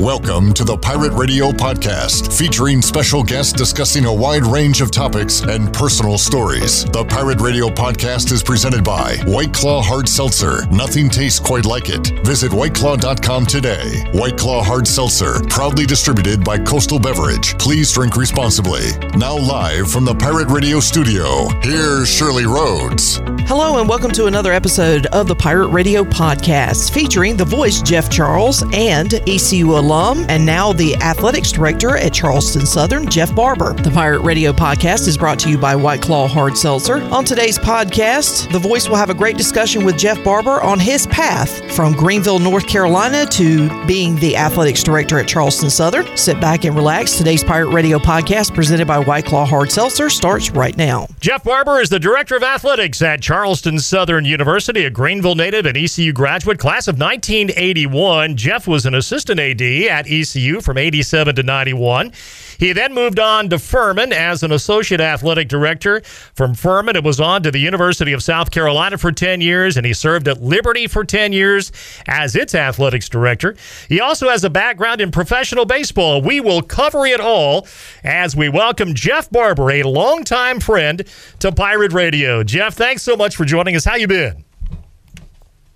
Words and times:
Welcome 0.00 0.54
to 0.54 0.64
the 0.64 0.78
Pirate 0.78 1.12
Radio 1.12 1.50
Podcast, 1.50 2.32
featuring 2.32 2.80
special 2.80 3.22
guests 3.22 3.52
discussing 3.52 4.06
a 4.06 4.14
wide 4.14 4.46
range 4.46 4.80
of 4.80 4.90
topics 4.90 5.42
and 5.42 5.70
personal 5.74 6.16
stories. 6.16 6.86
The 6.86 7.04
Pirate 7.04 7.42
Radio 7.42 7.68
Podcast 7.68 8.32
is 8.32 8.42
presented 8.42 8.82
by 8.82 9.16
White 9.26 9.52
Claw 9.52 9.82
Hard 9.82 10.08
Seltzer. 10.08 10.64
Nothing 10.70 11.10
tastes 11.10 11.38
quite 11.38 11.66
like 11.66 11.90
it. 11.90 12.24
Visit 12.24 12.50
whiteclaw.com 12.50 13.44
today. 13.44 14.04
White 14.14 14.38
Claw 14.38 14.62
Hard 14.62 14.88
Seltzer, 14.88 15.38
proudly 15.50 15.84
distributed 15.84 16.42
by 16.42 16.56
Coastal 16.56 16.98
Beverage. 16.98 17.58
Please 17.58 17.92
drink 17.92 18.16
responsibly. 18.16 18.92
Now, 19.18 19.36
live 19.36 19.90
from 19.90 20.06
the 20.06 20.14
Pirate 20.14 20.48
Radio 20.48 20.80
studio, 20.80 21.46
here's 21.60 22.08
Shirley 22.08 22.46
Rhodes. 22.46 23.20
Hello, 23.46 23.78
and 23.78 23.88
welcome 23.88 24.12
to 24.12 24.26
another 24.26 24.54
episode 24.54 25.06
of 25.06 25.26
the 25.26 25.34
Pirate 25.34 25.68
Radio 25.68 26.04
Podcast, 26.04 26.90
featuring 26.90 27.36
the 27.36 27.44
voice 27.44 27.82
Jeff 27.82 28.08
Charles 28.08 28.62
and 28.72 29.12
ECU 29.28 29.76
alum 29.90 30.24
and 30.28 30.46
now 30.46 30.72
the 30.72 30.94
athletics 30.96 31.50
director 31.50 31.96
at 31.96 32.14
Charleston 32.14 32.64
Southern, 32.64 33.08
Jeff 33.08 33.34
Barber. 33.34 33.74
The 33.74 33.90
Pirate 33.90 34.20
Radio 34.20 34.52
Podcast 34.52 35.08
is 35.08 35.18
brought 35.18 35.40
to 35.40 35.50
you 35.50 35.58
by 35.58 35.74
White 35.74 36.00
Claw 36.00 36.28
Hard 36.28 36.56
Seltzer. 36.56 37.02
On 37.12 37.24
today's 37.24 37.58
podcast, 37.58 38.52
the 38.52 38.58
voice 38.60 38.88
will 38.88 38.94
have 38.94 39.10
a 39.10 39.14
great 39.14 39.36
discussion 39.36 39.84
with 39.84 39.98
Jeff 39.98 40.22
Barber 40.22 40.62
on 40.62 40.78
his 40.78 41.08
path 41.08 41.74
from 41.74 41.92
Greenville, 41.94 42.38
North 42.38 42.68
Carolina 42.68 43.26
to 43.26 43.68
being 43.86 44.14
the 44.16 44.36
athletics 44.36 44.84
director 44.84 45.18
at 45.18 45.26
Charleston 45.26 45.68
Southern. 45.68 46.16
Sit 46.16 46.40
back 46.40 46.64
and 46.64 46.76
relax. 46.76 47.18
Today's 47.18 47.42
Pirate 47.42 47.70
Radio 47.70 47.98
Podcast, 47.98 48.54
presented 48.54 48.86
by 48.86 49.00
White 49.00 49.24
Claw 49.24 49.44
Hard 49.44 49.72
Seltzer, 49.72 50.08
starts 50.08 50.52
right 50.52 50.76
now. 50.76 51.08
Jeff 51.18 51.42
Barber 51.42 51.80
is 51.80 51.88
the 51.88 51.98
director 51.98 52.36
of 52.36 52.44
athletics 52.44 53.02
at 53.02 53.22
Charleston 53.22 53.80
Southern 53.80 54.24
University, 54.24 54.84
a 54.84 54.90
Greenville 54.90 55.34
native 55.34 55.66
and 55.66 55.76
ECU 55.76 56.12
graduate, 56.12 56.60
class 56.60 56.86
of 56.86 56.96
1981. 56.96 58.36
Jeff 58.36 58.68
was 58.68 58.86
an 58.86 58.94
assistant 58.94 59.40
AD 59.40 59.79
at 59.88 60.06
ECU 60.10 60.60
from 60.60 60.76
87 60.76 61.36
to 61.36 61.42
91. 61.42 62.12
He 62.58 62.74
then 62.74 62.92
moved 62.92 63.18
on 63.18 63.48
to 63.48 63.58
Furman 63.58 64.12
as 64.12 64.42
an 64.42 64.52
associate 64.52 65.00
athletic 65.00 65.48
director. 65.48 66.02
From 66.34 66.54
Furman, 66.54 66.94
it 66.94 67.02
was 67.02 67.18
on 67.18 67.42
to 67.44 67.50
the 67.50 67.58
University 67.58 68.12
of 68.12 68.22
South 68.22 68.50
Carolina 68.50 68.98
for 68.98 69.12
10 69.12 69.40
years, 69.40 69.78
and 69.78 69.86
he 69.86 69.94
served 69.94 70.28
at 70.28 70.42
Liberty 70.42 70.86
for 70.86 71.02
10 71.02 71.32
years 71.32 71.72
as 72.06 72.36
its 72.36 72.54
athletics 72.54 73.08
director. 73.08 73.56
He 73.88 73.98
also 73.98 74.28
has 74.28 74.44
a 74.44 74.50
background 74.50 75.00
in 75.00 75.10
professional 75.10 75.64
baseball. 75.64 76.20
We 76.20 76.40
will 76.40 76.60
cover 76.60 77.06
it 77.06 77.20
all 77.20 77.66
as 78.04 78.36
we 78.36 78.50
welcome 78.50 78.94
Jeff 78.94 79.30
Barber, 79.30 79.70
a 79.70 79.82
longtime 79.84 80.60
friend 80.60 81.02
to 81.38 81.52
Pirate 81.52 81.94
Radio. 81.94 82.44
Jeff, 82.44 82.74
thanks 82.74 83.02
so 83.02 83.16
much 83.16 83.36
for 83.36 83.46
joining 83.46 83.74
us. 83.74 83.86
How 83.86 83.96
you 83.96 84.06
been? 84.06 84.44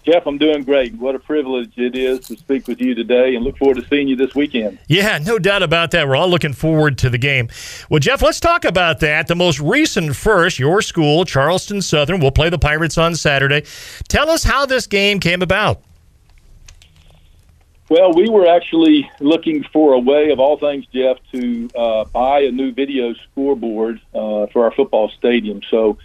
Jeff, 0.05 0.27
I'm 0.27 0.37
doing 0.37 0.65
great. 0.65 0.95
What 0.97 1.15
a 1.15 1.19
privilege 1.19 1.73
it 1.77 1.97
is 1.97 2.21
to 2.27 2.37
speak 2.37 2.69
with 2.69 2.79
you 2.79 2.95
today 2.95 3.35
and 3.35 3.45
look 3.45 3.57
forward 3.57 3.79
to 3.79 3.89
seeing 3.89 4.07
you 4.07 4.17
this 4.17 4.35
weekend. 4.35 4.79
Yeah, 4.87 5.19
no 5.19 5.39
doubt 5.39 5.63
about 5.63 5.93
that. 5.93 6.07
We're 6.07 6.17
all 6.17 6.29
looking 6.29 6.53
forward 6.53 6.99
to 6.99 7.09
the 7.09 7.17
game. 7.17 7.49
Well, 7.89 8.01
Jeff, 8.01 8.21
let's 8.21 8.39
talk 8.39 8.67
about 8.67 9.01
that. 9.01 9.29
The 9.29 9.35
most 9.35 9.61
recent 9.61 10.15
first, 10.15 10.59
your 10.59 10.83
school, 10.83 11.25
Charleston 11.25 11.81
Southern, 11.81 12.21
will 12.21 12.33
play 12.33 12.51
the 12.51 12.59
Pirates 12.59 12.99
on 12.99 13.17
Saturday. 13.17 13.65
Tell 14.09 14.29
us 14.29 14.45
how 14.45 14.67
this 14.67 14.87
game 14.87 15.21
came 15.21 15.41
about. 15.41 15.81
Well, 17.89 18.13
we 18.13 18.29
were 18.29 18.47
actually 18.47 19.11
looking 19.21 19.63
for 19.73 19.95
a 19.95 19.99
way, 19.99 20.31
of 20.31 20.41
all 20.41 20.59
things, 20.59 20.85
Jeff, 20.93 21.17
to 21.33 21.71
uh, 21.77 22.05
buy 22.05 22.41
a 22.41 22.51
new 22.51 22.73
video 22.73 23.15
scoreboard 23.15 24.01
uh, 24.15 24.47
for 24.49 24.65
our 24.65 24.73
football 24.73 25.11
stadium. 25.11 25.63
So 25.71 25.97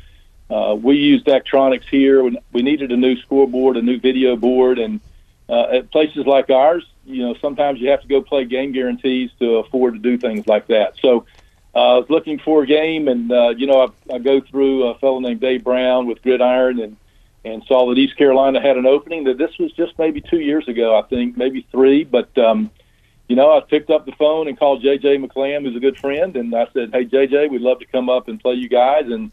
uh, 0.50 0.76
we 0.76 0.96
used 0.96 1.26
Daktronics 1.26 1.88
here. 1.90 2.24
We 2.52 2.62
needed 2.62 2.92
a 2.92 2.98
new 2.98 3.16
scoreboard, 3.18 3.78
a 3.78 3.82
new 3.82 4.00
video 4.00 4.36
board, 4.36 4.80
and 4.80 5.00
uh, 5.48 5.68
at 5.74 5.92
places 5.92 6.26
like 6.26 6.50
ours, 6.50 6.86
you 7.06 7.24
know, 7.24 7.36
sometimes 7.42 7.80
you 7.80 7.90
have 7.90 8.02
to 8.02 8.08
go 8.08 8.22
play 8.22 8.46
game 8.46 8.72
guarantees 8.72 9.32
to 9.40 9.58
afford 9.58 9.96
to 9.96 10.00
do 10.00 10.18
things 10.18 10.48
like 10.48 10.68
that. 10.68 10.94
So 11.02 11.26
uh, 11.76 11.96
I 11.96 11.98
was 11.98 12.10
looking 12.10 12.40
for 12.40 12.64
a 12.64 12.68
game, 12.68 13.08
and 13.08 13.32
uh, 13.32 13.50
you 13.50 13.68
know, 13.68 13.82
I, 13.82 14.16
I 14.16 14.18
go 14.20 14.42
through 14.42 14.86
a 14.86 14.96
fellow 15.00 15.20
named 15.20 15.42
Dave 15.42 15.64
Brown 15.64 16.08
with 16.08 16.22
Gridiron, 16.22 16.80
and 16.80 16.98
and 17.46 17.64
saw 17.66 17.90
that 17.90 17.98
East 17.98 18.18
Carolina 18.18 18.60
had 18.60 18.78
an 18.78 18.86
opening. 18.86 19.24
That 19.26 19.38
this 19.38 19.58
was 19.60 19.72
just 19.74 19.98
maybe 19.98 20.22
two 20.22 20.40
years 20.40 20.68
ago, 20.68 20.98
I 20.98 21.04
think, 21.04 21.38
maybe 21.38 21.66
three. 21.72 22.04
But 22.04 22.36
um, 22.38 22.72
you 23.28 23.36
know, 23.36 23.56
I 23.56 23.62
picked 23.62 23.92
up 23.92 24.06
the 24.06 24.12
phone 24.14 24.48
and 24.48 24.58
called 24.58 24.84
JJ 24.84 25.24
McLamb, 25.24 25.64
who's 25.64 25.76
a 25.76 25.80
good 25.80 25.98
friend, 26.00 26.36
and 26.36 26.54
I 26.56 26.68
said, 26.74 26.90
"Hey, 26.92 27.06
JJ, 27.06 27.52
we'd 27.52 27.62
love 27.62 27.80
to 27.80 27.86
come 27.86 28.10
up 28.10 28.28
and 28.28 28.40
play 28.40 28.56
you 28.56 28.68
guys." 28.68 29.06
And 29.06 29.32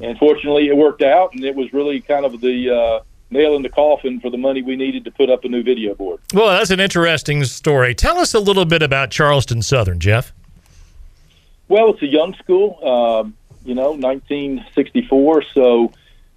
and 0.00 0.18
fortunately, 0.18 0.68
it 0.68 0.76
worked 0.76 1.02
out, 1.02 1.32
and 1.34 1.44
it 1.44 1.54
was 1.54 1.72
really 1.72 2.00
kind 2.00 2.24
of 2.24 2.40
the 2.40 2.70
uh, 2.70 3.00
nail 3.30 3.56
in 3.56 3.62
the 3.62 3.68
coffin 3.68 4.20
for 4.20 4.30
the 4.30 4.38
money 4.38 4.62
we 4.62 4.76
needed 4.76 5.04
to 5.04 5.10
put 5.10 5.30
up 5.30 5.44
a 5.44 5.48
new 5.48 5.62
video 5.62 5.94
board. 5.94 6.20
Well, 6.32 6.48
that's 6.48 6.70
an 6.70 6.80
interesting 6.80 7.44
story. 7.44 7.94
Tell 7.94 8.18
us 8.18 8.34
a 8.34 8.40
little 8.40 8.64
bit 8.64 8.82
about 8.82 9.10
Charleston 9.10 9.62
Southern, 9.62 10.00
Jeff. 10.00 10.32
Well, 11.68 11.90
it's 11.90 12.02
a 12.02 12.06
young 12.06 12.34
school, 12.34 12.78
uh, 12.80 13.28
you 13.64 13.74
know, 13.74 13.90
1964, 13.92 15.42
so 15.52 15.92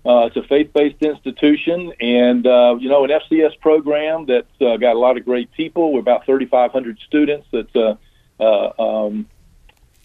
uh, 0.06 0.26
it's 0.26 0.38
a 0.38 0.44
faith-based 0.44 1.02
institution, 1.02 1.94
and 2.00 2.48
uh, 2.48 2.78
you 2.80 2.90
know, 2.90 3.04
an 3.04 3.12
FCS 3.12 3.60
program 3.60 4.26
that's 4.26 4.62
uh, 4.62 4.78
got 4.78 4.96
a 4.96 5.00
lot 5.00 5.18
of 5.18 5.26
great 5.26 5.52
people. 5.52 5.94
We're 5.94 6.00
about 6.00 6.26
3,500 6.26 7.00
students. 7.00 7.48
It's 7.52 7.76
a 7.76 7.98
uh, 8.40 8.72
um, 8.80 9.28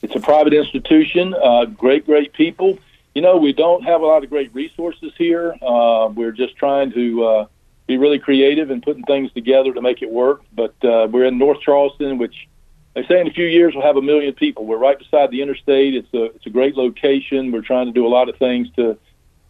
it's 0.03 0.15
a 0.15 0.21
private 0.21 0.53
institution. 0.53 1.35
Uh, 1.35 1.65
great, 1.67 2.05
great 2.05 2.33
people. 2.33 2.79
You 3.15 3.23
know, 3.23 3.37
we 3.37 3.53
don't 3.53 3.85
have 3.85 4.01
a 4.01 4.07
lot 4.07 4.25
of 4.25 4.31
great 4.31 4.53
resources 4.55 5.13
here. 5.17 5.57
Uh, 5.63 6.09
we're 6.13 6.33
just 6.33 6.57
trying 6.57 6.93
to 6.93 7.25
uh, 7.25 7.47
be 7.87 7.97
really 7.97 8.19
creative 8.19 8.71
and 8.71 8.83
putting 8.83 9.05
things 9.05 9.33
together 9.33 9.73
to 9.73 9.81
make 9.81 10.03
it 10.03 10.11
work. 10.11 10.43
But 10.53 10.75
uh, 10.83 11.07
we're 11.11 11.27
in 11.27 11.39
North 11.39 11.61
Charleston, 11.61 12.19
which 12.19 12.49
they 12.95 13.07
say 13.07 13.21
in 13.21 13.29
a 13.29 13.33
few 13.33 13.47
years 13.47 13.75
we'll 13.75 13.85
have 13.85 13.97
a 13.97 14.03
million 14.03 14.35
people. 14.35 14.67
We're 14.67 14.79
right 14.79 14.99
beside 14.99 15.31
the 15.31 15.43
interstate. 15.43 15.95
It's 15.95 16.13
a 16.13 16.25
it's 16.25 16.47
a 16.47 16.51
great 16.51 16.77
location. 16.77 17.53
We're 17.53 17.63
trying 17.63 17.87
to 17.87 17.93
do 17.93 18.07
a 18.07 18.09
lot 18.09 18.29
of 18.29 18.37
things 18.37 18.69
to 18.77 18.99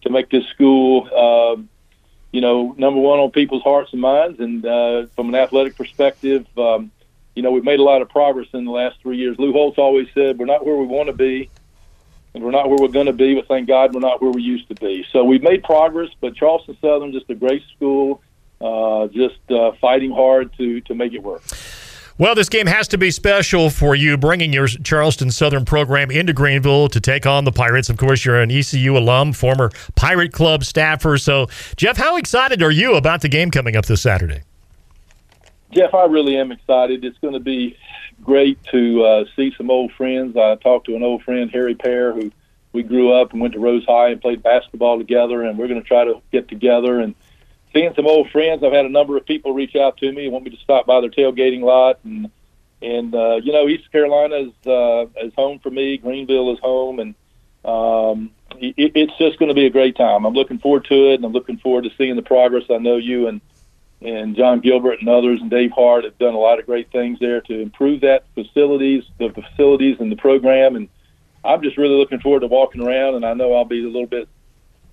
to 0.03 0.11
make 0.11 0.29
this 0.29 0.47
school, 0.49 1.09
uh, 1.11 1.61
you 2.33 2.43
know, 2.43 2.75
number 2.77 3.01
one 3.01 3.19
on 3.19 3.31
people's 3.31 3.63
hearts 3.63 3.93
and 3.93 4.01
minds. 4.03 4.41
And 4.41 4.65
uh, 4.67 5.07
from 5.17 5.31
an 5.31 5.35
athletic 5.35 5.77
perspective, 5.77 6.47
um, 6.59 6.91
you 7.35 7.43
know, 7.43 7.51
we've 7.51 7.65
made 7.65 7.81
a 7.81 7.83
lot 7.83 8.03
of 8.03 8.11
progress 8.11 8.49
in 8.53 8.67
the 8.67 8.71
last 8.71 9.01
three 9.01 9.17
years. 9.17 9.39
Lou 9.39 9.53
Holtz 9.53 9.79
always 9.79 10.09
said 10.15 10.39
we're 10.39 10.45
not 10.45 10.67
where 10.67 10.77
we 10.77 10.87
want 10.87 11.09
to 11.09 11.15
be, 11.15 11.49
and 12.35 12.43
we're 12.43 12.51
not 12.51 12.69
where 12.69 12.79
we're 12.81 12.89
going 12.89 13.07
to 13.07 13.13
be, 13.13 13.35
but 13.35 13.47
thank 13.47 13.69
God 13.69 13.95
we're 13.95 14.01
not 14.01 14.21
where 14.21 14.31
we 14.31 14.43
used 14.43 14.69
to 14.69 14.75
be. 14.75 15.05
So 15.13 15.25
we've 15.25 15.43
made 15.43 15.63
progress. 15.63 16.11
But 16.21 16.35
Charleston 16.35 16.77
Southern, 16.81 17.13
just 17.13 17.31
a 17.31 17.35
great 17.35 17.63
school, 17.77 18.21
uh, 18.61 19.07
just 19.09 19.39
uh, 19.51 19.73
fighting 19.81 20.11
hard 20.11 20.53
to 20.59 20.81
to 20.83 20.95
make 20.95 21.13
it 21.13 21.23
work. 21.23 21.43
Well, 22.17 22.37
this 22.37 22.49
game 22.49 22.69
has 22.69 22.87
to 22.89 22.99
be 22.99 23.11
special 23.11 23.71
for 23.71 23.97
you, 23.97 24.17
bringing 24.17 24.53
your 24.53 24.69
Charleston 24.69 25.33
Southern 25.33 25.65
program 25.65 26.13
into 26.13 26.33
Greenville 26.33 26.89
to 26.91 27.01
take 27.01 27.27
on 27.27 27.45
the 27.45 27.51
Pirates. 27.51 27.91
Of 27.91 27.97
course, 27.97 28.25
you're 28.25 28.41
an 28.41 28.53
ECU 28.53 28.97
alum, 28.97 29.33
former 29.33 29.73
Pirate 29.97 30.33
Club 30.33 30.63
staffer. 30.63 31.19
So, 31.19 31.49
Jeff, 31.77 31.97
how 31.97 32.17
excited 32.17 32.63
are 32.63 32.71
you 32.71 32.95
about 32.95 33.21
the 33.23 33.29
game 33.29 33.51
coming 33.51 33.75
up 33.75 33.87
this 33.87 34.01
Saturday? 34.01 34.43
Jeff, 35.73 35.93
I 35.93 36.05
really 36.05 36.37
am 36.37 36.53
excited. 36.53 37.05
It's 37.05 37.19
going 37.19 37.35
to 37.35 37.41
be 37.41 37.77
great 38.25 38.63
to 38.73 39.05
uh, 39.05 39.25
see 39.37 39.55
some 39.57 39.71
old 39.71 39.93
friends. 39.93 40.37
I 40.37 40.57
talked 40.57 40.87
to 40.87 40.97
an 40.97 41.03
old 41.03 41.23
friend, 41.23 41.51
Harry 41.51 41.75
Pear, 41.75 42.13
who 42.13 42.33
we 42.73 42.83
grew 42.83 43.13
up 43.13 43.33
and 43.33 43.41
went 43.41 43.55
to 43.55 43.61
Rose 43.61 43.85
High 43.85 44.09
and 44.09 44.21
played 44.21 44.43
basketball 44.43 44.99
together, 44.99 45.43
and 45.43 45.59
we're 45.59 45.69
going 45.69 45.83
to 45.83 45.87
try 45.87 46.05
to 46.05 46.21
get 46.33 46.49
together 46.49 47.01
and– 47.01 47.15
seeing 47.75 47.93
some 47.95 48.07
old 48.07 48.31
friends. 48.31 48.63
I've 48.63 48.73
had 48.73 48.87
a 48.87 48.91
number 48.91 49.17
of 49.17 49.27
people 49.27 49.53
reach 49.53 49.77
out 49.77 49.99
to 49.99 50.11
me 50.11 50.25
and 50.25 50.33
want 50.33 50.45
me 50.45 50.51
to 50.53 50.57
stop 50.59 50.87
by 50.87 51.01
their 51.01 51.11
tailgating 51.11 51.63
lot, 51.63 51.99
and 52.05 52.31
and 52.81 53.15
uh, 53.15 53.41
you 53.43 53.53
know, 53.53 53.69
East 53.69 53.91
Carolina 53.93 54.37
is 54.37 54.67
uh, 54.67 55.07
is 55.23 55.35
home 55.35 55.59
for 55.59 55.71
me. 55.71 55.99
Greenville 55.99 56.53
is 56.53 56.61
home, 56.61 57.01
and 57.01 57.15
um, 57.65 58.31
it, 58.59 58.93
it's 58.95 59.17
just 59.19 59.39
going 59.39 59.49
to 59.49 59.55
be 59.55 59.67
a 59.67 59.71
great 59.71 59.97
time. 59.97 60.25
I'm 60.25 60.35
looking 60.35 60.59
forward 60.59 60.87
to 60.87 61.11
it, 61.11 61.17
and 61.17 61.25
I'm 61.25 61.33
looking 61.33 61.59
forward 61.59 61.85
to 61.85 61.91
seeing 61.99 62.17
the 62.17 62.23
progress. 62.23 62.65
I 62.71 62.79
know 62.79 62.97
you 62.97 63.27
and 63.27 63.41
and 64.01 64.37
Jon 64.37 64.61
Gilbert 64.61 65.01
and 65.01 65.09
others 65.09 65.41
and 65.41 65.51
Dave 65.51 65.71
Hart 65.73 66.05
have 66.05 66.19
done 66.19 66.35
a 66.35 66.39
lot 66.39 66.59
of 66.59 66.67
great 66.67 66.91
things 66.91 67.19
there 67.21 67.41
to 67.43 67.61
improve 67.61 68.03
that 68.03 68.25
facilities, 68.35 69.05
the 69.19 69.31
facilities 69.31 69.97
and 70.01 70.13
the 70.13 70.17
program, 70.17 70.77
and 70.77 70.89
I'm 71.45 71.63
just 71.63 71.77
really 71.77 71.97
looking 71.97 72.21
forward 72.21 72.41
to 72.41 72.47
walking 72.47 72.83
around. 72.83 73.17
And 73.17 73.25
I 73.25 73.35
know 73.35 73.55
I'll 73.55 73.65
be 73.65 73.85
a 73.85 73.87
little 73.87 74.07
bit 74.07 74.29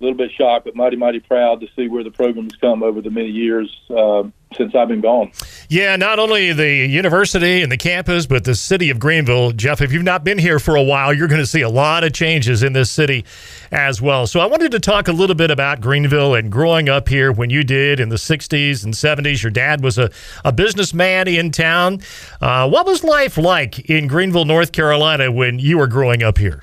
a 0.02 0.04
little 0.04 0.18
bit 0.18 0.32
shocked, 0.32 0.64
but 0.64 0.74
mighty, 0.74 0.96
mighty 0.96 1.20
proud 1.20 1.60
to 1.60 1.68
see 1.76 1.86
where 1.86 2.02
the 2.02 2.10
program 2.10 2.44
has 2.44 2.56
come 2.56 2.82
over 2.82 3.00
the 3.00 3.10
many 3.10 3.28
years 3.28 3.70
uh, 3.88 4.24
since 4.56 4.74
I've 4.74 4.88
been 4.88 5.00
gone. 5.00 5.30
Yeah, 5.68 5.94
not 5.94 6.18
only 6.18 6.52
the 6.52 6.68
university 6.68 7.62
and 7.62 7.70
the 7.70 7.76
campus, 7.76 8.26
but 8.26 8.42
the 8.42 8.56
city 8.56 8.90
of 8.90 8.98
Greenville. 8.98 9.52
Jeff, 9.52 9.80
if 9.80 9.92
you've 9.92 10.02
not 10.02 10.24
been 10.24 10.38
here 10.38 10.58
for 10.58 10.74
a 10.74 10.82
while, 10.82 11.14
you're 11.14 11.28
going 11.28 11.40
to 11.40 11.46
see 11.46 11.60
a 11.60 11.68
lot 11.68 12.02
of 12.02 12.12
changes 12.12 12.64
in 12.64 12.72
this 12.72 12.90
city 12.90 13.24
as 13.70 14.02
well. 14.02 14.26
So 14.26 14.40
I 14.40 14.46
wanted 14.46 14.72
to 14.72 14.80
talk 14.80 15.06
a 15.06 15.12
little 15.12 15.36
bit 15.36 15.52
about 15.52 15.80
Greenville 15.80 16.34
and 16.34 16.50
growing 16.50 16.88
up 16.88 17.08
here 17.08 17.30
when 17.30 17.50
you 17.50 17.62
did 17.62 18.00
in 18.00 18.08
the 18.08 18.16
60s 18.16 18.84
and 18.84 18.94
70s. 18.94 19.42
Your 19.42 19.52
dad 19.52 19.84
was 19.84 19.98
a, 19.98 20.10
a 20.44 20.50
businessman 20.50 21.28
in 21.28 21.52
town. 21.52 22.00
Uh, 22.40 22.68
what 22.68 22.86
was 22.86 23.04
life 23.04 23.38
like 23.38 23.88
in 23.88 24.08
Greenville, 24.08 24.44
North 24.46 24.72
Carolina 24.72 25.30
when 25.30 25.60
you 25.60 25.78
were 25.78 25.86
growing 25.86 26.24
up 26.24 26.38
here? 26.38 26.62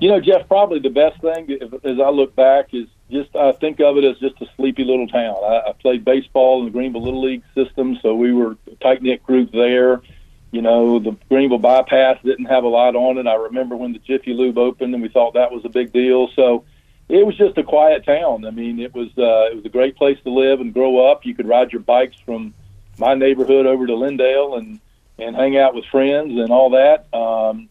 You 0.00 0.08
know, 0.08 0.20
Jeff, 0.20 0.48
probably 0.48 0.80
the 0.80 0.90
best 0.90 1.20
thing 1.20 1.56
as 1.84 2.00
I 2.00 2.10
look 2.10 2.34
back 2.34 2.74
is 2.74 2.88
just 3.10 3.34
I 3.36 3.52
think 3.52 3.80
of 3.80 3.96
it 3.96 4.04
as 4.04 4.18
just 4.18 4.40
a 4.42 4.46
sleepy 4.56 4.84
little 4.84 5.06
town. 5.06 5.36
I, 5.44 5.68
I 5.68 5.72
played 5.72 6.04
baseball 6.04 6.60
in 6.60 6.64
the 6.66 6.70
Greenville 6.70 7.02
Little 7.02 7.22
League 7.22 7.44
system, 7.54 7.98
so 8.02 8.14
we 8.14 8.32
were 8.32 8.56
a 8.70 8.74
tight 8.76 9.02
knit 9.02 9.22
group 9.22 9.52
there. 9.52 10.02
You 10.50 10.62
know, 10.62 10.98
the 10.98 11.16
Greenville 11.28 11.58
bypass 11.58 12.18
didn't 12.24 12.46
have 12.46 12.64
a 12.64 12.68
lot 12.68 12.96
on 12.96 13.18
it. 13.18 13.26
I 13.26 13.34
remember 13.34 13.76
when 13.76 13.92
the 13.92 13.98
Jiffy 13.98 14.32
Lube 14.32 14.58
opened, 14.58 14.94
and 14.94 15.02
we 15.02 15.08
thought 15.08 15.34
that 15.34 15.52
was 15.52 15.64
a 15.64 15.68
big 15.68 15.92
deal. 15.92 16.28
So 16.34 16.64
it 17.08 17.24
was 17.26 17.36
just 17.36 17.58
a 17.58 17.62
quiet 17.62 18.04
town. 18.04 18.44
I 18.44 18.50
mean, 18.50 18.80
it 18.80 18.94
was 18.94 19.08
uh, 19.18 19.50
it 19.50 19.56
was 19.56 19.64
a 19.64 19.70
great 19.70 19.96
place 19.96 20.18
to 20.24 20.30
live 20.30 20.60
and 20.60 20.72
grow 20.72 21.10
up. 21.10 21.24
You 21.24 21.34
could 21.34 21.48
ride 21.48 21.72
your 21.72 21.82
bikes 21.82 22.16
from 22.24 22.54
my 22.98 23.14
neighborhood 23.14 23.66
over 23.66 23.86
to 23.86 23.92
Lindale 23.92 24.58
and 24.58 24.80
and 25.18 25.36
hang 25.36 25.56
out 25.56 25.74
with 25.74 25.84
friends 25.86 26.38
and 26.38 26.50
all 26.50 26.70
that. 26.70 27.06
Um, 27.16 27.68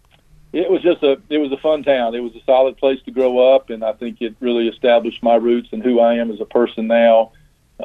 it 0.54 0.70
was 0.70 0.84
just 0.84 1.02
a 1.02 1.18
it 1.30 1.40
was 1.40 1.52
a 1.52 1.58
fun 1.58 1.84
town. 1.84 2.14
It 2.14 2.20
was 2.20 2.36
a 2.36 2.44
solid 2.46 2.78
place 2.78 3.02
to 3.06 3.12
grow 3.12 3.56
up, 3.56 3.72
and 3.72 3.84
I 3.84 3.94
think 3.94 4.22
it 4.22 4.36
really 4.40 4.68
established 4.68 5.24
my 5.24 5.36
roots 5.36 5.70
and 5.72 5.84
who 5.84 6.00
I 6.00 6.16
am 6.16 6.32
as 6.32 6.40
a 6.40 6.46
person 6.46 6.88
now, 6.88 7.32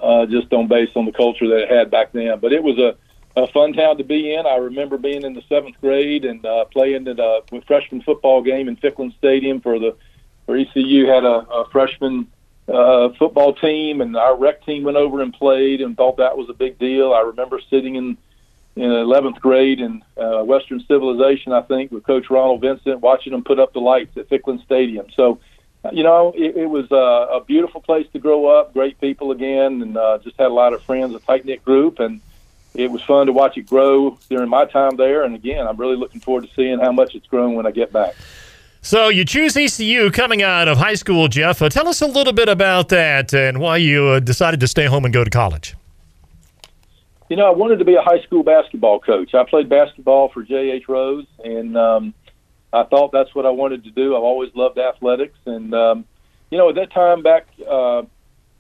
uh, 0.01 0.27
just 0.27 0.53
on 0.53 0.69
based 0.69 0.95
on 0.95 1.07
the 1.07 1.13
culture 1.13 1.49
that 1.49 1.63
it 1.63 1.71
had 1.71 1.91
back 1.91 2.13
then. 2.13 2.39
But 2.39 2.53
it 2.53 2.63
was 2.63 2.79
a 2.79 2.97
a 3.37 3.47
fun 3.49 3.73
town 3.73 3.97
to 3.99 4.05
be 4.05 4.35
in. 4.35 4.47
I 4.47 4.57
remember 4.57 4.99
being 4.99 5.23
in 5.23 5.33
the 5.33 5.43
seventh 5.49 5.81
grade 5.81 6.25
and 6.25 6.45
uh, 6.45 6.67
playing 6.67 7.09
at 7.09 7.19
a 7.19 7.43
freshman 7.67 8.03
football 8.03 8.43
game 8.43 8.69
in 8.69 8.77
Ficklen 8.77 9.17
Stadium 9.17 9.61
for 9.61 9.79
the 9.79 9.97
where 10.45 10.59
ECU 10.59 11.07
had 11.07 11.25
a, 11.25 11.47
a 11.51 11.69
freshman 11.71 12.27
uh, 12.69 13.11
football 13.19 13.55
team, 13.55 14.01
and 14.03 14.17
our 14.17 14.37
rec 14.37 14.65
team 14.65 14.83
went 14.83 14.97
over 14.97 15.23
and 15.23 15.33
played 15.33 15.81
and 15.81 15.97
thought 15.97 16.19
that 16.19 16.37
was 16.37 16.49
a 16.51 16.55
big 16.55 16.79
deal. 16.79 17.15
I 17.15 17.21
remember 17.21 17.61
sitting 17.71 17.97
in 17.97 18.19
in 18.81 18.91
11th 18.91 19.41
grade 19.41 19.81
in 19.81 20.03
uh, 20.17 20.43
Western 20.43 20.81
Civilization, 20.81 21.53
I 21.53 21.63
think, 21.63 21.91
with 21.91 22.05
Coach 22.05 22.31
Ronald 22.31 22.61
Vincent, 22.61 23.01
watching 23.01 23.33
them 23.33 23.43
put 23.45 23.59
up 23.59 23.73
the 23.73 23.81
lights 23.81 24.17
at 24.17 24.29
Ficklen 24.29 24.63
Stadium. 24.65 25.07
So, 25.15 25.41
uh, 25.85 25.91
you 25.93 26.03
know, 26.03 26.33
it, 26.37 26.57
it 26.57 26.67
was 26.67 26.91
uh, 26.93 27.37
a 27.37 27.45
beautiful 27.45 27.81
place 27.81 28.07
to 28.13 28.19
grow 28.19 28.47
up. 28.47 28.73
Great 28.73 29.01
people 29.01 29.33
again, 29.33 29.83
and 29.83 29.97
uh, 29.97 30.19
just 30.19 30.37
had 30.39 30.47
a 30.47 30.55
lot 30.55 30.73
of 30.73 30.83
friends, 30.83 31.15
a 31.15 31.21
tight 31.21 31.45
knit 31.45 31.65
group, 31.65 31.99
and 31.99 32.21
it 32.75 32.91
was 32.91 33.03
fun 33.03 33.27
to 33.27 33.33
watch 33.33 33.57
it 33.57 33.67
grow 33.67 34.19
during 34.29 34.49
my 34.49 34.65
time 34.65 34.97
there. 34.97 35.25
And 35.25 35.35
again, 35.35 35.67
I'm 35.67 35.77
really 35.77 35.97
looking 35.97 36.21
forward 36.21 36.47
to 36.47 36.55
seeing 36.55 36.79
how 36.79 36.93
much 36.93 37.15
it's 37.15 37.27
grown 37.27 37.55
when 37.55 37.67
I 37.67 37.71
get 37.71 37.93
back. 37.93 38.15
So 38.81 39.09
you 39.09 39.25
choose 39.25 39.57
ECU 39.57 40.11
coming 40.13 40.43
out 40.43 40.69
You 47.29 47.37
know, 47.37 47.47
I 47.47 47.55
wanted 47.55 47.79
to 47.81 47.85
be 47.85 47.95
a 47.95 48.03
high 48.03 48.21
school 48.23 48.43
basketball 48.43 49.01
coach. 49.01 49.35
I 49.35 49.45
played 49.45 49.69
basketball 49.69 50.31
for 50.31 50.43
J.H. 50.43 50.89
Rose, 50.89 51.27
and 51.45 51.77
um, 51.77 52.15
I 52.73 52.85
thought 52.85 53.13
that's 53.13 53.35
what 53.35 53.45
I 53.45 53.51
wanted 53.51 53.85
to 53.85 53.91
do. 53.91 54.17
I've 54.17 54.23
always 54.23 54.55
loved 54.55 54.79
athletics, 54.79 55.39
and 55.45 55.75
um, 55.75 56.05
you 56.51 56.57
know, 56.57 56.71
at 56.71 56.77
that 56.77 56.91
time 56.91 57.23
back 57.23 57.47
uh, 57.61 58.03
a 58.03 58.07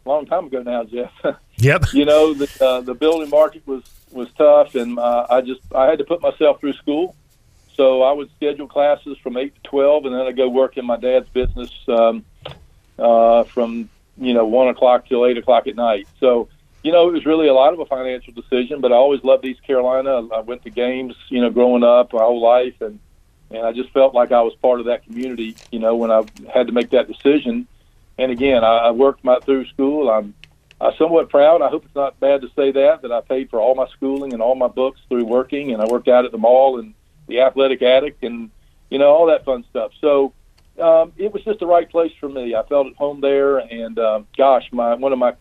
long 0.08 0.26
time 0.26 0.46
ago 0.46 0.62
now, 0.62 0.84
Jeff. 0.84 1.12
Yep. 1.60 1.86
you 1.92 2.04
know, 2.04 2.34
the 2.34 2.48
uh, 2.64 2.80
the 2.82 2.94
building 2.94 3.30
market 3.30 3.66
was 3.66 3.82
was 4.12 4.28
tough, 4.38 4.76
and 4.76 4.96
uh, 4.96 5.26
I 5.28 5.40
just 5.40 5.60
I 5.74 5.86
had 5.86 5.98
to 5.98 6.04
put 6.04 6.22
myself 6.22 6.60
through 6.60 6.74
school. 6.74 7.16
So 7.74 8.02
I 8.02 8.12
would 8.12 8.30
schedule 8.36 8.68
classes 8.68 9.18
from 9.18 9.36
eight 9.36 9.56
to 9.56 9.60
twelve, 9.68 10.04
and 10.04 10.14
then 10.14 10.20
I 10.20 10.30
go 10.30 10.48
work 10.48 10.76
in 10.76 10.86
my 10.86 10.96
dad's 10.96 11.28
business 11.30 11.72
um, 11.88 12.24
uh, 12.96 13.42
from 13.42 13.90
you 14.18 14.34
know 14.34 14.46
one 14.46 14.68
o'clock 14.68 15.08
till 15.08 15.26
eight 15.26 15.36
o'clock 15.36 15.66
at 15.66 15.74
night. 15.74 16.06
So 16.20 16.48
you 16.88 16.92
know, 16.92 17.06
it 17.06 17.12
was 17.12 17.26
really 17.26 17.48
a 17.48 17.52
lot 17.52 17.74
of 17.74 17.80
a 17.80 17.84
financial 17.84 18.32
decision, 18.32 18.80
but 18.80 18.92
I 18.92 18.94
always 18.94 19.22
loved 19.22 19.44
East 19.44 19.62
Carolina. 19.62 20.26
I 20.34 20.40
went 20.40 20.62
to 20.62 20.70
games, 20.70 21.14
you 21.28 21.42
know, 21.42 21.50
growing 21.50 21.84
up 21.84 22.14
my 22.14 22.20
whole 22.20 22.40
life, 22.40 22.80
and 22.80 22.98
and 23.50 23.66
I 23.66 23.72
just 23.72 23.90
felt 23.90 24.14
like 24.14 24.32
I 24.32 24.40
was 24.40 24.54
part 24.62 24.80
of 24.80 24.86
that 24.86 25.04
community. 25.04 25.54
You 25.70 25.80
know, 25.80 25.96
when 25.96 26.10
I 26.10 26.22
had 26.50 26.68
to 26.68 26.72
make 26.72 26.88
that 26.92 27.06
decision. 27.06 27.68
And 28.16 28.32
again, 28.32 28.64
I, 28.64 28.88
I 28.88 28.90
worked 28.92 29.22
my 29.22 29.38
through 29.40 29.66
school. 29.66 30.08
I'm 30.08 30.32
I'm 30.80 30.94
somewhat 30.96 31.28
proud. 31.28 31.60
I 31.60 31.68
hope 31.68 31.84
it's 31.84 31.94
not 31.94 32.18
bad 32.20 32.40
to 32.40 32.48
say 32.56 32.72
that 32.72 33.02
that 33.02 33.12
I 33.12 33.20
paid 33.20 33.50
for 33.50 33.60
all 33.60 33.74
my 33.74 33.88
schooling 33.88 34.32
and 34.32 34.40
all 34.40 34.54
my 34.54 34.68
books 34.68 34.98
through 35.10 35.26
working, 35.26 35.74
and 35.74 35.82
I 35.82 35.84
worked 35.84 36.08
out 36.08 36.24
at 36.24 36.32
the 36.32 36.38
mall 36.38 36.78
and 36.78 36.94
the 37.26 37.40
Athletic 37.40 37.82
Attic, 37.82 38.16
and 38.22 38.50
you 38.88 38.98
know 38.98 39.08
all 39.08 39.26
that 39.26 39.44
fun 39.44 39.62
stuff. 39.68 39.92
So 40.00 40.32
um, 40.80 41.12
it 41.18 41.34
was 41.34 41.44
just 41.44 41.60
the 41.60 41.66
right 41.66 41.90
place 41.90 42.12
for 42.18 42.30
me. 42.30 42.54
I 42.54 42.62
felt 42.62 42.86
at 42.86 42.96
home 42.96 43.20
there, 43.20 43.58
and 43.58 43.98
um, 43.98 44.26
gosh, 44.38 44.66
my 44.72 44.94
one 44.94 45.12
of 45.12 45.18
my 45.18 45.34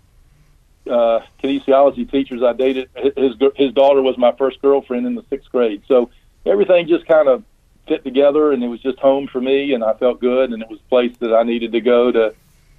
uh, 0.89 1.23
kinesiology 1.43 2.09
teachers 2.09 2.43
I 2.43 2.53
dated, 2.53 2.89
his 3.15 3.35
his 3.55 3.73
daughter 3.73 4.01
was 4.01 4.17
my 4.17 4.31
first 4.33 4.61
girlfriend 4.61 5.05
in 5.05 5.15
the 5.15 5.23
sixth 5.29 5.51
grade. 5.51 5.83
So 5.87 6.09
everything 6.45 6.87
just 6.87 7.05
kind 7.07 7.27
of 7.27 7.43
fit 7.87 8.03
together, 8.03 8.51
and 8.51 8.63
it 8.63 8.67
was 8.67 8.81
just 8.81 8.99
home 8.99 9.27
for 9.27 9.41
me, 9.41 9.73
and 9.73 9.83
I 9.83 9.93
felt 9.93 10.19
good, 10.19 10.51
and 10.51 10.61
it 10.61 10.69
was 10.69 10.79
a 10.79 10.89
place 10.89 11.15
that 11.19 11.33
I 11.33 11.43
needed 11.43 11.71
to 11.71 11.81
go 11.81 12.11
to 12.11 12.33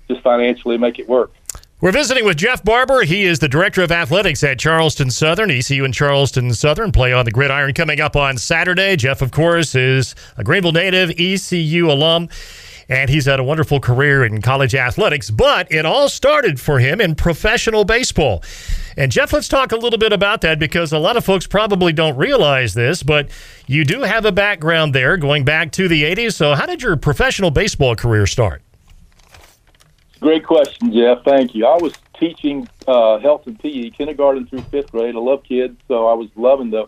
just 0.08 0.22
financially 0.22 0.78
make 0.78 0.98
it 0.98 1.08
work. 1.08 1.32
We're 1.80 1.92
visiting 1.92 2.24
with 2.24 2.36
Jeff 2.36 2.64
Barber. 2.64 3.02
He 3.02 3.24
is 3.24 3.38
the 3.38 3.48
director 3.48 3.82
of 3.82 3.92
athletics 3.92 4.42
at 4.42 4.58
Charleston 4.58 5.12
Southern. 5.12 5.48
ECU 5.48 5.84
and 5.84 5.94
Charleston 5.94 6.52
Southern 6.52 6.90
play 6.90 7.12
on 7.12 7.24
the 7.24 7.30
gridiron 7.30 7.72
coming 7.72 8.00
up 8.00 8.16
on 8.16 8.36
Saturday. 8.36 8.96
Jeff, 8.96 9.22
of 9.22 9.30
course, 9.30 9.76
is 9.76 10.16
a 10.36 10.42
Greenville 10.42 10.72
native, 10.72 11.10
ECU 11.10 11.88
alum 11.88 12.28
and 12.88 13.10
he's 13.10 13.26
had 13.26 13.38
a 13.38 13.44
wonderful 13.44 13.80
career 13.80 14.24
in 14.24 14.40
college 14.40 14.74
athletics, 14.74 15.30
but 15.30 15.70
it 15.70 15.84
all 15.84 16.08
started 16.08 16.58
for 16.58 16.78
him 16.78 17.00
in 17.00 17.14
professional 17.14 17.84
baseball. 17.84 18.42
And 18.96 19.12
Jeff, 19.12 19.32
let's 19.32 19.48
talk 19.48 19.72
a 19.72 19.76
little 19.76 19.98
bit 19.98 20.12
about 20.12 20.40
that 20.40 20.58
because 20.58 20.92
a 20.92 20.98
lot 20.98 21.16
of 21.16 21.24
folks 21.24 21.46
probably 21.46 21.92
don't 21.92 22.16
realize 22.16 22.74
this, 22.74 23.02
but 23.02 23.28
you 23.66 23.84
do 23.84 24.02
have 24.02 24.24
a 24.24 24.32
background 24.32 24.94
there 24.94 25.16
going 25.16 25.44
back 25.44 25.70
to 25.72 25.86
the 25.86 26.02
80s. 26.04 26.34
So, 26.34 26.54
how 26.54 26.66
did 26.66 26.82
your 26.82 26.96
professional 26.96 27.50
baseball 27.50 27.94
career 27.94 28.26
start? 28.26 28.62
Great 30.20 30.44
question, 30.44 30.92
Jeff. 30.92 31.22
Thank 31.24 31.54
you. 31.54 31.66
I 31.66 31.76
was 31.76 31.94
teaching 32.18 32.66
uh, 32.88 33.18
health 33.18 33.46
and 33.46 33.58
PE, 33.58 33.90
kindergarten 33.90 34.46
through 34.46 34.62
fifth 34.62 34.90
grade. 34.90 35.14
I 35.14 35.18
love 35.18 35.44
kids, 35.44 35.78
so 35.86 36.08
I 36.08 36.14
was 36.14 36.28
loving 36.34 36.70
the, 36.70 36.86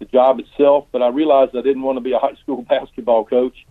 the 0.00 0.06
job 0.06 0.40
itself, 0.40 0.86
but 0.90 1.00
I 1.00 1.08
realized 1.08 1.56
I 1.56 1.62
didn't 1.62 1.82
want 1.82 1.96
to 1.96 2.00
be 2.00 2.12
a 2.12 2.18
high 2.18 2.34
school 2.42 2.62
basketball 2.68 3.24
coach. 3.24 3.66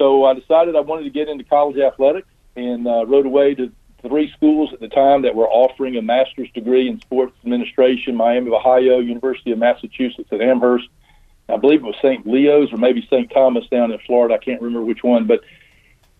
So 0.00 0.24
I 0.24 0.32
decided 0.32 0.76
I 0.76 0.80
wanted 0.80 1.04
to 1.04 1.10
get 1.10 1.28
into 1.28 1.44
college 1.44 1.76
athletics 1.76 2.26
and 2.56 2.88
uh, 2.88 3.04
wrote 3.04 3.26
away 3.26 3.54
to 3.56 3.70
three 4.00 4.32
schools 4.34 4.72
at 4.72 4.80
the 4.80 4.88
time 4.88 5.20
that 5.22 5.34
were 5.34 5.46
offering 5.46 5.94
a 5.98 6.00
master's 6.00 6.50
degree 6.52 6.88
in 6.88 6.98
sports 7.00 7.36
administration 7.44 8.16
Miami 8.16 8.46
of 8.46 8.54
Ohio, 8.54 8.98
University 9.00 9.52
of 9.52 9.58
Massachusetts 9.58 10.30
at 10.32 10.40
Amherst. 10.40 10.88
I 11.50 11.58
believe 11.58 11.80
it 11.80 11.86
was 11.86 11.96
St. 12.00 12.26
Leo's 12.26 12.72
or 12.72 12.78
maybe 12.78 13.06
St. 13.10 13.30
Thomas 13.30 13.66
down 13.70 13.92
in 13.92 13.98
Florida. 14.06 14.36
I 14.36 14.38
can't 14.38 14.62
remember 14.62 14.86
which 14.86 15.02
one. 15.02 15.26
But 15.26 15.42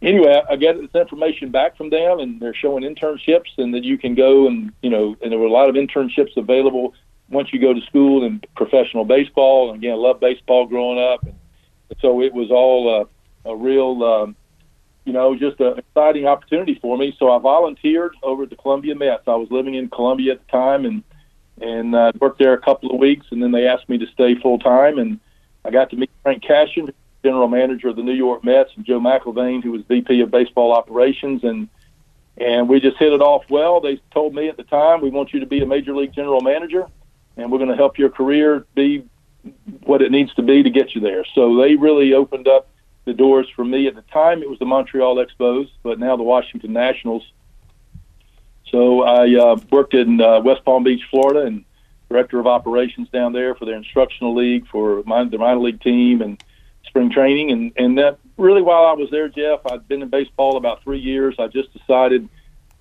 anyway, 0.03 0.43
I 0.51 0.57
got 0.57 0.77
this 0.79 0.95
information 0.95 1.51
back 1.51 1.79
from 1.79 1.89
them, 1.89 2.19
and 2.19 2.39
they're 2.39 2.53
showing 2.53 2.85
internships, 2.85 3.57
and 3.57 3.73
that 3.73 3.85
you 3.85 3.97
can 3.97 4.15
go 4.15 4.47
and, 4.47 4.75
you 4.83 4.91
know, 4.91 5.17
and 5.23 5.33
there 5.33 5.39
were 5.39 5.47
a 5.47 5.51
lot 5.51 5.71
of 5.71 5.75
internships 5.75 6.37
available 6.37 6.93
once 7.31 7.51
you 7.51 7.59
go 7.59 7.73
to 7.73 7.81
school 7.87 8.25
in 8.25 8.43
professional 8.57 9.07
baseball. 9.07 9.71
And 9.71 9.79
again, 9.79 9.93
I 9.93 9.97
love 9.97 10.21
baseball 10.21 10.67
growing 10.67 10.99
up. 10.99 11.25
And 11.25 11.35
so 12.03 12.21
it 12.21 12.35
was 12.35 12.51
all, 12.51 13.01
uh, 13.01 13.05
a 13.45 13.55
real, 13.57 14.03
um, 14.05 14.37
you 15.05 15.13
know, 15.13 15.35
just 15.35 15.61
an 15.61 15.79
exciting 15.79 16.27
opportunity 16.27 16.79
for 16.81 16.97
me. 16.97 17.15
So 17.19 17.31
I 17.31 17.39
volunteered 17.39 18.15
over 18.23 18.45
at 18.45 18.51
the 18.51 18.57
Columbia 18.57 18.95
Mets. 18.95 19.25
I 19.27 19.35
was 19.35 19.51
living 19.51 19.75
in 19.75 19.89
Columbia 19.89 20.33
at 20.33 20.47
the 20.47 20.51
time, 20.51 20.85
and 20.85 21.03
and 21.61 21.95
uh, 21.95 22.13
worked 22.21 22.39
there 22.39 22.55
a 22.55 22.61
couple 22.61 22.91
of 22.91 22.99
weeks, 22.99 23.27
and 23.31 23.43
then 23.43 23.53
they 23.53 23.67
asked 23.67 23.89
me 23.89 23.99
to 23.99 24.07
stay 24.07 24.35
full 24.35 24.59
time, 24.59 24.99
and 24.99 25.21
I 25.65 25.71
got 25.71 25.91
to 25.91 25.97
meet 25.97 26.11
Frank 26.23 26.43
Cashen, 26.43 26.91
general 27.23 27.49
manager 27.49 27.89
of 27.89 27.97
the 27.97 28.03
New 28.03 28.15
York 28.15 28.45
Mets, 28.45 28.71
and 28.77 28.85
Joe 28.85 28.99
McIlvaine, 28.99 29.63
who 29.63 29.73
was 29.73 29.83
VP 29.89 30.21
of 30.23 30.31
baseball 30.31 30.73
operations, 30.73 31.45
and 31.45 31.69
and 32.39 32.69
we 32.69 32.81
just 32.81 32.97
hit 32.97 33.13
it 33.13 33.21
off 33.21 33.45
well. 33.51 33.81
They 33.81 34.01
told 34.13 34.35
me 34.35 34.49
at 34.49 34.57
the 34.57 34.63
time, 34.63 35.03
we 35.03 35.11
want 35.11 35.35
you 35.35 35.41
to 35.41 35.47
be 35.47 35.61
a 35.63 35.67
major 35.67 35.95
league 35.95 36.15
general 36.15 36.41
manager, 36.41 36.87
and 37.37 37.53
we're 37.53 37.59
going 37.59 37.71
to 37.71 37.77
help 37.77 37.99
your 37.99 38.09
career 38.09 38.65
be 38.75 39.05
what 39.85 40.01
it 40.01 40.11
needs 40.11 40.33
to 40.35 40.43
be 40.43 40.63
to 40.63 40.71
get 40.71 40.95
you 40.95 41.01
there. 41.01 41.25
So 41.35 41.57
they 41.57 41.75
really 41.75 42.15
opened 42.15 42.49
up 42.49 42.69
the 43.11 43.17
doors 43.17 43.49
for 43.57 43.65
me. 43.65 43.89
At 43.89 43.97
the 43.97 44.03
time, 44.03 44.41
it 44.41 44.49
was 44.49 44.61
the 44.61 44.65
Montreal 44.65 45.17
Expos, 45.17 45.69
but 45.83 45.99
now 45.99 46.17
the 46.17 46.23
Washington 46.23 46.73
Nationals. 46.73 47.25
So 48.71 49.03
I 49.03 49.37
uh, 49.37 49.57
worked 49.73 49.95
in 49.95 50.21
uh, 50.21 50.41
West 50.43 50.65
Palm 50.65 50.85
Beach, 50.85 51.03
Florida, 51.11 51.41
and 51.47 51.65
director 52.09 52.39
of 52.39 52.47
operations 52.47 53.09
down 53.09 53.33
there 53.33 53.57
for 53.57 53.65
their 53.65 53.75
instructional 53.75 54.35
league 54.35 54.67
for 54.69 55.03
my, 55.07 55.25
the 55.25 55.39
minor 55.39 55.61
league 55.61 55.81
team 55.81 56.23
and 56.23 56.43
spring 56.85 57.11
training. 57.11 57.51
And, 57.51 57.73
and 57.77 57.99
that 57.99 58.19
really, 58.37 58.63
while 58.63 58.85
I 58.85 58.93
was 58.93 59.11
there, 59.11 59.29
Jeff, 59.29 59.61
I'd 59.67 59.89
been 59.89 60.03
in 60.03 60.09
baseball 60.09 60.57
about 60.57 60.85
three 60.85 61.01
years. 61.01 61.35
I 61.39 61.49
just 61.49 61.73
decided, 61.77 62.29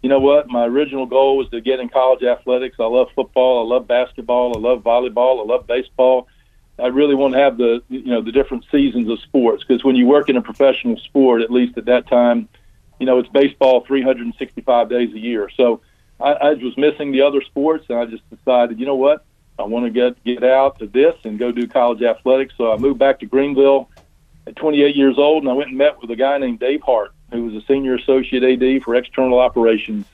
you 0.03 0.09
know 0.09 0.19
what, 0.19 0.47
my 0.47 0.65
original 0.65 1.07
goal 1.07 1.37
was 1.37 1.49
to 1.49 1.59
get 1.59 1.79
in 1.79 1.89
college 1.89 2.23
athletics. 2.23 2.77
I 2.79 2.85
love 2.85 3.07
football, 3.15 3.65
I 3.65 3.75
love 3.75 3.87
basketball, 3.87 4.55
I 4.55 4.59
love 4.59 4.83
volleyball, 4.83 5.39
I 5.39 5.45
love 5.45 5.65
baseball. 5.65 6.27
I 6.81 6.87
really 6.87 7.15
want 7.15 7.33
to 7.33 7.39
have 7.39 7.57
the 7.57 7.81
you 7.89 8.05
know 8.05 8.21
the 8.21 8.31
different 8.31 8.65
seasons 8.71 9.09
of 9.09 9.19
sports 9.19 9.63
because 9.63 9.83
when 9.83 9.95
you 9.95 10.05
work 10.05 10.29
in 10.29 10.37
a 10.37 10.41
professional 10.41 10.97
sport, 10.97 11.41
at 11.41 11.51
least 11.51 11.77
at 11.77 11.85
that 11.85 12.07
time, 12.07 12.47
you 12.99 13.05
know 13.05 13.19
it's 13.19 13.29
baseball 13.29 13.81
365 13.85 14.89
days 14.89 15.13
a 15.13 15.19
year. 15.19 15.49
So 15.55 15.81
I, 16.19 16.31
I 16.31 16.53
was 16.53 16.77
missing 16.77 17.11
the 17.11 17.21
other 17.21 17.41
sports, 17.41 17.85
and 17.89 17.97
I 17.97 18.05
just 18.05 18.27
decided, 18.29 18.79
you 18.79 18.85
know 18.85 18.95
what, 18.95 19.25
I 19.57 19.63
want 19.63 19.85
to 19.85 19.91
get 19.91 20.23
get 20.23 20.43
out 20.43 20.81
of 20.81 20.91
this 20.91 21.15
and 21.23 21.37
go 21.37 21.51
do 21.51 21.67
college 21.67 22.01
athletics. 22.01 22.53
So 22.57 22.71
I 22.71 22.77
moved 22.77 22.99
back 22.99 23.19
to 23.19 23.25
Greenville, 23.25 23.89
at 24.47 24.55
28 24.55 24.95
years 24.95 25.17
old, 25.17 25.43
and 25.43 25.49
I 25.49 25.53
went 25.53 25.69
and 25.69 25.77
met 25.77 26.01
with 26.01 26.09
a 26.11 26.15
guy 26.15 26.37
named 26.37 26.59
Dave 26.59 26.81
Hart, 26.81 27.11
who 27.31 27.45
was 27.45 27.53
a 27.55 27.65
senior 27.67 27.95
associate 27.95 28.43
AD 28.43 28.83
for 28.83 28.95
external 28.95 29.39
operations 29.39 30.05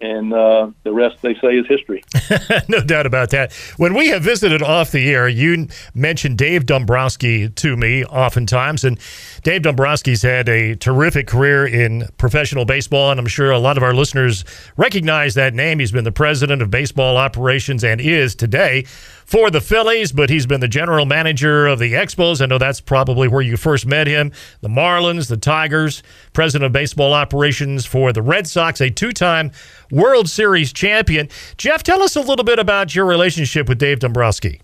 and 0.00 0.32
uh, 0.32 0.70
the 0.82 0.92
rest 0.92 1.16
they 1.22 1.34
say 1.34 1.56
is 1.56 1.66
history. 1.66 2.04
no 2.68 2.80
doubt 2.80 3.06
about 3.06 3.30
that. 3.30 3.52
When 3.76 3.94
we 3.94 4.08
have 4.08 4.22
visited 4.22 4.62
off 4.62 4.92
the 4.92 5.10
air, 5.10 5.28
you 5.28 5.68
mentioned 5.94 6.36
Dave 6.38 6.66
Dombrowski 6.66 7.48
to 7.48 7.76
me 7.76 8.04
oftentimes, 8.04 8.84
and 8.84 8.98
Dave 9.42 9.62
Dombrowski's 9.62 10.22
had 10.22 10.48
a 10.48 10.76
terrific 10.76 11.26
career 11.26 11.66
in 11.66 12.08
professional 12.18 12.64
baseball, 12.64 13.10
and 13.10 13.18
I'm 13.18 13.26
sure 13.26 13.50
a 13.50 13.58
lot 13.58 13.76
of 13.76 13.82
our 13.82 13.94
listeners 13.94 14.44
recognize 14.76 15.34
that 15.34 15.54
name. 15.54 15.78
He's 15.78 15.92
been 15.92 16.04
the 16.04 16.12
president 16.12 16.60
of 16.60 16.70
baseball 16.70 17.16
operations 17.16 17.82
and 17.82 18.00
is 18.00 18.34
today 18.34 18.84
for 19.26 19.50
the 19.50 19.60
Phillies, 19.60 20.12
but 20.12 20.30
he's 20.30 20.46
been 20.46 20.60
the 20.60 20.68
general 20.68 21.04
manager 21.04 21.66
of 21.66 21.80
the 21.80 21.94
Expos. 21.94 22.40
I 22.40 22.46
know 22.46 22.58
that's 22.58 22.80
probably 22.80 23.26
where 23.26 23.42
you 23.42 23.56
first 23.56 23.84
met 23.84 24.06
him. 24.06 24.32
The 24.60 24.68
Marlins, 24.68 25.28
the 25.28 25.36
Tigers, 25.36 26.02
president 26.32 26.66
of 26.66 26.72
baseball 26.72 27.12
operations 27.12 27.84
for 27.84 28.12
the 28.12 28.22
Red 28.22 28.46
Sox, 28.46 28.80
a 28.80 28.88
two 28.88 29.12
time 29.12 29.50
World 29.90 30.28
Series 30.28 30.72
champion. 30.72 31.28
Jeff, 31.58 31.82
tell 31.82 32.02
us 32.02 32.14
a 32.14 32.20
little 32.20 32.44
bit 32.44 32.60
about 32.60 32.94
your 32.94 33.04
relationship 33.04 33.68
with 33.68 33.78
Dave 33.78 33.98
Dombrowski. 33.98 34.60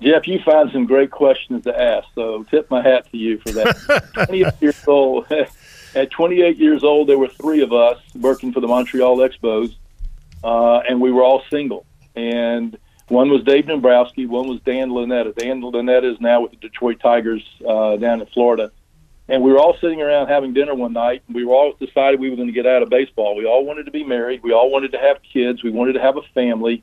Jeff, 0.00 0.26
you 0.26 0.40
find 0.40 0.70
some 0.72 0.86
great 0.86 1.12
questions 1.12 1.62
to 1.62 1.80
ask, 1.80 2.08
so 2.14 2.44
tip 2.50 2.68
my 2.70 2.82
hat 2.82 3.08
to 3.12 3.16
you 3.16 3.38
for 3.38 3.52
that. 3.52 4.10
28 4.26 4.54
years 4.60 4.88
old. 4.88 5.26
At 5.94 6.10
28 6.10 6.56
years 6.56 6.82
old, 6.82 7.08
there 7.08 7.18
were 7.18 7.28
three 7.28 7.60
of 7.62 7.72
us 7.72 8.00
working 8.14 8.52
for 8.52 8.60
the 8.60 8.66
Montreal 8.66 9.18
Expos, 9.18 9.74
uh, 10.42 10.78
and 10.88 11.00
we 11.00 11.12
were 11.12 11.22
all 11.22 11.42
single. 11.50 11.84
And 12.16 12.78
one 13.12 13.28
was 13.28 13.44
Dave 13.44 13.66
Dombrowski, 13.66 14.24
one 14.24 14.48
was 14.48 14.58
Dan 14.62 14.88
Lunetta. 14.88 15.36
Dan 15.36 15.60
Lunetta 15.60 16.10
is 16.10 16.18
now 16.18 16.40
with 16.40 16.52
the 16.52 16.56
Detroit 16.56 16.98
Tigers 17.00 17.44
uh, 17.68 17.96
down 17.96 18.22
in 18.22 18.26
Florida. 18.28 18.72
And 19.28 19.42
we 19.42 19.52
were 19.52 19.58
all 19.58 19.76
sitting 19.80 20.00
around 20.00 20.28
having 20.28 20.54
dinner 20.54 20.74
one 20.74 20.94
night, 20.94 21.22
and 21.26 21.36
we 21.36 21.44
were 21.44 21.54
all 21.54 21.74
decided 21.78 22.20
we 22.20 22.30
were 22.30 22.36
going 22.36 22.48
to 22.48 22.54
get 22.54 22.66
out 22.66 22.82
of 22.82 22.88
baseball. 22.88 23.36
We 23.36 23.44
all 23.44 23.66
wanted 23.66 23.84
to 23.84 23.90
be 23.90 24.02
married. 24.02 24.42
We 24.42 24.52
all 24.52 24.70
wanted 24.70 24.92
to 24.92 24.98
have 24.98 25.18
kids. 25.30 25.62
We 25.62 25.70
wanted 25.70 25.92
to 25.92 26.00
have 26.00 26.16
a 26.16 26.22
family. 26.34 26.82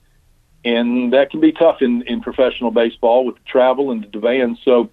And 0.63 1.13
that 1.13 1.31
can 1.31 1.39
be 1.39 1.51
tough 1.51 1.81
in, 1.81 2.03
in 2.03 2.21
professional 2.21 2.69
baseball 2.69 3.25
with 3.25 3.35
the 3.35 3.43
travel 3.45 3.89
and 3.91 4.03
the 4.03 4.07
demands. 4.07 4.59
So, 4.63 4.91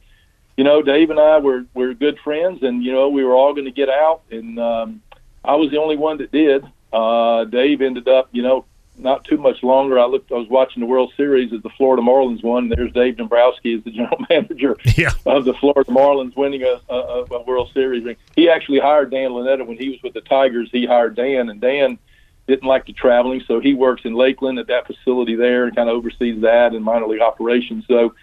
you 0.57 0.65
know, 0.65 0.81
Dave 0.81 1.11
and 1.11 1.21
I 1.21 1.39
were, 1.39 1.67
were 1.75 1.93
good 1.93 2.19
friends, 2.25 2.63
and, 2.63 2.83
you 2.83 2.93
know, 2.93 3.11
we 3.11 3.23
were 3.25 3.35
all 3.35 3.53
going 3.53 3.67
to 3.67 3.73
get 3.73 3.91
out. 3.91 4.23
And 4.31 4.59
um, 4.59 5.03
I 5.45 5.57
was 5.57 5.71
the 5.71 5.79
only 5.79 5.97
one 5.97 6.17
that 6.19 6.33
did. 6.33 6.65
Uh, 6.93 7.45
Dave 7.45 7.83
ended 7.83 8.09
up, 8.09 8.31
you 8.33 8.43
know, 8.43 8.65
not 8.99 9.25
too 9.25 9.37
much 9.37 9.63
longer. 9.63 9.99
I 9.99 10.07
looked. 10.07 10.33
I 10.33 10.37
was 10.37 10.49
watching 10.49 10.81
the 10.81 10.87
World 10.87 11.13
Series 11.17 11.53
as 11.53 11.63
the 11.63 11.71
Florida 11.71 12.03
Marlins 12.03 12.43
won. 12.43 12.69
There's 12.69 12.93
Dave 12.93 13.17
Dombrowski 13.17 13.75
as 13.75 13.85
the 13.85 13.91
general 13.91 14.19
manager 14.31 14.77
yeah. 14.97 15.11
of 15.25 15.45
the 15.45 15.55
Florida 15.55 15.91
Marlins, 15.91 16.37
winning 16.37 16.63
a, 16.63 16.81
a, 16.93 17.25
a 17.31 17.43
World 17.43 17.71
Series. 17.73 18.17
He 18.35 18.49
actually 18.49 18.81
hired 18.81 19.11
Dan 19.11 19.31
Lunetta 19.31 19.67
when 19.67 19.79
he 19.79 19.91
was 19.91 20.03
with 20.03 20.15
the 20.15 20.21
Tigers. 20.23 20.69
He 20.73 20.87
hired 20.87 21.17
Dan, 21.17 21.49
and 21.49 21.61
Dan 21.61 21.99
didn't 22.47 22.69
like 22.69 22.87
the 22.87 22.93
traveling, 22.93 23.43
so 23.47 23.61
he 23.61 23.75
works 23.75 24.03
in 24.05 24.15
Lakeland 24.15 24.59
at 24.59 24.69
that 24.69 24.87
facility 24.87 25.35
there 25.35 25.65
and 25.65 25.75
kind 25.75 25.89
of 25.89 25.97
oversees 25.97 26.41
that 26.43 26.75
and 26.75 26.85
minor 26.85 27.07
league 27.07 27.21
operations. 27.21 27.85
So 27.89 28.15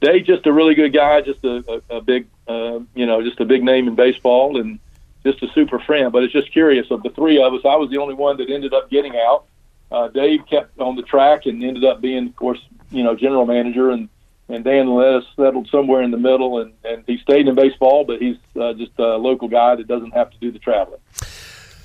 Dave, 0.00 0.24
just 0.24 0.46
a 0.46 0.52
really 0.52 0.74
good 0.74 0.92
guy, 0.92 1.20
just 1.20 1.44
a, 1.44 1.82
a, 1.90 1.96
a 1.96 2.00
big, 2.00 2.26
uh, 2.46 2.80
you 2.94 3.06
know, 3.06 3.22
just 3.22 3.40
a 3.40 3.44
big 3.44 3.62
name 3.62 3.88
in 3.88 3.94
baseball 3.94 4.60
and 4.60 4.78
just 5.24 5.42
a 5.42 5.48
super 5.52 5.78
friend. 5.78 6.12
But 6.12 6.24
it's 6.24 6.32
just 6.32 6.52
curious 6.52 6.90
of 6.90 7.02
the 7.02 7.10
three 7.10 7.42
of 7.42 7.54
us, 7.54 7.62
I 7.64 7.76
was 7.76 7.90
the 7.90 7.98
only 7.98 8.14
one 8.14 8.36
that 8.38 8.50
ended 8.50 8.72
up 8.72 8.90
getting 8.90 9.16
out 9.16 9.46
uh, 9.92 10.08
Dave 10.08 10.40
kept 10.48 10.78
on 10.80 10.96
the 10.96 11.02
track 11.02 11.46
and 11.46 11.62
ended 11.62 11.84
up 11.84 12.00
being, 12.00 12.28
of 12.28 12.36
course, 12.36 12.60
you 12.90 13.02
know, 13.02 13.14
general 13.14 13.46
manager, 13.46 13.90
and 13.90 14.08
and 14.48 14.64
Dan 14.64 14.88
Les 14.94 15.22
settled 15.36 15.68
somewhere 15.68 16.02
in 16.02 16.10
the 16.10 16.18
middle, 16.18 16.60
and 16.60 16.72
and 16.84 17.04
he 17.06 17.18
stayed 17.18 17.48
in 17.48 17.54
baseball, 17.54 18.04
but 18.04 18.20
he's 18.20 18.36
uh, 18.60 18.72
just 18.74 18.92
a 18.98 19.16
local 19.16 19.48
guy 19.48 19.76
that 19.76 19.86
doesn't 19.86 20.12
have 20.12 20.30
to 20.30 20.38
do 20.38 20.50
the 20.50 20.58
traveling. 20.58 21.00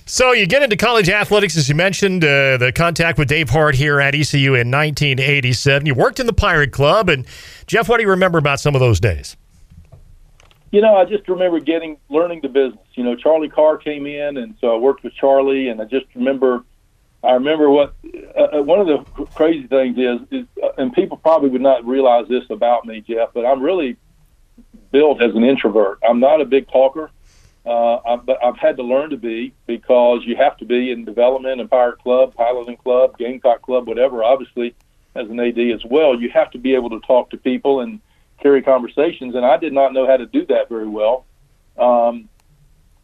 So 0.10 0.32
you 0.32 0.48
get 0.48 0.64
into 0.64 0.78
college 0.78 1.10
athletics, 1.10 1.58
as 1.58 1.68
you 1.68 1.76
mentioned, 1.76 2.24
uh, 2.24 2.56
the 2.56 2.72
contact 2.74 3.20
with 3.20 3.28
Dave 3.28 3.50
Hart 3.50 3.76
here 3.76 4.00
at 4.00 4.16
ECU 4.16 4.54
in 4.54 4.72
1987. 4.72 5.86
You 5.86 5.94
worked 5.94 6.22
in 6.22 6.28
the 6.28 6.34
Pirate 6.34 6.72
Club, 6.72 7.10
and 7.10 7.26
Jeff, 7.66 7.90
what 7.90 7.98
do 7.98 8.04
you 8.04 8.10
remember 8.10 8.38
about 8.38 8.62
some 8.62 8.74
of 8.74 8.80
those 8.80 9.02
days? 9.02 9.36
You 10.72 10.82
know, 10.82 10.96
I 10.96 11.04
just 11.04 11.28
remember 11.28 11.60
getting 11.60 11.98
learning 12.10 12.40
the 12.42 12.48
business. 12.48 12.86
You 12.94 13.04
know, 13.04 13.16
Charlie 13.16 13.50
Carr 13.50 13.78
came 13.78 14.06
in, 14.06 14.38
and 14.38 14.56
so 14.62 14.74
I 14.74 14.78
worked 14.78 15.04
with 15.04 15.14
Charlie, 15.14 15.68
and 15.68 15.82
I 15.82 15.86
just 15.86 16.06
remember 16.16 16.64
I 17.24 17.34
remember 17.34 17.70
what 17.70 17.96
uh, 18.38 18.58
uh, 18.58 18.62
one 18.62 18.80
of 18.80 18.88
the 18.88 19.26
crazy 19.36 19.68
things 19.68 19.98
is, 19.98 20.20
is 20.32 20.48
uh, 20.64 20.70
and 20.78 20.94
people 20.94 21.18
probably 21.18 21.50
would 21.50 21.62
not 21.62 21.86
realize 21.86 22.28
this 22.28 22.44
about 22.50 22.86
me, 22.86 23.02
Jeff, 23.02 23.30
but 23.34 23.46
I'm 23.46 23.62
really 23.62 23.98
built 24.92 25.22
as 25.22 25.36
an 25.36 25.44
introvert. 25.44 26.00
I'm 26.08 26.20
not 26.20 26.42
a 26.42 26.46
big 26.46 26.70
talker, 26.70 27.10
uh, 27.66 27.98
I, 28.06 28.16
but 28.18 28.44
I've 28.44 28.58
had 28.58 28.78
to 28.78 28.84
learn 28.84 29.10
to 29.10 29.18
be 29.18 29.54
because 29.66 30.22
you 30.26 30.36
have 30.36 30.58
to 30.58 30.66
be 30.66 30.92
in 30.92 31.06
development 31.06 31.60
and 31.60 31.70
Pirate 31.70 32.00
Club, 32.00 32.36
Paladin 32.36 32.78
Club, 32.78 33.18
Gamecock 33.18 33.64
Club, 33.64 33.88
whatever. 33.88 34.24
Obviously, 34.24 34.76
as 35.16 35.28
an 35.30 35.40
AD 35.40 35.60
as 35.60 35.84
well, 35.84 36.20
you 36.20 36.30
have 36.30 36.52
to 36.52 36.60
be 36.60 36.76
able 36.76 36.92
to 36.92 37.00
talk 37.02 37.32
to 37.32 37.38
people 37.38 37.82
and 37.82 38.00
carry 38.40 38.62
conversations, 38.62 39.34
and 39.34 39.44
I 39.44 39.58
did 39.58 39.74
not 39.74 39.92
know 39.92 40.06
how 40.06 40.18
to 40.18 40.28
do 40.28 40.46
that 40.46 40.70
very 40.70 40.88
well. 40.88 41.26
Um, 41.78 42.30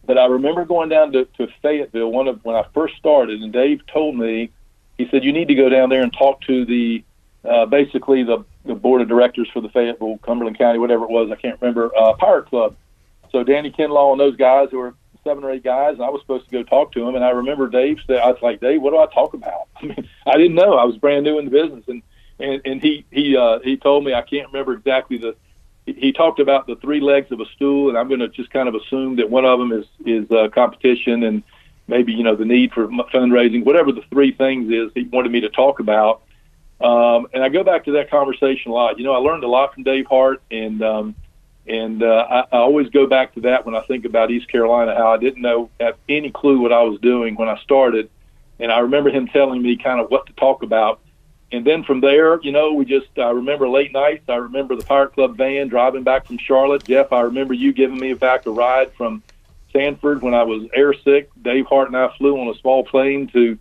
but 0.05 0.17
I 0.17 0.25
remember 0.25 0.65
going 0.65 0.89
down 0.89 1.11
to, 1.13 1.25
to 1.37 1.47
Fayetteville 1.61 2.11
one 2.11 2.27
of 2.27 2.43
when 2.43 2.55
I 2.55 2.65
first 2.73 2.95
started, 2.97 3.41
and 3.41 3.53
Dave 3.53 3.85
told 3.87 4.17
me, 4.17 4.51
he 4.97 5.07
said 5.09 5.23
you 5.23 5.31
need 5.31 5.47
to 5.47 5.55
go 5.55 5.69
down 5.69 5.89
there 5.89 6.01
and 6.03 6.13
talk 6.13 6.41
to 6.41 6.65
the 6.65 7.03
uh, 7.43 7.65
basically 7.65 8.23
the, 8.23 8.45
the 8.65 8.75
board 8.75 9.01
of 9.01 9.07
directors 9.07 9.49
for 9.51 9.61
the 9.61 9.69
Fayetteville, 9.69 10.17
Cumberland 10.19 10.57
County, 10.57 10.79
whatever 10.79 11.03
it 11.03 11.09
was, 11.09 11.29
I 11.31 11.35
can't 11.35 11.59
remember, 11.61 11.91
uh, 11.97 12.13
Pirate 12.13 12.45
Club. 12.45 12.75
So 13.31 13.43
Danny 13.43 13.71
Kinlaw 13.71 14.11
and 14.11 14.19
those 14.19 14.37
guys 14.37 14.69
who 14.71 14.77
were 14.77 14.93
seven 15.23 15.43
or 15.43 15.51
eight 15.51 15.63
guys, 15.63 15.95
and 15.95 16.03
I 16.03 16.09
was 16.09 16.21
supposed 16.21 16.45
to 16.45 16.51
go 16.51 16.63
talk 16.63 16.91
to 16.93 17.03
them. 17.03 17.15
And 17.15 17.23
I 17.23 17.31
remember 17.31 17.67
Dave 17.67 17.99
said, 18.05 18.17
I 18.17 18.27
was 18.27 18.41
like, 18.41 18.59
Dave, 18.59 18.81
what 18.81 18.91
do 18.91 18.99
I 18.99 19.07
talk 19.13 19.33
about? 19.33 19.67
I 19.81 19.85
mean, 19.85 20.07
I 20.25 20.37
didn't 20.37 20.55
know. 20.55 20.73
I 20.73 20.83
was 20.83 20.97
brand 20.97 21.23
new 21.25 21.39
in 21.39 21.45
the 21.45 21.51
business, 21.51 21.83
and 21.87 22.01
and 22.39 22.61
and 22.65 22.81
he 22.81 23.05
he 23.11 23.37
uh, 23.37 23.59
he 23.59 23.77
told 23.77 24.05
me 24.05 24.13
I 24.13 24.21
can't 24.21 24.47
remember 24.47 24.73
exactly 24.73 25.17
the 25.17 25.35
he 25.85 26.13
talked 26.13 26.39
about 26.39 26.65
the 26.65 26.75
three 26.77 27.01
legs 27.01 27.31
of 27.31 27.39
a 27.39 27.45
stool, 27.55 27.89
and 27.89 27.97
I'm 27.97 28.07
going 28.07 28.21
to 28.21 28.29
just 28.29 28.49
kind 28.51 28.69
of 28.69 28.75
assume 28.75 29.17
that 29.17 29.29
one 29.29 29.45
of 29.45 29.59
them 29.59 29.71
is 29.71 29.85
is 30.05 30.29
uh, 30.31 30.47
competition 30.49 31.23
and 31.23 31.43
maybe 31.87 32.13
you 32.13 32.23
know 32.23 32.35
the 32.35 32.45
need 32.45 32.71
for 32.71 32.87
fundraising, 32.87 33.65
whatever 33.65 33.91
the 33.91 34.03
three 34.09 34.31
things 34.31 34.71
is 34.71 34.91
he 34.93 35.03
wanted 35.03 35.31
me 35.31 35.41
to 35.41 35.49
talk 35.49 35.79
about. 35.79 36.21
Um, 36.81 37.27
and 37.33 37.43
I 37.43 37.49
go 37.49 37.63
back 37.63 37.85
to 37.85 37.91
that 37.93 38.09
conversation 38.09 38.71
a 38.71 38.73
lot. 38.73 38.97
You 38.97 39.05
know, 39.05 39.13
I 39.13 39.17
learned 39.17 39.43
a 39.43 39.47
lot 39.47 39.73
from 39.73 39.83
Dave 39.83 40.05
Hart, 40.05 40.41
and 40.51 40.81
um, 40.81 41.15
and 41.67 42.01
uh, 42.01 42.25
I, 42.29 42.39
I 42.55 42.59
always 42.59 42.89
go 42.89 43.07
back 43.07 43.33
to 43.35 43.41
that 43.41 43.65
when 43.65 43.75
I 43.75 43.81
think 43.81 44.05
about 44.05 44.31
East 44.31 44.49
Carolina, 44.49 44.95
how 44.95 45.13
I 45.13 45.17
didn't 45.17 45.41
know 45.41 45.69
have 45.79 45.97
any 46.07 46.31
clue 46.31 46.59
what 46.59 46.71
I 46.71 46.83
was 46.83 46.99
doing 47.01 47.35
when 47.35 47.49
I 47.49 47.57
started, 47.59 48.09
and 48.59 48.71
I 48.71 48.79
remember 48.79 49.09
him 49.09 49.27
telling 49.27 49.61
me 49.61 49.75
kind 49.75 49.99
of 49.99 50.09
what 50.09 50.27
to 50.27 50.33
talk 50.33 50.63
about 50.63 51.01
and 51.53 51.63
then 51.63 51.83
from 51.83 52.01
there, 52.01 52.41
you 52.41 52.51
know, 52.51 52.73
we 52.73 52.83
just 52.83 53.07
I 53.15 53.29
remember 53.29 53.69
late 53.69 53.93
nights. 53.93 54.27
I 54.27 54.37
remember 54.37 54.75
the 54.75 54.83
Pirate 54.83 55.13
Club 55.13 55.37
van 55.37 55.67
driving 55.67 56.01
back 56.01 56.25
from 56.25 56.39
Charlotte. 56.39 56.83
Jeff, 56.83 57.13
I 57.13 57.21
remember 57.21 57.53
you 57.53 57.71
giving 57.71 57.99
me 57.99 58.15
back 58.15 58.47
a 58.47 58.49
ride 58.49 58.91
from 58.93 59.21
Sanford 59.71 60.23
when 60.23 60.33
I 60.33 60.41
was 60.43 60.63
airsick. 60.75 61.27
Dave 61.39 61.67
Hart 61.67 61.89
and 61.89 61.95
I 61.95 62.09
flew 62.17 62.39
on 62.39 62.47
a 62.47 62.57
small 62.59 62.83
plane 62.83 63.27
to 63.33 63.59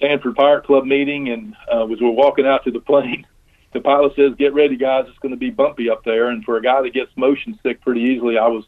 Sanford 0.00 0.36
Pirate 0.36 0.64
Club 0.64 0.86
meeting, 0.86 1.28
and 1.28 1.54
uh, 1.70 1.86
as 1.86 2.00
we're 2.00 2.08
walking 2.08 2.46
out 2.46 2.64
to 2.64 2.70
the 2.70 2.80
plane, 2.80 3.26
the 3.74 3.80
pilot 3.80 4.16
says, 4.16 4.34
"Get 4.38 4.54
ready, 4.54 4.78
guys. 4.78 5.04
It's 5.06 5.18
going 5.18 5.32
to 5.32 5.38
be 5.38 5.50
bumpy 5.50 5.90
up 5.90 6.02
there." 6.02 6.30
And 6.30 6.42
for 6.46 6.56
a 6.56 6.62
guy 6.62 6.80
that 6.80 6.94
gets 6.94 7.14
motion 7.14 7.58
sick 7.62 7.82
pretty 7.82 8.00
easily, 8.00 8.38
I 8.38 8.46
was 8.46 8.64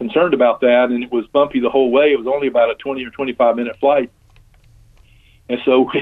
concerned 0.00 0.34
about 0.34 0.60
that, 0.62 0.90
and 0.90 1.04
it 1.04 1.12
was 1.12 1.28
bumpy 1.28 1.60
the 1.60 1.70
whole 1.70 1.92
way. 1.92 2.10
It 2.10 2.18
was 2.18 2.26
only 2.26 2.48
about 2.48 2.68
a 2.68 2.74
20 2.74 3.04
or 3.04 3.10
25 3.10 3.54
minute 3.54 3.76
flight, 3.78 4.10
and 5.48 5.60
so. 5.64 5.88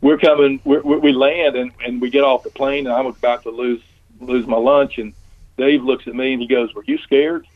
We, 0.00 0.08
we're 0.08 0.18
coming, 0.18 0.60
we're, 0.64 0.80
we 0.80 1.12
land 1.12 1.56
and, 1.56 1.72
and 1.84 2.00
we 2.00 2.10
get 2.10 2.24
off 2.24 2.42
the 2.42 2.50
plane 2.50 2.86
and 2.86 2.94
I'm 2.94 3.06
about 3.06 3.42
to 3.44 3.50
lose, 3.50 3.82
lose 4.20 4.46
my 4.46 4.56
lunch. 4.56 4.98
And 4.98 5.12
Dave 5.56 5.82
looks 5.82 6.06
at 6.06 6.14
me 6.14 6.32
and 6.32 6.42
he 6.42 6.48
goes, 6.48 6.74
were 6.74 6.84
you 6.86 6.98
scared? 6.98 7.46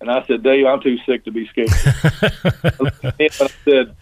And 0.00 0.10
I 0.10 0.24
said, 0.26 0.42
Dave, 0.42 0.66
I'm 0.66 0.80
too 0.80 0.98
sick 1.06 1.24
to 1.26 1.30
be 1.30 1.46
scared. 1.46 1.70
I 1.74 3.48
said, 3.64 3.94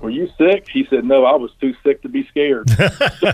were 0.00 0.10
you 0.10 0.30
sick? 0.38 0.68
He 0.68 0.86
said, 0.88 1.04
no, 1.04 1.24
I 1.24 1.34
was 1.34 1.50
too 1.60 1.74
sick 1.82 2.02
to 2.02 2.08
be 2.08 2.26
scared. 2.28 2.70
so 2.70 3.32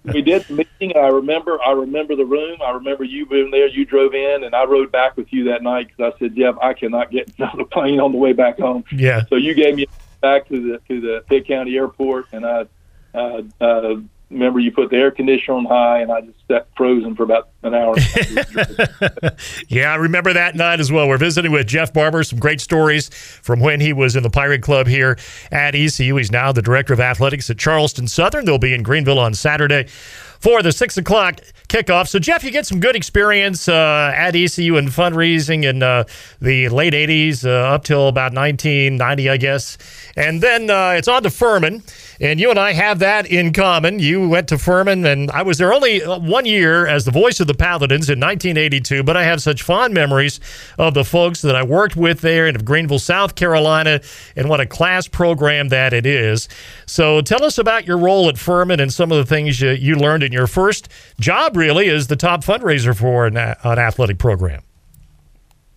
we 0.04 0.22
did 0.22 0.42
the 0.44 0.66
meeting. 0.80 0.96
I 0.96 1.08
remember, 1.08 1.60
I 1.62 1.72
remember 1.72 2.16
the 2.16 2.24
room. 2.24 2.58
I 2.60 2.70
remember 2.70 3.04
you 3.04 3.26
being 3.26 3.50
there. 3.50 3.68
You 3.68 3.84
drove 3.84 4.14
in, 4.14 4.44
and 4.44 4.54
I 4.54 4.64
rode 4.64 4.90
back 4.90 5.16
with 5.16 5.32
you 5.32 5.44
that 5.44 5.62
night 5.62 5.88
because 5.88 6.14
I 6.14 6.18
said, 6.18 6.34
Jeff, 6.34 6.56
I 6.60 6.74
cannot 6.74 7.10
get 7.10 7.32
on 7.40 7.56
the 7.58 7.64
plane 7.64 8.00
on 8.00 8.12
the 8.12 8.18
way 8.18 8.32
back 8.32 8.58
home. 8.58 8.84
Yeah. 8.90 9.24
So 9.26 9.36
you 9.36 9.54
gave 9.54 9.76
me 9.76 9.86
back 10.20 10.48
to 10.48 10.60
the 10.60 10.78
to 10.88 11.00
the 11.00 11.24
Pitt 11.28 11.46
County 11.46 11.76
Airport, 11.76 12.26
and 12.32 12.44
I 12.44 12.66
uh, 13.14 13.42
uh, 13.60 13.96
remember 14.30 14.60
you 14.60 14.72
put 14.72 14.90
the 14.90 14.96
air 14.96 15.10
conditioner 15.10 15.56
on 15.56 15.64
high, 15.64 16.00
and 16.00 16.12
I 16.12 16.20
just 16.22 16.38
sat 16.48 16.68
frozen 16.76 17.14
for 17.14 17.22
about 17.22 17.48
an 17.62 17.74
hour. 17.74 17.96
yeah, 19.68 19.92
I 19.92 19.96
remember 19.96 20.32
that 20.32 20.54
night 20.54 20.80
as 20.80 20.92
well. 20.92 21.08
We're 21.08 21.18
visiting 21.18 21.50
with 21.50 21.66
Jeff 21.66 21.92
Barber. 21.92 22.22
Some 22.22 22.38
great 22.38 22.60
stories 22.60 23.08
from 23.08 23.60
when 23.60 23.80
he 23.80 23.92
was 23.92 24.14
in 24.14 24.22
the 24.22 24.30
Pirate 24.30 24.62
Club 24.62 24.86
here 24.86 25.18
at 25.50 25.74
ECU. 25.74 26.16
He's 26.16 26.30
now 26.30 26.52
the 26.52 26.62
director 26.62 26.92
of 26.92 27.00
athletics 27.00 27.50
at 27.50 27.58
Charleston 27.58 28.06
Southern. 28.06 28.44
They'll 28.44 28.58
be 28.58 28.74
in 28.74 28.82
Greenville 28.82 29.18
on 29.18 29.34
Saturday 29.34 29.88
for 30.38 30.62
the 30.62 30.70
six 30.72 30.96
o'clock 30.96 31.40
kickoff. 31.68 32.08
So, 32.08 32.18
Jeff, 32.18 32.44
you 32.44 32.50
get 32.50 32.66
some 32.66 32.80
good 32.80 32.96
experience 32.96 33.68
uh, 33.68 34.12
at 34.14 34.34
ECU 34.34 34.76
in 34.76 34.86
fundraising 34.86 35.64
in 35.64 35.82
uh, 35.82 36.04
the 36.40 36.68
late 36.68 36.94
80s 36.94 37.44
uh, 37.44 37.74
up 37.74 37.84
till 37.84 38.08
about 38.08 38.32
1990, 38.32 39.28
I 39.28 39.36
guess. 39.36 39.76
And 40.16 40.40
then 40.40 40.70
uh, 40.70 40.90
it's 40.96 41.08
on 41.08 41.22
to 41.24 41.30
Furman. 41.30 41.82
And 42.20 42.40
you 42.40 42.50
and 42.50 42.58
I 42.58 42.72
have 42.72 43.00
that 43.00 43.26
in 43.26 43.52
common. 43.52 43.98
You 43.98 44.28
went 44.28 44.48
to 44.48 44.58
Furman, 44.58 45.04
and 45.04 45.30
I 45.30 45.42
was 45.42 45.58
there 45.58 45.72
only 45.72 46.02
uh, 46.02 46.18
one 46.18 46.46
year 46.46 46.86
as 46.86 47.04
the 47.04 47.10
voice 47.10 47.40
of 47.40 47.47
the 47.48 47.54
Paladins 47.54 48.08
in 48.08 48.20
1982, 48.20 49.02
but 49.02 49.16
I 49.16 49.24
have 49.24 49.42
such 49.42 49.62
fond 49.62 49.92
memories 49.92 50.38
of 50.78 50.94
the 50.94 51.04
folks 51.04 51.42
that 51.42 51.56
I 51.56 51.64
worked 51.64 51.96
with 51.96 52.20
there 52.20 52.46
and 52.46 52.54
of 52.54 52.64
Greenville, 52.64 53.00
South 53.00 53.34
Carolina, 53.34 54.00
and 54.36 54.48
what 54.48 54.60
a 54.60 54.66
class 54.66 55.08
program 55.08 55.68
that 55.70 55.92
it 55.92 56.06
is. 56.06 56.48
So 56.86 57.20
tell 57.20 57.42
us 57.42 57.58
about 57.58 57.86
your 57.86 57.98
role 57.98 58.28
at 58.28 58.38
Furman 58.38 58.78
and 58.78 58.92
some 58.92 59.10
of 59.10 59.18
the 59.18 59.26
things 59.26 59.60
you, 59.60 59.70
you 59.70 59.96
learned 59.96 60.22
in 60.22 60.30
your 60.30 60.46
first 60.46 60.88
job, 61.18 61.56
really, 61.56 61.88
as 61.88 62.06
the 62.06 62.16
top 62.16 62.44
fundraiser 62.44 62.96
for 62.96 63.26
an, 63.26 63.36
an 63.36 63.78
athletic 63.78 64.18
program. 64.18 64.62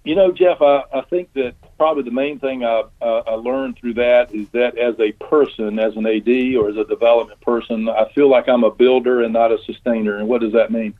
You 0.04 0.16
know, 0.16 0.32
Jeff, 0.32 0.62
I, 0.62 0.84
I 0.94 1.02
think 1.02 1.32
that 1.34 1.54
probably 1.78 2.04
the 2.04 2.12
main 2.12 2.40
thing 2.40 2.64
I, 2.64 2.84
uh, 3.02 3.24
I 3.26 3.34
learned 3.34 3.78
through 3.78 3.96
that 3.96 4.34
is 4.34 4.50
that 4.50 4.78
as 4.78 5.00
a 5.00 5.12
person, 5.14 5.78
as 5.78 5.96
an 5.96 6.08
AD 6.08 6.56
or 6.56 6.70
as 6.70 6.78
a 6.78 6.86
development 6.86 7.40
person, 7.42 7.88
I 7.88 8.08
feel 8.14 8.28
like 8.28 8.48
I'm 8.48 8.64
a 8.64 8.72
builder 8.72 9.22
and 9.24 9.34
not 9.34 9.52
a 9.52 9.58
sustainer. 9.64 10.18
And 10.18 10.28
what 10.28 10.42
does 10.42 10.54
that 10.54 10.72
mean? 10.72 10.96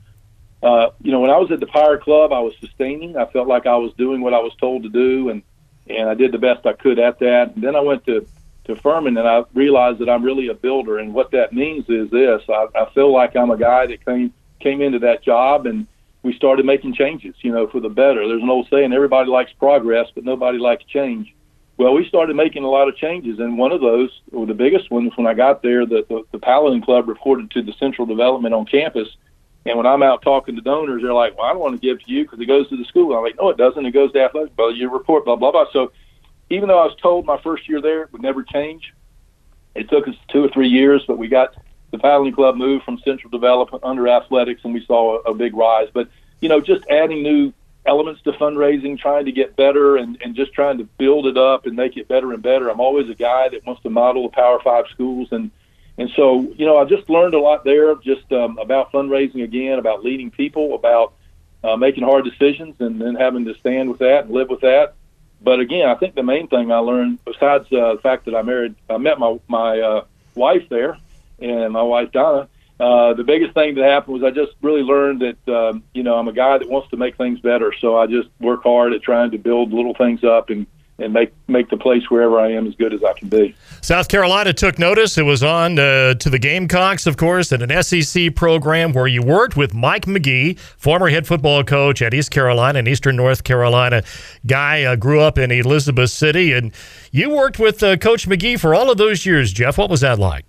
Uh, 0.64 0.92
you 1.02 1.12
know, 1.12 1.20
when 1.20 1.32
I 1.32 1.38
was 1.38 1.52
at 1.52 1.60
the 1.60 1.68
Pirate 1.68 2.04
Club, 2.04 2.32
I 2.32 2.40
was 2.40 2.54
sustaining. 2.60 3.18
I 3.18 3.26
felt 3.26 3.48
like 3.48 3.66
I 3.66 3.76
was 3.76 3.94
doing 3.94 4.22
what 4.22 4.34
I 4.34 4.40
was 4.40 4.54
told 4.60 4.84
to 4.84 4.90
do, 4.90 5.30
and 5.30 5.42
and 5.88 6.10
I 6.10 6.14
did 6.14 6.32
the 6.32 6.38
best 6.38 6.66
I 6.66 6.74
could 6.74 7.00
at 7.00 7.20
that. 7.20 7.56
And 7.56 7.64
then 7.64 7.76
I 7.76 7.82
went 7.82 8.06
to 8.06 8.26
to 8.66 8.76
Furman, 8.76 9.18
and 9.18 9.28
I 9.28 9.44
realized 9.54 10.00
that 10.00 10.10
I'm 10.10 10.24
really 10.24 10.48
a 10.48 10.54
builder. 10.54 11.00
And 11.00 11.14
what 11.14 11.32
that 11.32 11.54
means 11.54 11.90
is 11.90 12.10
this: 12.12 12.42
I, 12.48 12.68
I 12.76 12.90
feel 12.94 13.12
like 13.12 13.36
I'm 13.36 13.52
a 13.52 13.58
guy 13.58 13.88
that 13.88 14.06
came 14.06 14.34
came 14.60 14.82
into 14.82 15.00
that 15.00 15.24
job 15.24 15.66
and 15.66 15.88
we 16.24 16.34
started 16.34 16.66
making 16.66 16.94
changes, 16.94 17.36
you 17.42 17.52
know, 17.52 17.68
for 17.68 17.80
the 17.80 17.90
better. 17.90 18.28
There's 18.28 18.44
an 18.44 18.50
old 18.50 18.68
saying, 18.70 18.94
everybody 18.94 19.30
likes 19.30 19.52
progress, 19.54 20.08
but 20.14 20.24
nobody 20.24 20.58
likes 20.58 20.84
change. 20.86 21.34
Well, 21.78 21.94
we 21.94 22.08
started 22.08 22.36
making 22.36 22.64
a 22.64 22.70
lot 22.70 22.88
of 22.88 22.96
changes, 22.96 23.40
and 23.40 23.58
one 23.58 23.72
of 23.72 23.82
those, 23.82 24.12
or 24.32 24.46
the 24.46 24.54
biggest 24.54 24.92
ones, 24.92 25.14
when 25.16 25.26
I 25.26 25.34
got 25.34 25.64
there, 25.64 25.86
the, 25.86 26.06
the, 26.08 26.24
the 26.32 26.38
Paladin 26.38 26.82
Club 26.82 27.08
reported 27.08 27.50
to 27.52 27.64
the 27.64 27.74
central 27.74 28.06
development 28.06 28.54
on 28.54 28.66
campus. 28.66 29.08
And 29.66 29.78
when 29.78 29.86
I'm 29.86 30.02
out 30.02 30.22
talking 30.24 30.56
to 30.56 30.62
donors, 30.62 31.04
they're 31.04 31.14
like, 31.14 31.38
"Well, 31.38 31.46
I 31.46 31.52
don't 31.52 31.62
want 31.62 31.80
to 31.80 31.88
give 31.88 32.04
to 32.04 32.12
you 32.12 32.24
because 32.24 32.40
it 32.40 32.46
goes 32.46 32.68
to 32.70 32.78
the 32.78 32.86
school." 32.86 33.16
I'm 33.16 33.24
like, 33.24 33.38
"No, 33.38 33.50
it 33.50 33.58
doesn't. 33.58 33.86
It 33.86 33.92
goes 33.92 34.12
to 34.14 34.24
athletics." 34.24 34.54
Well, 34.58 34.72
you 34.72 34.90
report, 34.90 35.26
blah 35.26 35.36
blah 35.36 35.52
blah. 35.52 35.66
So, 35.72 35.92
even 36.50 36.68
though 36.68 36.80
I 36.80 36.86
was 36.86 36.96
told 36.96 37.26
my 37.26 37.40
first 37.42 37.70
year 37.70 37.82
there 37.82 38.10
would 38.12 38.22
never 38.22 38.44
change, 38.44 38.94
it 39.76 39.90
took 39.90 40.08
us 40.08 40.16
two 40.30 40.44
or 40.44 40.50
three 40.50 40.68
years, 40.68 41.04
but 41.08 41.18
we 41.18 41.28
got 41.28 41.56
the 41.92 42.00
Paladin 42.00 42.34
Club 42.34 42.56
moved 42.56 42.86
from 42.86 42.98
central 43.00 43.30
development 43.30 43.84
under 43.84 44.08
athletics, 44.08 44.62
and 44.64 44.74
we 44.74 44.84
saw 44.86 45.18
a, 45.18 45.32
a 45.32 45.34
big 45.34 45.54
rise. 45.56 45.90
But 45.94 46.10
you 46.40 46.50
know, 46.50 46.60
just 46.60 46.84
adding 46.90 47.22
new 47.22 47.54
elements 47.86 48.22
to 48.24 48.32
fundraising, 48.34 48.98
trying 48.98 49.26
to 49.26 49.32
get 49.32 49.56
better 49.56 49.98
and, 49.98 50.18
and 50.24 50.36
just 50.36 50.54
trying 50.54 50.78
to 50.78 50.84
build 50.98 51.26
it 51.26 51.38
up 51.38 51.66
and 51.66 51.76
make 51.76 51.98
it 51.98 52.08
better 52.08 52.34
and 52.34 52.42
better. 52.42 52.70
I'm 52.70 52.80
always 52.80 53.10
a 53.10 53.16
guy 53.16 53.50
that 53.50 53.66
wants 53.66 53.82
to 53.84 53.90
model 53.90 54.24
the 54.24 54.30
Power 54.30 54.60
Five 54.64 54.86
schools 54.92 55.30
and 55.32 55.52
and 56.02 56.10
so, 56.16 56.42
you 56.58 56.66
know, 56.66 56.78
I 56.78 56.86
just 56.86 57.08
learned 57.12 57.36
a 57.36 57.40
lot 57.40 57.64
there 57.64 57.94
just 57.94 58.32
um, 58.32 58.58
about 58.58 58.92
fundraising 58.92 59.44
again, 59.44 59.78
about 59.78 60.04
leading 60.04 60.32
people, 60.32 60.74
about 60.74 61.14
uh, 61.64 61.78
making 61.78 62.04
hard 62.04 62.26
decisions 62.26 62.76
and 62.80 63.00
then 63.00 63.14
having 63.14 63.46
to 63.46 63.54
stand 63.60 63.88
with 63.88 64.00
that 64.00 64.26
and 64.26 64.34
live 64.34 64.50
with 64.50 64.62
that. 64.62 64.96
But 65.44 65.60
again, 65.60 65.88
I 65.88 65.94
think 65.94 66.16
the 66.16 66.24
main 66.24 66.48
thing 66.48 66.72
I 66.72 66.80
learned, 66.80 67.24
besides 67.24 67.66
uh, 67.72 67.94
the 67.94 68.00
fact 68.02 68.26
that 68.26 68.34
I 68.34 68.42
married, 68.42 68.74
I 68.90 68.98
met 68.98 69.20
my 69.20 69.40
my 69.48 69.80
uh, 69.80 70.06
wife 70.34 70.68
there, 70.70 70.98
and 71.38 71.72
my 71.72 71.84
wife 71.84 72.12
Donna, 72.12 72.50
uh, 72.80 73.14
the 73.14 73.24
biggest 73.24 73.54
thing 73.54 73.76
that 73.76 73.84
happened 73.84 74.20
was 74.20 74.24
I 74.24 74.32
just 74.32 74.54
really 74.64 74.82
learned 74.82 75.22
that 75.22 75.56
um, 75.56 75.84
you 75.94 76.02
know 76.02 76.16
I'm 76.16 76.28
a 76.28 76.34
guy 76.34 76.58
that 76.58 76.68
wants 76.68 76.90
to 76.90 76.98
make 76.98 77.16
things 77.16 77.40
better. 77.42 77.76
So 77.80 77.96
I 77.96 78.08
just 78.08 78.30
work 78.40 78.64
hard 78.64 78.94
at 78.94 79.04
trying 79.04 79.30
to 79.32 79.38
build 79.38 79.72
little 79.72 79.94
things 79.94 80.24
up 80.24 80.50
and 80.50 80.66
and 81.02 81.14
make 81.14 81.34
make 81.48 81.70
the 81.70 81.78
place 81.78 82.10
wherever 82.10 82.40
I 82.40 82.52
am 82.52 82.68
as 82.68 82.76
good 82.76 82.94
as 82.94 83.04
I 83.04 83.14
can 83.14 83.30
be. 83.30 83.56
South 83.82 84.08
Carolina 84.08 84.54
took 84.54 84.78
notice. 84.78 85.18
It 85.18 85.24
was 85.24 85.44
on 85.44 85.80
uh, 85.80 86.14
to 86.16 86.30
the 86.30 86.40
Gamecocks, 86.40 87.08
of 87.08 87.18
course, 87.18 87.52
at 87.52 87.62
an 87.62 87.84
SEC 87.84 88.36
program 88.36 88.94
where 88.94 89.08
you 89.08 89.22
worked 89.22 89.58
with 89.58 89.74
Mike 89.74 90.06
McGee, 90.06 90.58
former 90.60 91.10
head 91.10 91.26
football 91.26 91.64
coach 91.64 92.02
at 92.02 92.14
East 92.14 92.32
Carolina 92.32 92.80
and 92.80 92.88
Eastern 92.88 93.16
North 93.16 93.44
Carolina. 93.44 94.04
Guy 94.46 94.84
uh, 94.84 94.96
grew 94.96 95.20
up 95.20 95.38
in 95.38 95.52
Elizabeth 95.52 96.12
City, 96.12 96.54
and 96.54 96.72
you 97.12 97.30
worked 97.30 97.60
with 97.60 97.82
uh, 97.82 97.98
Coach 97.98 98.28
McGee 98.28 98.60
for 98.60 98.76
all 98.76 98.92
of 98.92 98.98
those 98.98 99.26
years. 99.26 99.52
Jeff, 99.52 99.78
what 99.78 99.90
was 99.90 100.02
that 100.02 100.20
like? 100.20 100.46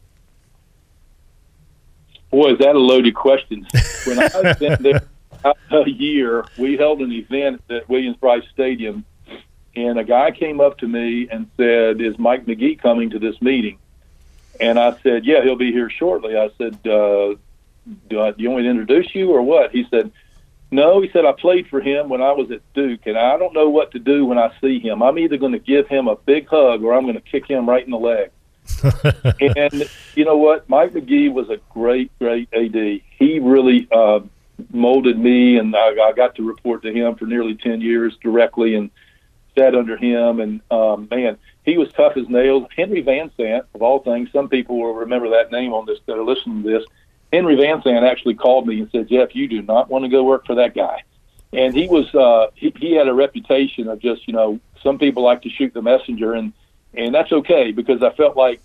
Boy, 2.30 2.52
is 2.52 2.58
that 2.58 2.74
a 2.74 2.78
loaded 2.78 3.14
question. 3.14 3.66
When 4.06 4.18
I 4.18 4.24
was 4.24 4.78
there 4.80 5.02
a 5.70 5.90
year, 5.90 6.44
we 6.58 6.76
held 6.76 7.00
an 7.00 7.12
event 7.12 7.62
at 7.70 7.88
Williams-Brice 7.88 8.44
Stadium, 8.52 9.04
and 9.74 9.98
a 9.98 10.04
guy 10.04 10.30
came 10.30 10.60
up 10.60 10.78
to 10.78 10.88
me 10.88 11.28
and 11.30 11.48
said, 11.56 12.00
"Is 12.00 12.18
Mike 12.18 12.46
McGee 12.46 12.78
coming 12.78 13.10
to 13.10 13.18
this 13.18 13.40
meeting?" 13.40 13.78
And 14.60 14.78
I 14.78 14.96
said, 15.02 15.24
"Yeah, 15.24 15.42
he'll 15.42 15.56
be 15.56 15.72
here 15.72 15.90
shortly." 15.90 16.36
I 16.36 16.50
said, 16.58 16.74
uh, 16.86 17.34
do, 18.08 18.20
I, 18.20 18.32
"Do 18.32 18.42
you 18.42 18.50
want 18.50 18.62
me 18.62 18.64
to 18.64 18.70
introduce 18.70 19.14
you 19.14 19.30
or 19.30 19.42
what?" 19.42 19.72
He 19.72 19.86
said, 19.90 20.12
"No." 20.70 21.00
He 21.00 21.10
said, 21.10 21.24
"I 21.24 21.32
played 21.32 21.68
for 21.68 21.80
him 21.80 22.08
when 22.08 22.20
I 22.22 22.32
was 22.32 22.50
at 22.50 22.60
Duke, 22.74 23.06
and 23.06 23.16
I 23.16 23.38
don't 23.38 23.54
know 23.54 23.70
what 23.70 23.92
to 23.92 23.98
do 23.98 24.26
when 24.26 24.38
I 24.38 24.52
see 24.60 24.78
him. 24.78 25.02
I'm 25.02 25.18
either 25.18 25.38
going 25.38 25.52
to 25.52 25.58
give 25.58 25.88
him 25.88 26.06
a 26.06 26.16
big 26.16 26.48
hug 26.48 26.82
or 26.82 26.94
I'm 26.94 27.04
going 27.04 27.14
to 27.14 27.20
kick 27.20 27.46
him 27.46 27.68
right 27.68 27.84
in 27.84 27.90
the 27.90 27.98
leg." 27.98 28.30
and 29.56 29.88
you 30.14 30.24
know 30.24 30.36
what? 30.36 30.68
Mike 30.68 30.92
McGee 30.92 31.32
was 31.32 31.50
a 31.50 31.58
great, 31.70 32.16
great 32.18 32.48
AD. 32.52 33.00
He 33.18 33.38
really 33.40 33.88
uh, 33.90 34.20
molded 34.72 35.18
me, 35.18 35.58
and 35.58 35.74
I, 35.74 35.88
I 36.00 36.12
got 36.12 36.36
to 36.36 36.46
report 36.46 36.82
to 36.82 36.92
him 36.92 37.14
for 37.16 37.26
nearly 37.26 37.54
10 37.54 37.80
years 37.80 38.16
directly 38.22 38.74
and 38.74 38.90
sat 39.56 39.74
under 39.74 39.96
him. 39.96 40.40
And 40.40 40.60
um, 40.70 41.08
man, 41.10 41.38
he 41.64 41.78
was 41.78 41.92
tough 41.92 42.16
as 42.16 42.28
nails. 42.28 42.66
Henry 42.76 43.00
Van 43.00 43.30
Sant, 43.36 43.66
of 43.74 43.82
all 43.82 44.00
things, 44.00 44.30
some 44.32 44.48
people 44.48 44.78
will 44.78 44.94
remember 44.94 45.30
that 45.30 45.52
name 45.52 45.72
on 45.72 45.86
this 45.86 45.98
that 46.06 46.16
are 46.16 46.24
listening 46.24 46.62
to 46.62 46.68
this. 46.68 46.84
Henry 47.32 47.56
Van 47.56 47.82
Sant 47.82 48.04
actually 48.04 48.34
called 48.34 48.66
me 48.66 48.80
and 48.80 48.90
said, 48.90 49.08
Jeff, 49.08 49.34
you 49.34 49.48
do 49.48 49.62
not 49.62 49.88
want 49.88 50.04
to 50.04 50.08
go 50.08 50.22
work 50.22 50.46
for 50.46 50.56
that 50.56 50.74
guy. 50.74 51.02
And 51.54 51.74
he 51.74 51.86
was, 51.86 52.14
uh, 52.14 52.50
he, 52.54 52.72
he 52.78 52.92
had 52.94 53.08
a 53.08 53.14
reputation 53.14 53.88
of 53.88 53.98
just, 54.00 54.26
you 54.26 54.34
know, 54.34 54.58
some 54.82 54.98
people 54.98 55.22
like 55.22 55.42
to 55.42 55.50
shoot 55.50 55.72
the 55.72 55.82
messenger, 55.82 56.32
and 56.34 56.52
and 56.94 57.14
that's 57.14 57.32
okay 57.32 57.72
because 57.72 58.02
I 58.02 58.10
felt 58.12 58.36
like 58.36 58.60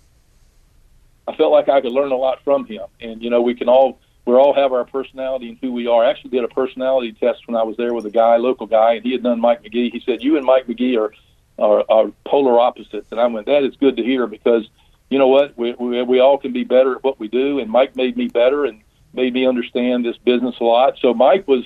I 1.26 1.34
felt 1.36 1.52
like 1.52 1.68
I 1.68 1.80
could 1.80 1.92
learn 1.92 2.12
a 2.12 2.16
lot 2.16 2.42
from 2.44 2.66
him. 2.66 2.82
And 3.00 3.22
you 3.22 3.30
know, 3.30 3.40
we 3.40 3.54
can 3.54 3.68
all 3.68 4.00
we 4.28 4.34
all 4.34 4.54
have 4.54 4.72
our 4.72 4.84
personality 4.84 5.48
and 5.48 5.58
who 5.60 5.72
we 5.72 5.86
are. 5.86 6.04
I 6.04 6.10
actually 6.10 6.30
did 6.30 6.44
a 6.44 6.48
personality 6.48 7.12
test 7.12 7.46
when 7.46 7.56
I 7.56 7.62
was 7.62 7.76
there 7.76 7.94
with 7.94 8.04
a 8.06 8.10
guy, 8.10 8.36
local 8.36 8.66
guy, 8.66 8.94
and 8.94 9.04
he 9.04 9.12
had 9.12 9.22
done 9.22 9.40
Mike 9.40 9.62
McGee. 9.62 9.90
He 9.90 10.02
said, 10.04 10.22
"You 10.22 10.36
and 10.36 10.44
Mike 10.44 10.66
McGee 10.66 10.98
are 10.98 11.12
are, 11.58 11.84
are 11.88 12.12
polar 12.24 12.60
opposites," 12.60 13.08
and 13.10 13.18
I 13.18 13.26
went, 13.26 13.46
"That 13.46 13.64
is 13.64 13.76
good 13.76 13.96
to 13.96 14.02
hear 14.02 14.26
because." 14.26 14.68
You 15.10 15.18
know 15.18 15.28
what? 15.28 15.56
We, 15.56 15.72
we 15.72 16.02
we 16.02 16.20
all 16.20 16.36
can 16.36 16.52
be 16.52 16.64
better 16.64 16.94
at 16.96 17.02
what 17.02 17.18
we 17.18 17.28
do, 17.28 17.60
and 17.60 17.70
Mike 17.70 17.96
made 17.96 18.14
me 18.14 18.28
better 18.28 18.66
and 18.66 18.82
made 19.14 19.32
me 19.32 19.46
understand 19.46 20.04
this 20.04 20.18
business 20.18 20.56
a 20.60 20.64
lot. 20.64 20.98
So 21.00 21.14
Mike 21.14 21.48
was, 21.48 21.64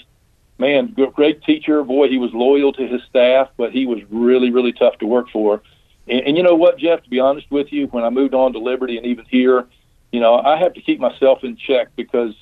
man, 0.58 0.94
great 1.14 1.42
teacher. 1.42 1.82
Boy, 1.82 2.06
he 2.08 2.18
was 2.18 2.32
loyal 2.32 2.72
to 2.74 2.86
his 2.86 3.02
staff, 3.02 3.48
but 3.56 3.72
he 3.72 3.84
was 3.84 3.98
really, 4.10 4.50
really 4.52 4.72
tough 4.72 4.96
to 4.98 5.06
work 5.06 5.28
for. 5.30 5.60
And, 6.06 6.20
and 6.20 6.36
you 6.36 6.44
know 6.44 6.54
what, 6.54 6.78
Jeff? 6.78 7.02
To 7.02 7.10
be 7.10 7.18
honest 7.18 7.50
with 7.50 7.72
you, 7.72 7.88
when 7.88 8.04
I 8.04 8.10
moved 8.10 8.32
on 8.34 8.52
to 8.52 8.60
Liberty 8.60 8.96
and 8.96 9.06
even 9.06 9.24
here, 9.28 9.66
you 10.12 10.20
know, 10.20 10.36
I 10.36 10.56
have 10.58 10.74
to 10.74 10.80
keep 10.80 11.00
myself 11.00 11.42
in 11.42 11.56
check 11.56 11.88
because, 11.96 12.34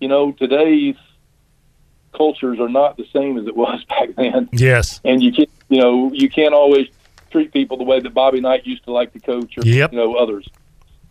you 0.00 0.08
know, 0.08 0.32
today's 0.32 0.96
cultures 2.12 2.58
are 2.58 2.68
not 2.68 2.96
the 2.96 3.06
same 3.12 3.38
as 3.38 3.46
it 3.46 3.56
was 3.56 3.84
back 3.88 4.14
then. 4.16 4.48
Yes. 4.52 5.00
And 5.04 5.22
you 5.22 5.32
can't, 5.32 5.50
you 5.68 5.80
know, 5.80 6.12
you 6.12 6.28
can't 6.28 6.54
always 6.54 6.88
treat 7.30 7.52
people 7.52 7.76
the 7.76 7.84
way 7.84 8.00
that 8.00 8.12
Bobby 8.12 8.40
Knight 8.40 8.66
used 8.66 8.84
to 8.84 8.92
like 8.92 9.12
to 9.12 9.20
coach 9.20 9.56
or 9.56 9.62
yep. 9.64 9.92
you 9.92 9.98
know 9.98 10.14
others. 10.16 10.48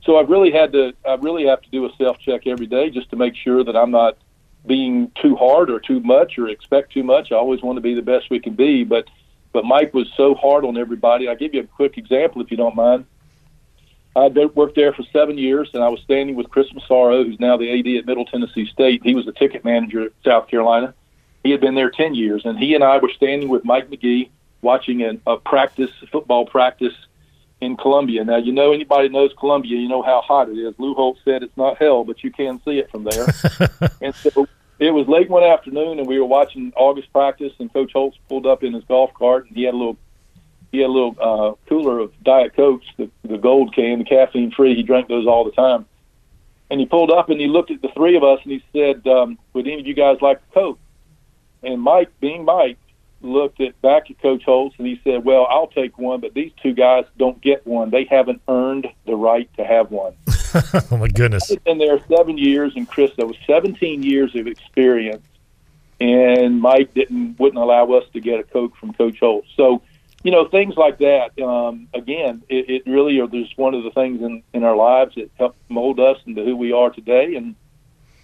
So 0.03 0.17
I've 0.17 0.29
really 0.29 0.51
had 0.51 0.71
to 0.73 0.93
I 1.07 1.15
really 1.15 1.45
have 1.45 1.61
to 1.61 1.69
do 1.69 1.85
a 1.85 1.95
self 1.97 2.19
check 2.19 2.47
every 2.47 2.67
day 2.67 2.89
just 2.89 3.09
to 3.11 3.15
make 3.15 3.35
sure 3.35 3.63
that 3.63 3.75
I'm 3.75 3.91
not 3.91 4.17
being 4.65 5.11
too 5.21 5.35
hard 5.35 5.69
or 5.69 5.79
too 5.79 5.99
much 6.01 6.37
or 6.37 6.49
expect 6.49 6.91
too 6.91 7.03
much. 7.03 7.31
I 7.31 7.35
always 7.35 7.61
want 7.61 7.77
to 7.77 7.81
be 7.81 7.93
the 7.93 8.01
best 8.01 8.29
we 8.29 8.39
can 8.39 8.53
be, 8.53 8.83
but 8.83 9.05
but 9.51 9.65
Mike 9.65 9.93
was 9.93 10.07
so 10.15 10.35
hard 10.35 10.65
on 10.65 10.77
everybody. 10.77 11.27
I'll 11.27 11.35
give 11.35 11.53
you 11.53 11.61
a 11.61 11.67
quick 11.67 11.97
example 11.97 12.41
if 12.41 12.51
you 12.51 12.57
don't 12.57 12.75
mind. 12.75 13.05
I 14.19 14.27
worked 14.27 14.75
there 14.75 14.93
for 14.93 15.03
seven 15.13 15.37
years, 15.37 15.69
and 15.73 15.83
I 15.83 15.89
was 15.89 16.01
standing 16.01 16.35
with 16.35 16.49
Chris 16.49 16.73
Massaro, 16.73 17.23
who's 17.23 17.39
now 17.39 17.57
the 17.57 17.71
AD 17.71 17.99
at 17.99 18.05
Middle 18.05 18.25
Tennessee 18.25 18.65
State. 18.65 19.01
He 19.03 19.15
was 19.15 19.25
the 19.25 19.31
ticket 19.31 19.63
manager 19.63 20.05
at 20.05 20.11
South 20.25 20.47
Carolina. 20.47 20.93
He 21.43 21.51
had 21.51 21.61
been 21.61 21.75
there 21.75 21.89
10 21.89 22.15
years, 22.15 22.43
and 22.43 22.57
he 22.59 22.75
and 22.75 22.83
I 22.83 22.97
were 22.97 23.11
standing 23.15 23.49
with 23.49 23.63
Mike 23.63 23.89
McGee 23.89 24.29
watching 24.61 25.03
a, 25.03 25.17
a 25.25 25.37
practice, 25.37 25.91
football 26.11 26.45
practice 26.45 26.93
in 27.61 27.77
Columbia. 27.77 28.23
Now, 28.23 28.37
you 28.37 28.51
know, 28.51 28.73
anybody 28.73 29.09
knows 29.09 29.31
Columbia, 29.37 29.77
you 29.77 29.87
know 29.87 30.01
how 30.01 30.21
hot 30.21 30.49
it 30.49 30.57
is. 30.57 30.73
Lou 30.77 30.93
Holtz 30.93 31.21
said 31.23 31.43
it's 31.43 31.55
not 31.55 31.77
hell, 31.77 32.03
but 32.03 32.23
you 32.23 32.31
can 32.31 32.61
see 32.63 32.79
it 32.79 32.91
from 32.91 33.03
there. 33.03 33.27
and 34.01 34.13
so 34.15 34.47
it 34.79 34.91
was 34.91 35.07
late 35.07 35.29
one 35.29 35.43
afternoon, 35.43 35.99
and 35.99 36.07
we 36.07 36.19
were 36.19 36.25
watching 36.25 36.73
August 36.75 37.11
practice, 37.13 37.53
and 37.59 37.71
Coach 37.71 37.93
Holtz 37.93 38.17
pulled 38.27 38.45
up 38.45 38.63
in 38.63 38.73
his 38.73 38.83
golf 38.85 39.13
cart, 39.13 39.47
and 39.47 39.55
he 39.55 39.63
had 39.63 39.73
a 39.73 39.77
little 39.77 39.97
he 40.71 40.79
had 40.79 40.87
a 40.87 40.91
little 40.91 41.15
uh, 41.19 41.67
cooler 41.67 41.99
of 41.99 42.11
Diet 42.23 42.55
Cokes, 42.55 42.85
the, 42.97 43.09
the 43.23 43.37
gold 43.37 43.73
can, 43.73 43.99
the 43.99 44.05
caffeine 44.05 44.51
free. 44.51 44.75
He 44.75 44.83
drank 44.83 45.07
those 45.07 45.25
all 45.25 45.43
the 45.43 45.51
time. 45.51 45.85
And 46.69 46.79
he 46.79 46.85
pulled 46.85 47.09
up 47.11 47.29
and 47.29 47.39
he 47.39 47.47
looked 47.47 47.71
at 47.71 47.81
the 47.81 47.89
three 47.95 48.15
of 48.15 48.23
us 48.23 48.39
and 48.43 48.51
he 48.51 48.63
said, 48.71 49.07
um, 49.07 49.39
"Would 49.53 49.67
any 49.67 49.79
of 49.79 49.87
you 49.87 49.95
guys 49.95 50.21
like 50.21 50.37
a 50.37 50.53
Coke?" 50.53 50.79
And 51.63 51.81
Mike, 51.81 52.11
being 52.19 52.45
Mike, 52.45 52.77
looked 53.21 53.59
at 53.59 53.79
back 53.81 54.09
at 54.11 54.21
Coach 54.21 54.43
Holtz 54.43 54.75
and 54.77 54.85
he 54.85 55.01
said, 55.03 55.25
"Well, 55.25 55.47
I'll 55.49 55.67
take 55.67 55.97
one, 55.97 56.19
but 56.19 56.35
these 56.35 56.51
two 56.61 56.73
guys 56.73 57.05
don't 57.17 57.41
get 57.41 57.65
one. 57.65 57.89
They 57.89 58.03
haven't 58.03 58.41
earned 58.47 58.87
the 59.05 59.15
right 59.15 59.49
to 59.57 59.65
have 59.65 59.89
one." 59.89 60.13
oh 60.91 60.97
my 60.97 61.07
goodness! 61.07 61.51
I've 61.51 61.63
been 61.63 61.79
there 61.79 61.99
seven 62.07 62.37
years, 62.37 62.73
and 62.75 62.87
Chris, 62.87 63.11
that 63.17 63.25
was 63.25 63.37
17 63.47 64.03
years 64.03 64.35
of 64.35 64.45
experience, 64.45 65.25
and 65.99 66.61
Mike 66.61 66.93
didn't 66.93 67.39
wouldn't 67.39 67.61
allow 67.61 67.91
us 67.93 68.03
to 68.13 68.19
get 68.19 68.39
a 68.39 68.43
Coke 68.43 68.75
from 68.75 68.93
Coach 68.93 69.19
Holtz. 69.19 69.47
So 69.55 69.81
you 70.23 70.31
know, 70.31 70.47
things 70.47 70.75
like 70.75 70.97
that. 70.99 71.39
Um, 71.41 71.87
again, 71.93 72.43
it, 72.49 72.69
it 72.69 72.89
really 72.89 73.19
are 73.19 73.27
just 73.27 73.57
one 73.57 73.73
of 73.73 73.83
the 73.83 73.91
things 73.91 74.21
in, 74.21 74.43
in 74.53 74.63
our 74.63 74.75
lives 74.75 75.15
that 75.15 75.31
help 75.35 75.55
mold 75.69 75.99
us 75.99 76.17
into 76.25 76.43
who 76.43 76.55
we 76.55 76.71
are 76.73 76.89
today. 76.89 77.35
And 77.35 77.55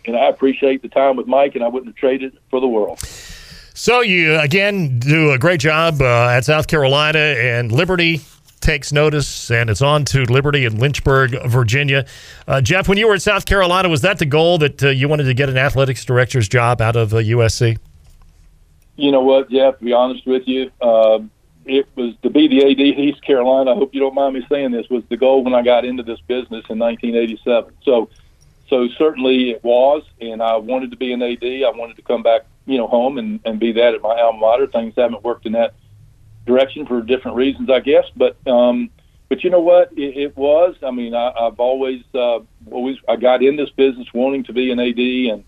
and 0.07 0.15
I 0.15 0.27
appreciate 0.27 0.83
the 0.83 0.87
time 0.87 1.15
with 1.15 1.25
Mike, 1.25 1.55
and 1.55 1.63
I 1.63 1.67
wouldn't 1.67 1.87
have 1.87 1.95
traded 1.95 2.35
it 2.35 2.41
for 2.51 2.61
the 2.61 2.67
world. 2.67 2.99
So 2.99 4.01
you 4.01 4.39
again 4.39 4.99
do 4.99 5.31
a 5.31 5.39
great 5.39 5.59
job 5.59 6.01
uh, 6.01 6.29
at 6.29 6.45
South 6.45 6.67
Carolina 6.67 7.19
and 7.19 7.71
Liberty 7.71 8.21
takes 8.61 8.91
notice, 8.91 9.51
and 9.51 9.69
it's 9.69 9.81
on 9.81 10.05
to 10.05 10.23
Liberty 10.23 10.65
in 10.65 10.79
Lynchburg, 10.79 11.35
Virginia. 11.45 12.05
Uh, 12.47 12.61
Jeff, 12.61 12.87
when 12.87 12.97
you 12.97 13.07
were 13.07 13.13
at 13.13 13.21
South 13.21 13.45
Carolina, 13.45 13.89
was 13.89 14.01
that 14.01 14.17
the 14.17 14.25
goal 14.25 14.57
that 14.57 14.83
uh, 14.83 14.89
you 14.89 15.07
wanted 15.07 15.25
to 15.25 15.33
get 15.33 15.49
an 15.49 15.57
athletics 15.57 16.03
director's 16.03 16.47
job 16.47 16.81
out 16.81 16.95
of 16.95 17.11
USC? 17.11 17.75
Uh, 17.75 17.79
you 18.95 19.11
know 19.11 19.21
what, 19.21 19.49
Jeff? 19.49 19.77
To 19.79 19.85
be 19.85 19.93
honest 19.93 20.25
with 20.25 20.43
you, 20.47 20.71
um, 20.81 21.29
it 21.65 21.87
was 21.95 22.13
to 22.21 22.29
be 22.29 22.47
the 22.47 22.63
AD 22.63 22.79
East 22.79 23.23
Carolina. 23.23 23.71
I 23.71 23.75
hope 23.75 23.93
you 23.93 23.99
don't 23.99 24.13
mind 24.13 24.35
me 24.35 24.45
saying 24.49 24.71
this 24.71 24.89
was 24.89 25.03
the 25.09 25.17
goal 25.17 25.43
when 25.43 25.53
I 25.53 25.61
got 25.61 25.85
into 25.85 26.03
this 26.03 26.19
business 26.21 26.63
in 26.69 26.79
1987. 26.79 27.73
So, 27.83 28.09
so 28.69 28.87
certainly 28.97 29.51
it 29.51 29.63
was, 29.63 30.03
and 30.21 30.41
I 30.41 30.57
wanted 30.57 30.91
to 30.91 30.97
be 30.97 31.11
an 31.11 31.21
AD. 31.21 31.43
I 31.43 31.71
wanted 31.75 31.95
to 31.95 32.01
come 32.03 32.23
back, 32.23 32.43
you 32.65 32.77
know, 32.77 32.87
home 32.87 33.17
and, 33.17 33.39
and 33.45 33.59
be 33.59 33.71
that 33.73 33.93
at 33.95 34.01
my 34.01 34.19
alma 34.21 34.39
mater. 34.39 34.67
Things 34.67 34.93
haven't 34.95 35.23
worked 35.23 35.45
in 35.45 35.53
that 35.53 35.73
direction 36.45 36.85
for 36.85 37.01
different 37.01 37.37
reasons, 37.37 37.69
I 37.69 37.79
guess. 37.79 38.05
But, 38.15 38.37
um, 38.47 38.91
but 39.29 39.43
you 39.43 39.49
know 39.49 39.61
what? 39.61 39.91
It, 39.93 40.17
it 40.17 40.37
was. 40.37 40.75
I 40.83 40.91
mean, 40.91 41.15
I, 41.15 41.31
I've 41.31 41.59
always, 41.59 42.03
uh, 42.13 42.39
always, 42.69 42.97
I 43.09 43.15
got 43.15 43.41
in 43.41 43.55
this 43.55 43.71
business 43.71 44.07
wanting 44.13 44.43
to 44.45 44.53
be 44.53 44.71
an 44.71 44.79
AD, 44.79 44.99
and 44.99 45.43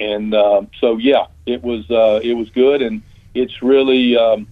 and 0.00 0.34
uh, 0.34 0.62
so 0.80 0.96
yeah, 0.96 1.26
it 1.46 1.62
was, 1.62 1.88
uh, 1.88 2.18
it 2.24 2.32
was 2.32 2.50
good, 2.50 2.82
and 2.82 3.02
it's 3.34 3.62
really. 3.62 4.16
Um, 4.16 4.48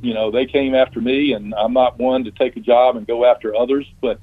you 0.00 0.14
know, 0.14 0.30
they 0.30 0.46
came 0.46 0.74
after 0.74 1.00
me, 1.00 1.32
and 1.32 1.54
I'm 1.54 1.72
not 1.72 1.98
one 1.98 2.24
to 2.24 2.30
take 2.30 2.56
a 2.56 2.60
job 2.60 2.96
and 2.96 3.06
go 3.06 3.24
after 3.24 3.54
others, 3.54 3.86
but 4.00 4.20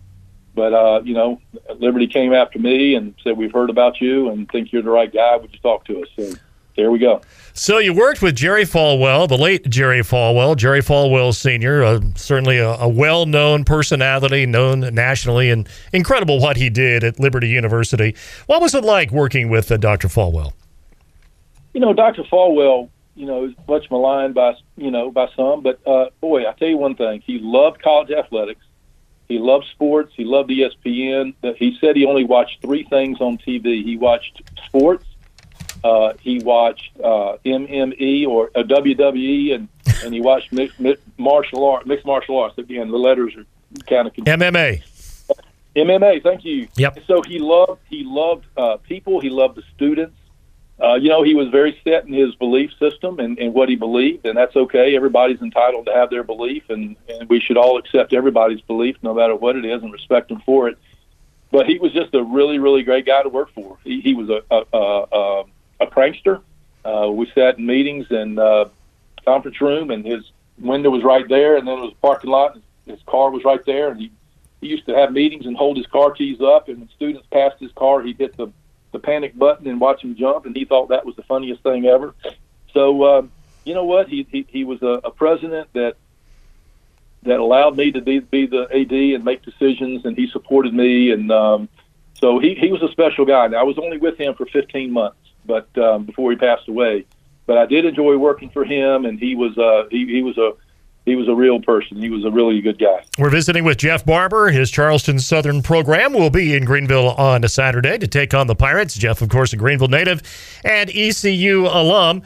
but 0.56 0.74
uh, 0.74 1.02
you 1.04 1.14
know, 1.14 1.40
Liberty 1.78 2.08
came 2.08 2.34
after 2.34 2.58
me 2.58 2.96
and 2.96 3.14
said, 3.24 3.38
"We've 3.38 3.52
heard 3.52 3.70
about 3.70 4.02
you 4.02 4.30
and 4.30 4.50
think 4.50 4.72
you're 4.72 4.82
the 4.82 4.90
right 4.90 5.14
guy. 5.14 5.38
Would 5.38 5.54
you 5.54 5.60
talk 5.60 5.86
to 5.86 6.02
us?" 6.02 6.08
So 6.16 6.34
there 6.76 6.90
we 6.92 7.00
go. 7.00 7.22
So 7.54 7.80
you 7.80 7.94
worked 7.94 8.22
with 8.22 8.36
Jerry 8.36 8.64
Falwell, 8.64 9.28
the 9.28 9.38
late 9.38 9.68
Jerry 9.70 10.02
Falwell, 10.02 10.56
Jerry 10.56 10.82
Falwell 10.82 11.34
Sr., 11.34 11.84
uh, 11.84 12.00
certainly 12.16 12.60
a, 12.60 12.70
a, 12.70 12.88
well-known 12.88 13.66
personality, 13.66 14.46
known 14.46 14.82
nationally, 14.94 15.50
and 15.50 15.68
incredible 15.92 16.40
what 16.40 16.56
he 16.58 16.70
did 16.70 17.04
at 17.04 17.20
Liberty 17.20 17.50
University. 17.50 18.16
What 18.46 18.62
was 18.62 18.76
it 18.76 18.84
like 18.84 19.12
working 19.12 19.50
with 19.50 19.72
uh, 19.72 19.78
Dr. 19.78 20.08
Falwell? 20.08 20.54
You 21.74 21.82
know, 21.82 21.94
Dr. 21.94 22.24
Falwell 22.24 22.90
you 23.18 23.26
know, 23.26 23.52
much 23.68 23.90
maligned 23.90 24.36
by 24.36 24.56
you 24.78 24.92
know 24.92 25.12
by 25.12 25.28
some. 25.36 25.62
But 25.62 25.86
uh, 25.86 26.12
boy, 26.22 26.48
I 26.48 26.54
tell 26.54 26.68
you 26.68 26.78
one 26.78 26.96
thing: 26.96 27.22
he 27.26 27.40
loved 27.40 27.82
college 27.82 28.12
athletics. 28.12 28.62
He 29.28 29.40
loved 29.40 29.66
sports. 29.72 30.14
He 30.16 30.24
loved 30.24 30.50
ESPN. 30.50 31.34
He 31.58 31.78
said 31.82 31.98
he 31.98 32.06
only 32.06 32.24
watched 32.24 32.62
three 32.62 32.84
things 32.84 33.20
on 33.20 33.38
TV. 33.40 33.84
He 33.84 33.98
watched 33.98 34.42
sports. 34.68 35.06
Uh, 35.84 36.14
he 36.22 36.40
watched 36.40 36.92
uh, 37.04 37.38
MMA 37.44 38.28
or 38.28 38.52
uh, 38.56 38.64
WWE, 38.64 39.56
and 39.56 39.68
and 40.04 40.14
he 40.14 40.22
watched 40.22 40.54
mixed, 40.54 40.80
mixed 40.80 41.04
martial 41.18 41.66
art, 41.66 41.88
mixed 41.88 42.06
martial 42.06 42.38
arts. 42.38 42.58
Again, 42.58 42.90
the 42.90 42.98
letters 42.98 43.36
are 43.36 43.46
kind 43.88 44.08
of 44.08 44.14
confusing. 44.14 44.40
MMA. 44.40 44.84
MMA. 45.76 46.24
Thank 46.24 46.46
you. 46.46 46.68
Yep. 46.78 47.00
So 47.08 47.22
he 47.24 47.40
loved 47.40 47.82
he 47.90 48.04
loved 48.04 48.46
uh, 48.56 48.78
people. 48.78 49.20
He 49.20 49.30
loved 49.30 49.56
the 49.56 49.64
students 49.76 50.17
uh, 50.82 50.94
you 50.94 51.10
know, 51.10 51.24
he 51.24 51.34
was 51.34 51.48
very 51.50 51.80
set 51.84 52.06
in 52.06 52.14
his 52.14 52.36
belief 52.36 52.72
system 52.78 53.20
and, 53.20 53.40
and 53.40 53.54
what 53.54 53.68
he 53.68 53.76
believed, 53.76 54.26
and 54.26 54.38
that's 54.38 54.56
okay. 54.56 54.96
Everybody's 54.96 55.42
entitled 55.42 55.88
to 55.88 55.94
have 55.94 56.12
their 56.12 56.24
belief, 56.24 56.70
and, 56.70 56.96
and 57.10 57.28
we 57.30 57.40
should 57.40 57.58
all 57.58 57.78
accept 57.78 58.14
everybody's 58.14 58.62
belief, 58.62 58.96
no 59.02 59.14
matter 59.14 59.36
what 59.36 59.56
it 59.56 59.66
is, 59.66 59.82
and 59.82 59.92
respect 59.92 60.30
them 60.30 60.42
for 60.46 60.70
it. 60.70 60.78
But 61.52 61.66
he 61.66 61.80
was 61.80 61.94
just 61.94 62.14
a 62.14 62.24
really, 62.24 62.60
really 62.60 62.84
great 62.84 63.08
guy 63.08 63.24
to 63.24 63.30
work 63.30 63.50
for. 63.56 63.78
He, 63.84 64.02
he 64.02 64.14
was 64.14 64.30
a, 64.30 64.42
a, 64.52 64.64
a, 64.72 65.44
a 65.82 65.88
prankster. 65.88 66.42
Uh, 66.86 67.10
we 67.12 67.32
sat 67.34 67.58
in 67.58 67.66
meetings 67.66 68.06
and 68.12 68.38
uh, 68.38 68.66
conference 69.26 69.60
room, 69.60 69.90
and 69.90 70.06
his 70.06 70.32
window 70.60 70.92
was 70.92 71.04
right 71.04 71.28
there, 71.28 71.58
and 71.58 71.68
then 71.68 71.80
it 71.80 71.82
was 71.82 71.94
a 71.94 72.02
parking 72.02 72.30
lot, 72.30 72.54
and 72.54 72.64
his 72.86 73.00
car 73.08 73.32
was 73.32 73.44
right 73.44 73.66
there, 73.66 73.90
and 73.90 74.00
he, 74.00 74.12
he 74.62 74.68
used 74.68 74.86
to 74.86 74.94
have 74.94 75.12
meetings 75.12 75.48
and 75.48 75.58
hold 75.58 75.78
his 75.78 75.88
car 75.88 76.12
keys 76.12 76.40
up, 76.40 76.70
and 76.70 76.80
when 76.80 76.90
students 76.90 77.28
passed 77.32 77.60
his 77.60 77.72
car, 77.72 78.02
he'd 78.02 78.18
hit 78.18 78.38
the 78.38 78.52
the 78.98 79.06
panic 79.06 79.38
button 79.38 79.68
and 79.68 79.80
watch 79.80 80.04
him 80.04 80.16
jump, 80.16 80.46
and 80.46 80.56
he 80.56 80.66
thought 80.66 80.90
that 80.90 81.06
was 81.06 81.16
the 81.16 81.24
funniest 81.24 81.62
thing 81.62 81.86
ever. 81.86 82.16
So, 82.74 83.04
uh, 83.04 83.22
you 83.64 83.74
know 83.74 83.86
what? 83.86 84.10
He 84.10 84.28
he, 84.32 84.46
he 84.50 84.64
was 84.64 84.82
a, 84.82 85.02
a 85.04 85.12
president 85.12 85.70
that 85.74 85.96
that 87.24 87.40
allowed 87.40 87.78
me 87.78 87.92
to 87.92 88.02
be 88.02 88.20
be 88.20 88.48
the 88.48 88.64
AD 88.64 88.92
and 88.92 89.24
make 89.24 89.44
decisions, 89.44 90.06
and 90.06 90.18
he 90.18 90.28
supported 90.28 90.74
me, 90.74 91.12
and 91.12 91.32
um, 91.32 91.70
so 92.16 92.40
he 92.40 92.56
he 92.56 92.72
was 92.72 92.82
a 92.82 92.90
special 92.90 93.26
guy. 93.26 93.48
Now, 93.48 93.60
I 93.60 93.64
was 93.64 93.78
only 93.78 93.98
with 93.98 94.18
him 94.18 94.34
for 94.34 94.46
15 94.46 94.92
months, 94.92 95.18
but 95.46 95.76
um, 95.78 96.06
before 96.06 96.32
he 96.32 96.38
passed 96.38 96.68
away, 96.68 97.06
but 97.46 97.58
I 97.58 97.66
did 97.66 97.86
enjoy 97.86 98.18
working 98.18 98.50
for 98.50 98.66
him, 98.66 99.06
and 99.06 99.20
he 99.20 99.36
was 99.36 99.58
uh, 99.58 99.88
he 99.92 100.08
he 100.08 100.24
was 100.24 100.38
a 100.38 100.54
he 101.08 101.16
was 101.16 101.30
a 101.30 101.34
real 101.34 101.62
person. 101.62 102.02
He 102.02 102.10
was 102.10 102.26
a 102.26 102.30
really 102.30 102.60
good 102.60 102.78
guy. 102.78 103.02
We're 103.18 103.30
visiting 103.30 103.64
with 103.64 103.78
Jeff 103.78 104.06
Barber. 104.06 104.50
His 104.50 104.70
Charleston 104.70 105.20
Southern 105.20 105.62
program 105.62 106.12
will 106.12 106.30
be 106.30 106.54
in 106.54 106.66
Greenville 106.66 107.12
on 107.12 107.46
a 107.46 107.48
Saturday 107.48 107.98
to 107.98 108.08
take 108.08 108.34
on 108.34 108.48
the 108.48 108.56
Pirates. 108.56 108.94
Jeff, 108.94 109.22
of 109.22 109.30
course, 109.30 109.54
a 109.54 109.56
Greenville 109.56 109.88
native 109.88 110.22
and 110.66 110.90
ECU 110.90 111.66
alum. 111.66 112.24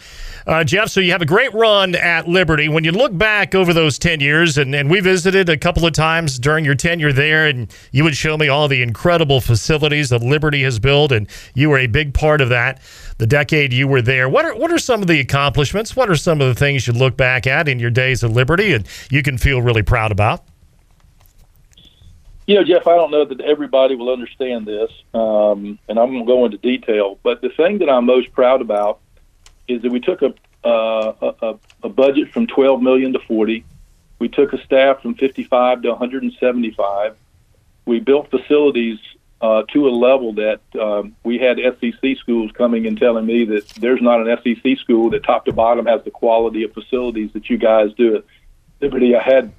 Uh, 0.48 0.64
Jeff, 0.64 0.90
so 0.90 1.00
you 1.00 1.12
have 1.12 1.22
a 1.22 1.28
great 1.28 1.54
run 1.54 1.94
at 1.94 2.28
Liberty. 2.28 2.70
When 2.70 2.84
you 2.84 2.92
look 2.92 3.16
back 3.16 3.54
over 3.54 3.72
those 3.72 4.00
10 4.00 4.20
years, 4.20 4.58
and, 4.58 4.74
and 4.74 4.90
we 4.90 5.00
visited 5.00 5.48
a 5.48 5.58
couple 5.58 5.86
of 5.86 5.94
times 5.94 6.40
during 6.40 6.66
your 6.66 6.74
tenure 6.74 7.14
there, 7.14 7.46
and 7.46 7.72
you 7.92 8.04
would 8.04 8.18
show 8.18 8.36
me 8.36 8.48
all 8.48 8.68
the 8.68 8.82
incredible 8.82 9.42
facilities 9.42 10.10
that 10.10 10.24
Liberty 10.24 10.64
has 10.64 10.80
built, 10.80 11.12
and 11.12 11.28
you 11.54 11.70
were 11.70 11.78
a 11.78 11.86
big 11.86 12.16
part 12.16 12.42
of 12.42 12.50
that 12.50 12.82
the 13.22 13.28
decade 13.28 13.72
you 13.72 13.88
were 13.88 14.02
there. 14.02 14.28
What 14.28 14.46
are 14.46 14.56
what 14.56 14.72
are 14.72 14.80
some 14.80 15.04
of 15.04 15.08
the 15.08 15.20
accomplishments? 15.20 15.96
What 15.96 16.10
are 16.10 16.16
some 16.16 16.42
of 16.42 16.48
the 16.48 16.56
things 16.56 16.88
you 16.88 16.94
look 16.94 17.16
back 17.16 17.46
at 17.46 17.68
in 17.68 17.78
your 17.78 17.92
days 17.92 18.24
of 18.24 18.32
Liberty 18.32 18.74
and 18.74 18.88
you 19.12 19.22
can 19.22 19.38
feel 19.38 19.62
really 19.62 19.84
proud 19.84 20.12
about? 20.12 20.44
You 22.48 22.56
know, 22.56 22.64
Jeff, 22.64 22.88
I 22.88 22.96
don't 22.96 23.12
know 23.12 23.24
that 23.24 23.40
everybody 23.42 23.94
will 23.94 24.12
understand 24.12 24.66
this, 24.66 24.92
um, 25.14 25.78
and 25.88 26.00
I'm 26.00 26.10
going 26.10 26.22
to 26.22 26.26
go 26.26 26.46
into 26.46 26.58
detail. 26.58 27.20
But 27.22 27.42
the 27.42 27.50
thing 27.50 27.78
that 27.78 27.92
I'm 27.92 28.08
most 28.08 28.34
proud 28.34 28.60
about 28.60 29.02
is 29.68 29.84
that 29.84 29.92
we 29.92 30.00
took 30.00 30.24
a, 30.24 30.34
uh, 30.68 31.14
a, 31.44 31.56
a 31.84 31.90
budget 31.90 32.32
from 32.32 32.48
12 32.48 32.82
million 32.82 33.14
to 33.14 33.20
40. 33.20 33.64
We 34.18 34.30
took 34.30 34.52
a 34.54 34.66
staff 34.66 35.04
from 35.04 35.14
55 35.14 35.84
to 35.84 35.90
175. 35.90 37.16
We 37.86 38.00
built 38.00 38.32
facilities 38.32 38.98
uh, 39.42 39.64
to 39.74 39.88
a 39.88 39.90
level 39.90 40.34
that 40.34 40.62
um, 40.80 41.16
we 41.24 41.40
had 41.40 41.58
SEC 41.58 42.18
schools 42.18 42.52
coming 42.54 42.86
and 42.86 42.98
telling 42.98 43.26
me 43.26 43.44
that 43.46 43.68
there's 43.70 44.02
not 44.02 44.26
an 44.26 44.38
SEC 44.44 44.78
school 44.78 45.10
that 45.10 45.24
top 45.24 45.46
to 45.46 45.52
bottom 45.52 45.86
has 45.88 46.04
the 46.04 46.12
quality 46.12 46.64
of 46.64 46.74
facilities 46.74 47.32
that 47.34 47.50
you 47.50 47.58
guys 47.58 47.92
do 47.94 48.18
at 48.18 48.24
Liberty. 48.80 49.16
I 49.16 49.24
had, 49.24 49.52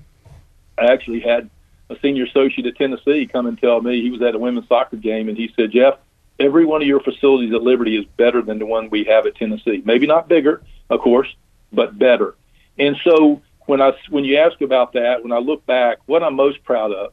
I 0.78 0.86
actually 0.86 1.20
had 1.20 1.50
a 1.90 1.98
senior 2.00 2.24
associate 2.24 2.66
at 2.66 2.76
Tennessee 2.76 3.26
come 3.26 3.46
and 3.46 3.58
tell 3.58 3.80
me 3.80 4.00
he 4.00 4.10
was 4.10 4.22
at 4.22 4.36
a 4.36 4.38
women's 4.38 4.68
soccer 4.68 4.96
game 4.96 5.28
and 5.28 5.36
he 5.36 5.52
said, 5.56 5.72
Jeff, 5.72 5.94
every 6.38 6.64
one 6.64 6.80
of 6.80 6.86
your 6.86 7.00
facilities 7.00 7.52
at 7.52 7.62
Liberty 7.62 7.96
is 7.96 8.04
better 8.16 8.40
than 8.40 8.60
the 8.60 8.66
one 8.66 8.88
we 8.88 9.04
have 9.04 9.26
at 9.26 9.34
Tennessee. 9.34 9.82
Maybe 9.84 10.06
not 10.06 10.28
bigger, 10.28 10.62
of 10.90 11.00
course, 11.00 11.34
but 11.72 11.98
better. 11.98 12.36
And 12.78 12.96
so 13.02 13.42
when 13.66 13.80
I 13.80 13.92
when 14.10 14.24
you 14.24 14.38
ask 14.38 14.60
about 14.60 14.92
that, 14.92 15.24
when 15.24 15.32
I 15.32 15.38
look 15.38 15.66
back, 15.66 15.98
what 16.06 16.22
I'm 16.22 16.34
most 16.34 16.62
proud 16.62 16.92
of 16.92 17.12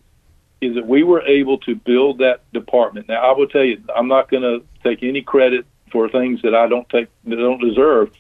is 0.62 0.76
that 0.76 0.86
we 0.86 1.04
were 1.04 1.22
able 1.22 1.58
to 1.60 1.76
build 1.76 2.20
that 2.20 2.42
department. 2.52 3.08
Now, 3.08 3.22
I 3.22 3.38
will 3.38 3.48
tell 3.48 3.64
you, 3.64 3.82
I'm 3.96 4.08
not 4.08 4.30
going 4.30 4.44
to 4.44 4.66
take 4.84 5.04
any 5.04 5.22
credit 5.22 5.66
for 5.92 6.10
things 6.10 6.42
that 6.42 6.54
I 6.54 6.68
don't 6.68 6.88
take 6.90 7.08
that 7.26 7.40
I 7.40 7.42
don't 7.42 7.62
deserve. 7.62 8.12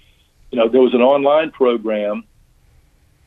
You 0.52 0.58
know, 0.58 0.67
there 0.67 0.82
was 0.82 0.93
an 0.93 1.02
online 1.02 1.52
program 1.52 2.23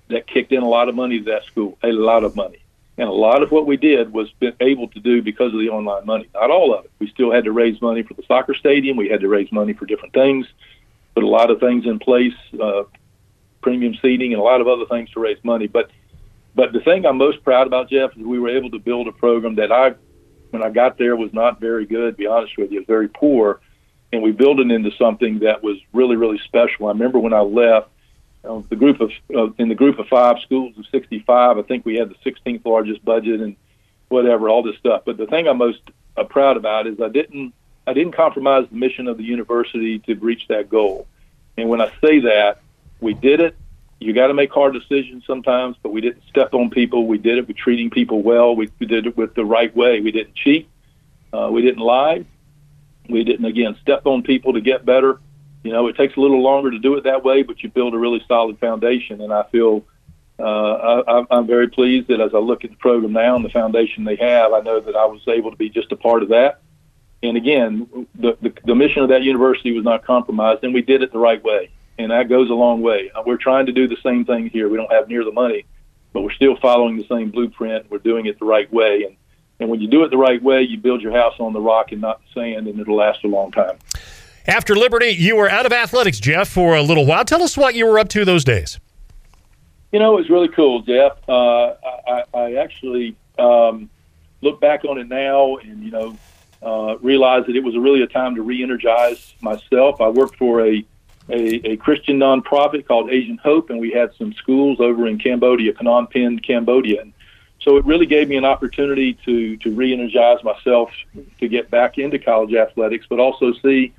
that 0.08 0.26
kicked 0.26 0.52
in 0.52 0.62
a 0.62 0.68
lot 0.68 0.88
of 0.88 0.94
money 0.94 1.18
to 1.18 1.24
that 1.26 1.44
school, 1.44 1.78
a 1.82 1.92
lot 1.92 2.24
of 2.24 2.34
money. 2.34 2.58
And 2.98 3.08
a 3.08 3.12
lot 3.12 3.42
of 3.42 3.50
what 3.50 3.66
we 3.66 3.76
did 3.76 4.12
was 4.12 4.30
been 4.32 4.54
able 4.60 4.88
to 4.88 5.00
do 5.00 5.22
because 5.22 5.52
of 5.52 5.60
the 5.60 5.70
online 5.70 6.04
money. 6.04 6.28
Not 6.34 6.50
all 6.50 6.74
of 6.74 6.84
it. 6.84 6.90
We 6.98 7.08
still 7.08 7.32
had 7.32 7.44
to 7.44 7.52
raise 7.52 7.80
money 7.80 8.02
for 8.02 8.14
the 8.14 8.22
soccer 8.24 8.54
stadium. 8.54 8.96
We 8.96 9.08
had 9.08 9.20
to 9.20 9.28
raise 9.28 9.50
money 9.50 9.72
for 9.72 9.86
different 9.86 10.12
things, 10.12 10.46
put 11.14 11.24
a 11.24 11.28
lot 11.28 11.50
of 11.50 11.58
things 11.58 11.86
in 11.86 11.98
place, 11.98 12.34
uh, 12.60 12.82
premium 13.62 13.94
seating, 14.02 14.32
and 14.32 14.40
a 14.40 14.44
lot 14.44 14.60
of 14.60 14.68
other 14.68 14.84
things 14.86 15.10
to 15.10 15.20
raise 15.20 15.42
money. 15.42 15.68
But 15.68 15.90
but 16.54 16.72
the 16.72 16.80
thing 16.80 17.06
I'm 17.06 17.16
most 17.16 17.42
proud 17.42 17.66
about, 17.66 17.88
Jeff, 17.88 18.16
is 18.16 18.24
we 18.24 18.38
were 18.38 18.50
able 18.50 18.70
to 18.70 18.78
build 18.78 19.08
a 19.08 19.12
program 19.12 19.54
that 19.56 19.72
I, 19.72 19.94
when 20.50 20.62
I 20.62 20.70
got 20.70 20.98
there, 20.98 21.16
was 21.16 21.32
not 21.32 21.60
very 21.60 21.86
good. 21.86 22.12
To 22.12 22.16
be 22.16 22.26
honest 22.26 22.56
with 22.58 22.70
you, 22.70 22.78
it 22.78 22.80
was 22.80 22.86
very 22.86 23.08
poor, 23.08 23.60
and 24.12 24.22
we 24.22 24.32
built 24.32 24.60
it 24.60 24.70
into 24.70 24.90
something 24.96 25.40
that 25.40 25.62
was 25.62 25.78
really 25.92 26.16
really 26.16 26.38
special. 26.44 26.86
I 26.86 26.90
remember 26.90 27.18
when 27.18 27.32
I 27.32 27.40
left. 27.40 27.88
Uh, 28.44 28.60
the 28.68 28.74
group 28.74 29.00
of 29.00 29.12
uh, 29.34 29.50
in 29.58 29.68
the 29.68 29.74
group 29.74 30.00
of 30.00 30.08
five 30.08 30.36
schools 30.40 30.76
of 30.76 30.84
65, 30.90 31.58
I 31.58 31.62
think 31.62 31.86
we 31.86 31.94
had 31.94 32.10
the 32.10 32.16
16th 32.28 32.64
largest 32.64 33.04
budget 33.04 33.40
and 33.40 33.54
whatever, 34.08 34.48
all 34.48 34.64
this 34.64 34.76
stuff. 34.78 35.02
But 35.06 35.16
the 35.16 35.26
thing 35.26 35.46
I'm 35.46 35.58
most 35.58 35.80
uh, 36.16 36.24
proud 36.24 36.56
about 36.56 36.88
is 36.88 37.00
I 37.00 37.08
didn't 37.08 37.54
I 37.86 37.92
didn't 37.92 38.12
compromise 38.12 38.66
the 38.68 38.76
mission 38.76 39.08
of 39.08 39.16
the 39.16 39.24
university 39.24 39.98
to 40.00 40.14
reach 40.14 40.46
that 40.48 40.68
goal. 40.68 41.06
And 41.56 41.68
when 41.68 41.80
I 41.80 41.90
say 42.00 42.20
that, 42.20 42.60
we 43.00 43.14
did 43.14 43.40
it 43.40 43.56
you 44.02 44.12
got 44.12 44.28
to 44.28 44.34
make 44.34 44.52
hard 44.52 44.74
decisions 44.74 45.24
sometimes, 45.26 45.76
but 45.82 45.92
we 45.92 46.00
didn't 46.00 46.22
step 46.28 46.54
on 46.54 46.70
people. 46.70 47.06
We 47.06 47.18
did 47.18 47.38
it 47.38 47.48
with 47.48 47.56
treating 47.56 47.90
people 47.90 48.22
well. 48.22 48.54
We, 48.54 48.70
we 48.78 48.86
did 48.86 49.06
it 49.06 49.16
with 49.16 49.34
the 49.34 49.44
right 49.44 49.74
way. 49.74 50.00
We 50.00 50.10
didn't 50.10 50.34
cheat. 50.34 50.68
Uh, 51.32 51.48
we 51.52 51.62
didn't 51.62 51.82
lie. 51.82 52.24
We 53.08 53.24
didn't, 53.24 53.44
again, 53.44 53.76
step 53.80 54.06
on 54.06 54.22
people 54.22 54.52
to 54.54 54.60
get 54.60 54.84
better. 54.84 55.20
You 55.62 55.72
know, 55.72 55.88
it 55.88 55.96
takes 55.96 56.16
a 56.16 56.20
little 56.20 56.40
longer 56.42 56.70
to 56.70 56.78
do 56.78 56.94
it 56.96 57.04
that 57.04 57.24
way, 57.24 57.42
but 57.42 57.62
you 57.62 57.70
build 57.70 57.94
a 57.94 57.98
really 57.98 58.22
solid 58.26 58.58
foundation. 58.58 59.20
And 59.20 59.32
I 59.32 59.44
feel 59.44 59.84
uh, 60.38 61.02
I, 61.06 61.24
I'm 61.30 61.46
very 61.46 61.68
pleased 61.68 62.08
that 62.08 62.20
as 62.20 62.34
I 62.34 62.38
look 62.38 62.64
at 62.64 62.70
the 62.70 62.76
program 62.76 63.12
now 63.12 63.36
and 63.36 63.44
the 63.44 63.50
foundation 63.50 64.04
they 64.04 64.16
have, 64.16 64.52
I 64.52 64.60
know 64.60 64.80
that 64.80 64.96
I 64.96 65.06
was 65.06 65.22
able 65.28 65.50
to 65.50 65.56
be 65.56 65.70
just 65.70 65.92
a 65.92 65.96
part 65.96 66.22
of 66.22 66.30
that. 66.30 66.60
And 67.22 67.36
again, 67.36 68.06
the, 68.16 68.36
the, 68.42 68.52
the 68.64 68.74
mission 68.74 69.02
of 69.02 69.10
that 69.10 69.22
university 69.22 69.72
was 69.72 69.84
not 69.84 70.04
compromised, 70.04 70.64
and 70.64 70.74
we 70.74 70.82
did 70.82 71.02
it 71.02 71.12
the 71.12 71.18
right 71.18 71.42
way 71.42 71.70
and 71.98 72.10
that 72.10 72.28
goes 72.28 72.50
a 72.50 72.54
long 72.54 72.82
way. 72.82 73.10
Uh, 73.14 73.22
we're 73.26 73.36
trying 73.36 73.66
to 73.66 73.72
do 73.72 73.88
the 73.88 73.96
same 74.02 74.24
thing 74.24 74.48
here. 74.48 74.68
We 74.68 74.76
don't 74.76 74.92
have 74.92 75.08
near 75.08 75.24
the 75.24 75.32
money, 75.32 75.64
but 76.12 76.22
we're 76.22 76.32
still 76.32 76.56
following 76.56 76.96
the 76.96 77.06
same 77.06 77.30
blueprint. 77.30 77.90
We're 77.90 77.98
doing 77.98 78.26
it 78.26 78.38
the 78.38 78.46
right 78.46 78.72
way, 78.72 79.04
and 79.04 79.16
and 79.60 79.70
when 79.70 79.80
you 79.80 79.88
do 79.88 80.02
it 80.02 80.10
the 80.10 80.16
right 80.18 80.42
way, 80.42 80.62
you 80.62 80.76
build 80.76 81.02
your 81.02 81.12
house 81.12 81.34
on 81.38 81.52
the 81.52 81.60
rock 81.60 81.92
and 81.92 82.00
not 82.00 82.20
the 82.20 82.40
sand, 82.40 82.66
and 82.66 82.80
it'll 82.80 82.96
last 82.96 83.22
a 83.24 83.28
long 83.28 83.52
time. 83.52 83.78
After 84.46 84.74
Liberty, 84.74 85.10
you 85.10 85.36
were 85.36 85.48
out 85.48 85.66
of 85.66 85.72
athletics, 85.72 86.18
Jeff, 86.18 86.48
for 86.48 86.74
a 86.74 86.82
little 86.82 87.06
while. 87.06 87.24
Tell 87.24 87.42
us 87.42 87.56
what 87.56 87.76
you 87.76 87.86
were 87.86 87.98
up 88.00 88.08
to 88.08 88.24
those 88.24 88.42
days. 88.42 88.80
You 89.92 90.00
know, 90.00 90.14
it 90.14 90.22
was 90.22 90.30
really 90.30 90.48
cool, 90.48 90.82
Jeff. 90.82 91.12
Uh, 91.28 91.74
I, 92.08 92.24
I 92.34 92.54
actually 92.54 93.14
um, 93.38 93.88
look 94.40 94.60
back 94.60 94.84
on 94.84 94.98
it 94.98 95.08
now, 95.08 95.58
and 95.58 95.84
you 95.84 95.92
know, 95.92 96.16
uh, 96.62 96.96
realize 96.98 97.46
that 97.46 97.54
it 97.54 97.62
was 97.62 97.76
really 97.76 98.02
a 98.02 98.06
time 98.06 98.34
to 98.34 98.42
re-energize 98.42 99.34
myself. 99.40 100.00
I 100.00 100.08
worked 100.08 100.36
for 100.36 100.66
a 100.66 100.84
a, 101.32 101.72
a 101.72 101.76
Christian 101.78 102.18
nonprofit 102.18 102.86
called 102.86 103.10
Asian 103.10 103.38
Hope, 103.38 103.70
and 103.70 103.80
we 103.80 103.90
had 103.90 104.10
some 104.18 104.32
schools 104.34 104.80
over 104.80 105.06
in 105.06 105.18
Cambodia, 105.18 105.72
Phnom 105.72 106.10
Penh, 106.10 106.38
Cambodia. 106.38 107.00
And 107.00 107.12
so 107.60 107.76
it 107.76 107.84
really 107.84 108.06
gave 108.06 108.28
me 108.28 108.36
an 108.36 108.44
opportunity 108.44 109.14
to 109.24 109.56
to 109.58 109.70
re-energize 109.74 110.44
myself 110.44 110.90
to 111.40 111.48
get 111.48 111.70
back 111.70 111.98
into 111.98 112.18
college 112.18 112.54
athletics, 112.54 113.06
but 113.08 113.18
also 113.18 113.52
see, 113.62 113.92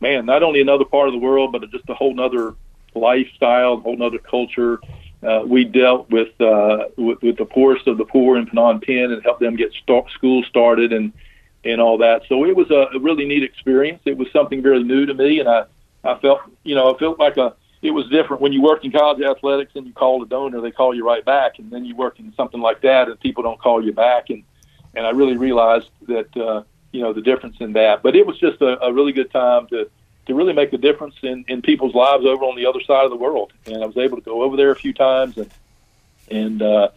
man, 0.00 0.26
not 0.26 0.42
only 0.42 0.60
another 0.60 0.84
part 0.84 1.08
of 1.08 1.12
the 1.12 1.20
world, 1.20 1.52
but 1.52 1.70
just 1.70 1.88
a 1.88 1.94
whole 1.94 2.18
other 2.20 2.54
lifestyle, 2.94 3.74
a 3.74 3.80
whole 3.80 4.02
other 4.02 4.18
culture. 4.18 4.80
Uh, 5.22 5.44
we 5.46 5.62
dealt 5.62 6.10
with, 6.10 6.32
uh, 6.40 6.86
with 6.96 7.22
with 7.22 7.36
the 7.36 7.44
poorest 7.44 7.86
of 7.86 7.96
the 7.96 8.04
poor 8.04 8.36
in 8.38 8.46
Phnom 8.46 8.84
Penh 8.84 9.12
and 9.12 9.22
helped 9.22 9.40
them 9.40 9.54
get 9.54 9.72
start, 9.74 10.10
school 10.10 10.42
started 10.42 10.92
and 10.92 11.12
and 11.64 11.80
all 11.80 11.98
that. 11.98 12.22
So 12.28 12.44
it 12.44 12.56
was 12.56 12.70
a, 12.72 12.88
a 12.96 12.98
really 12.98 13.24
neat 13.24 13.44
experience. 13.44 14.00
It 14.04 14.16
was 14.16 14.28
something 14.32 14.62
very 14.62 14.82
new 14.82 15.06
to 15.06 15.14
me, 15.14 15.38
and 15.38 15.48
I 15.48 15.64
I 16.04 16.18
felt, 16.18 16.40
you 16.64 16.74
know, 16.74 16.88
it 16.90 16.98
felt 16.98 17.18
like 17.18 17.36
a, 17.36 17.54
it 17.80 17.90
was 17.90 18.08
different. 18.08 18.42
When 18.42 18.52
you 18.52 18.62
worked 18.62 18.84
in 18.84 18.92
college 18.92 19.22
athletics 19.22 19.72
and 19.74 19.86
you 19.86 19.92
called 19.92 20.22
a 20.22 20.26
donor, 20.26 20.60
they 20.60 20.70
call 20.70 20.94
you 20.94 21.06
right 21.06 21.24
back, 21.24 21.58
and 21.58 21.70
then 21.70 21.84
you 21.84 21.96
work 21.96 22.18
in 22.20 22.32
something 22.34 22.60
like 22.60 22.80
that 22.82 23.08
and 23.08 23.18
people 23.20 23.42
don't 23.42 23.60
call 23.60 23.84
you 23.84 23.92
back, 23.92 24.30
and 24.30 24.44
and 24.94 25.06
I 25.06 25.10
really 25.10 25.38
realized 25.38 25.88
that, 26.06 26.36
uh, 26.36 26.64
you 26.92 27.00
know, 27.00 27.14
the 27.14 27.22
difference 27.22 27.56
in 27.60 27.72
that. 27.72 28.02
But 28.02 28.14
it 28.14 28.26
was 28.26 28.38
just 28.38 28.60
a, 28.60 28.84
a 28.84 28.92
really 28.92 29.12
good 29.12 29.30
time 29.30 29.66
to 29.68 29.90
to 30.26 30.34
really 30.34 30.52
make 30.52 30.72
a 30.72 30.78
difference 30.78 31.16
in 31.22 31.44
in 31.48 31.62
people's 31.62 31.94
lives 31.94 32.24
over 32.24 32.44
on 32.44 32.56
the 32.56 32.66
other 32.66 32.80
side 32.80 33.04
of 33.04 33.10
the 33.10 33.16
world, 33.16 33.52
and 33.66 33.82
I 33.82 33.86
was 33.86 33.96
able 33.96 34.16
to 34.16 34.22
go 34.22 34.42
over 34.42 34.56
there 34.56 34.70
a 34.70 34.76
few 34.76 34.92
times, 34.92 35.36
and 35.38 35.50
and 36.30 36.62
uh, 36.62 36.88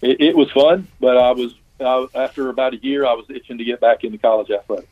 it, 0.00 0.20
it 0.20 0.36
was 0.36 0.50
fun, 0.52 0.88
but 1.00 1.16
I 1.16 1.32
was 1.32 1.54
uh, 1.80 2.06
after 2.14 2.48
about 2.48 2.74
a 2.74 2.78
year, 2.78 3.06
I 3.06 3.12
was 3.12 3.26
itching 3.28 3.58
to 3.58 3.64
get 3.64 3.80
back 3.80 4.04
into 4.04 4.18
college 4.18 4.50
athletics. 4.50 4.88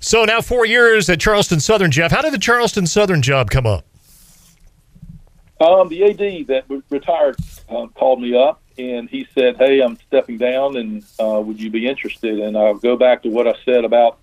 So 0.00 0.24
now 0.24 0.40
four 0.40 0.64
years 0.64 1.08
at 1.10 1.20
Charleston 1.20 1.60
Southern, 1.60 1.90
Jeff. 1.90 2.10
How 2.10 2.22
did 2.22 2.32
the 2.32 2.38
Charleston 2.38 2.86
Southern 2.86 3.22
job 3.22 3.50
come 3.50 3.66
up? 3.66 3.84
Um, 5.60 5.88
the 5.88 6.04
AD 6.04 6.46
that 6.46 6.64
retired 6.88 7.36
uh, 7.68 7.86
called 7.88 8.20
me 8.22 8.36
up 8.36 8.62
and 8.78 9.10
he 9.10 9.26
said, 9.34 9.56
"Hey, 9.56 9.80
I'm 9.80 9.98
stepping 10.06 10.38
down, 10.38 10.76
and 10.76 11.04
uh, 11.18 11.40
would 11.40 11.60
you 11.60 11.70
be 11.70 11.86
interested?" 11.86 12.38
And 12.38 12.56
I'll 12.56 12.74
go 12.74 12.96
back 12.96 13.22
to 13.24 13.28
what 13.28 13.48
I 13.48 13.54
said 13.64 13.84
about 13.84 14.18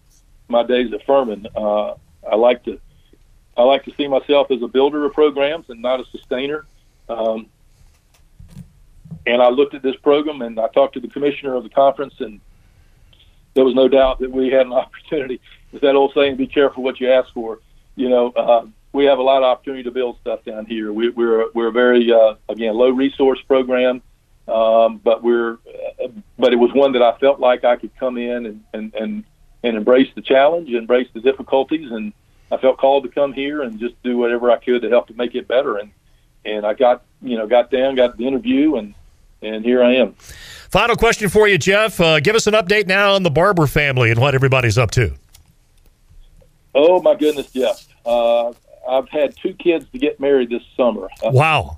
my 0.48 0.64
days 0.64 0.94
at 0.94 1.06
Furman. 1.06 1.46
Uh, 1.56 1.96
I 2.30 2.36
like 2.38 2.64
to 2.64 2.80
I 3.58 3.64
like 3.64 3.84
to 3.86 3.94
see 3.96 4.08
myself 4.08 4.52
as 4.52 4.62
a 4.62 4.68
builder 4.68 5.06
of 5.06 5.14
programs 5.14 5.70
and 5.70 5.82
not 5.82 6.00
a 6.00 6.06
sustainer. 6.06 6.66
Um, 7.10 7.48
and 9.28 9.42
I 9.42 9.50
looked 9.50 9.74
at 9.74 9.82
this 9.82 9.96
program 9.98 10.42
and 10.42 10.60
I 10.60 10.68
talked 10.70 10.94
to 10.96 11.00
the 11.00 11.08
commissioner 11.08 11.56
of 11.56 11.64
the 11.64 11.70
conference, 11.70 12.16
and 12.20 12.40
there 13.54 13.66
was 13.66 13.76
no 13.76 13.88
doubt 13.88 14.20
that 14.20 14.32
we 14.32 14.50
had 14.50 14.68
an 14.68 14.74
opportunity 14.84 15.42
it's 15.76 15.82
that 15.82 15.96
old 15.96 16.14
saying, 16.16 16.38
"Be 16.38 16.48
careful 16.48 16.84
what 16.84 17.00
you 17.00 17.12
ask 17.12 17.32
for." 17.34 17.60
You 17.96 18.10
know, 18.10 18.32
uh, 18.32 18.66
we 18.94 19.06
have 19.06 19.20
a 19.20 19.22
lot 19.22 19.40
of 19.40 19.44
opportunity 19.44 19.84
to 19.84 19.92
build 19.92 20.18
stuff 20.22 20.44
down 20.46 20.66
here. 20.66 20.94
We, 20.94 21.10
we're 21.10 21.52
we're 21.54 21.68
a 21.68 21.72
very 21.72 22.12
uh, 22.12 22.36
again 22.48 22.76
low 22.76 22.90
resource 22.90 23.40
program, 23.48 24.02
um, 24.48 25.02
but 25.04 25.22
we're 25.22 25.54
uh, 25.54 26.08
but 26.40 26.54
it 26.54 26.56
was 26.56 26.72
one 26.74 26.94
that 26.94 27.02
I 27.02 27.18
felt 27.18 27.40
like 27.42 27.66
I 27.66 27.76
could 27.76 27.96
come 27.98 28.18
in 28.18 28.46
and 28.46 28.64
and 28.74 28.94
and, 28.96 29.24
and 29.64 29.78
embrace 29.78 30.08
the 30.16 30.22
challenge, 30.22 30.70
embrace 30.70 31.10
the 31.14 31.20
difficulties, 31.20 31.92
and 31.92 32.14
I 32.52 32.58
felt 32.58 32.78
called 32.78 33.04
to 33.04 33.10
come 33.10 33.34
here 33.34 33.62
and 33.62 33.80
just 33.80 34.02
do 34.02 34.18
whatever 34.18 34.50
I 34.50 34.58
could 34.58 34.82
to 34.84 34.90
help 34.90 35.08
to 35.08 35.14
make 35.14 35.36
it 35.36 35.48
better. 35.48 35.78
And 35.78 35.92
and 36.46 36.66
I 36.66 36.74
got 36.74 37.04
you 37.22 37.38
know 37.38 37.48
got 37.48 37.70
down, 37.70 37.96
got 37.96 38.18
the 38.18 38.26
interview, 38.26 38.76
and 38.76 38.94
and 39.42 39.66
here 39.66 39.84
I 39.84 39.96
am. 39.96 40.14
Final 40.70 40.96
question 40.96 41.28
for 41.28 41.50
you, 41.50 41.58
Jeff. 41.58 42.00
Uh, 42.00 42.22
give 42.22 42.36
us 42.36 42.48
an 42.48 42.54
update 42.54 42.88
now 42.88 43.14
on 43.14 43.24
the 43.24 43.30
Barber 43.30 43.68
family 43.68 44.10
and 44.10 44.22
what 44.22 44.36
everybody's 44.36 44.78
up 44.78 44.92
to. 44.92 45.14
Oh 46.76 47.02
my 47.02 47.16
goodness, 47.16 47.50
Jeff. 47.52 47.88
Uh, 48.06 48.52
I've 48.88 49.10
had 49.10 49.36
two 49.36 49.54
kids 49.54 49.86
to 49.94 49.98
get 49.98 50.20
married 50.20 50.50
this 50.50 50.62
summer. 50.76 51.08
Uh, 51.24 51.32
wow. 51.32 51.78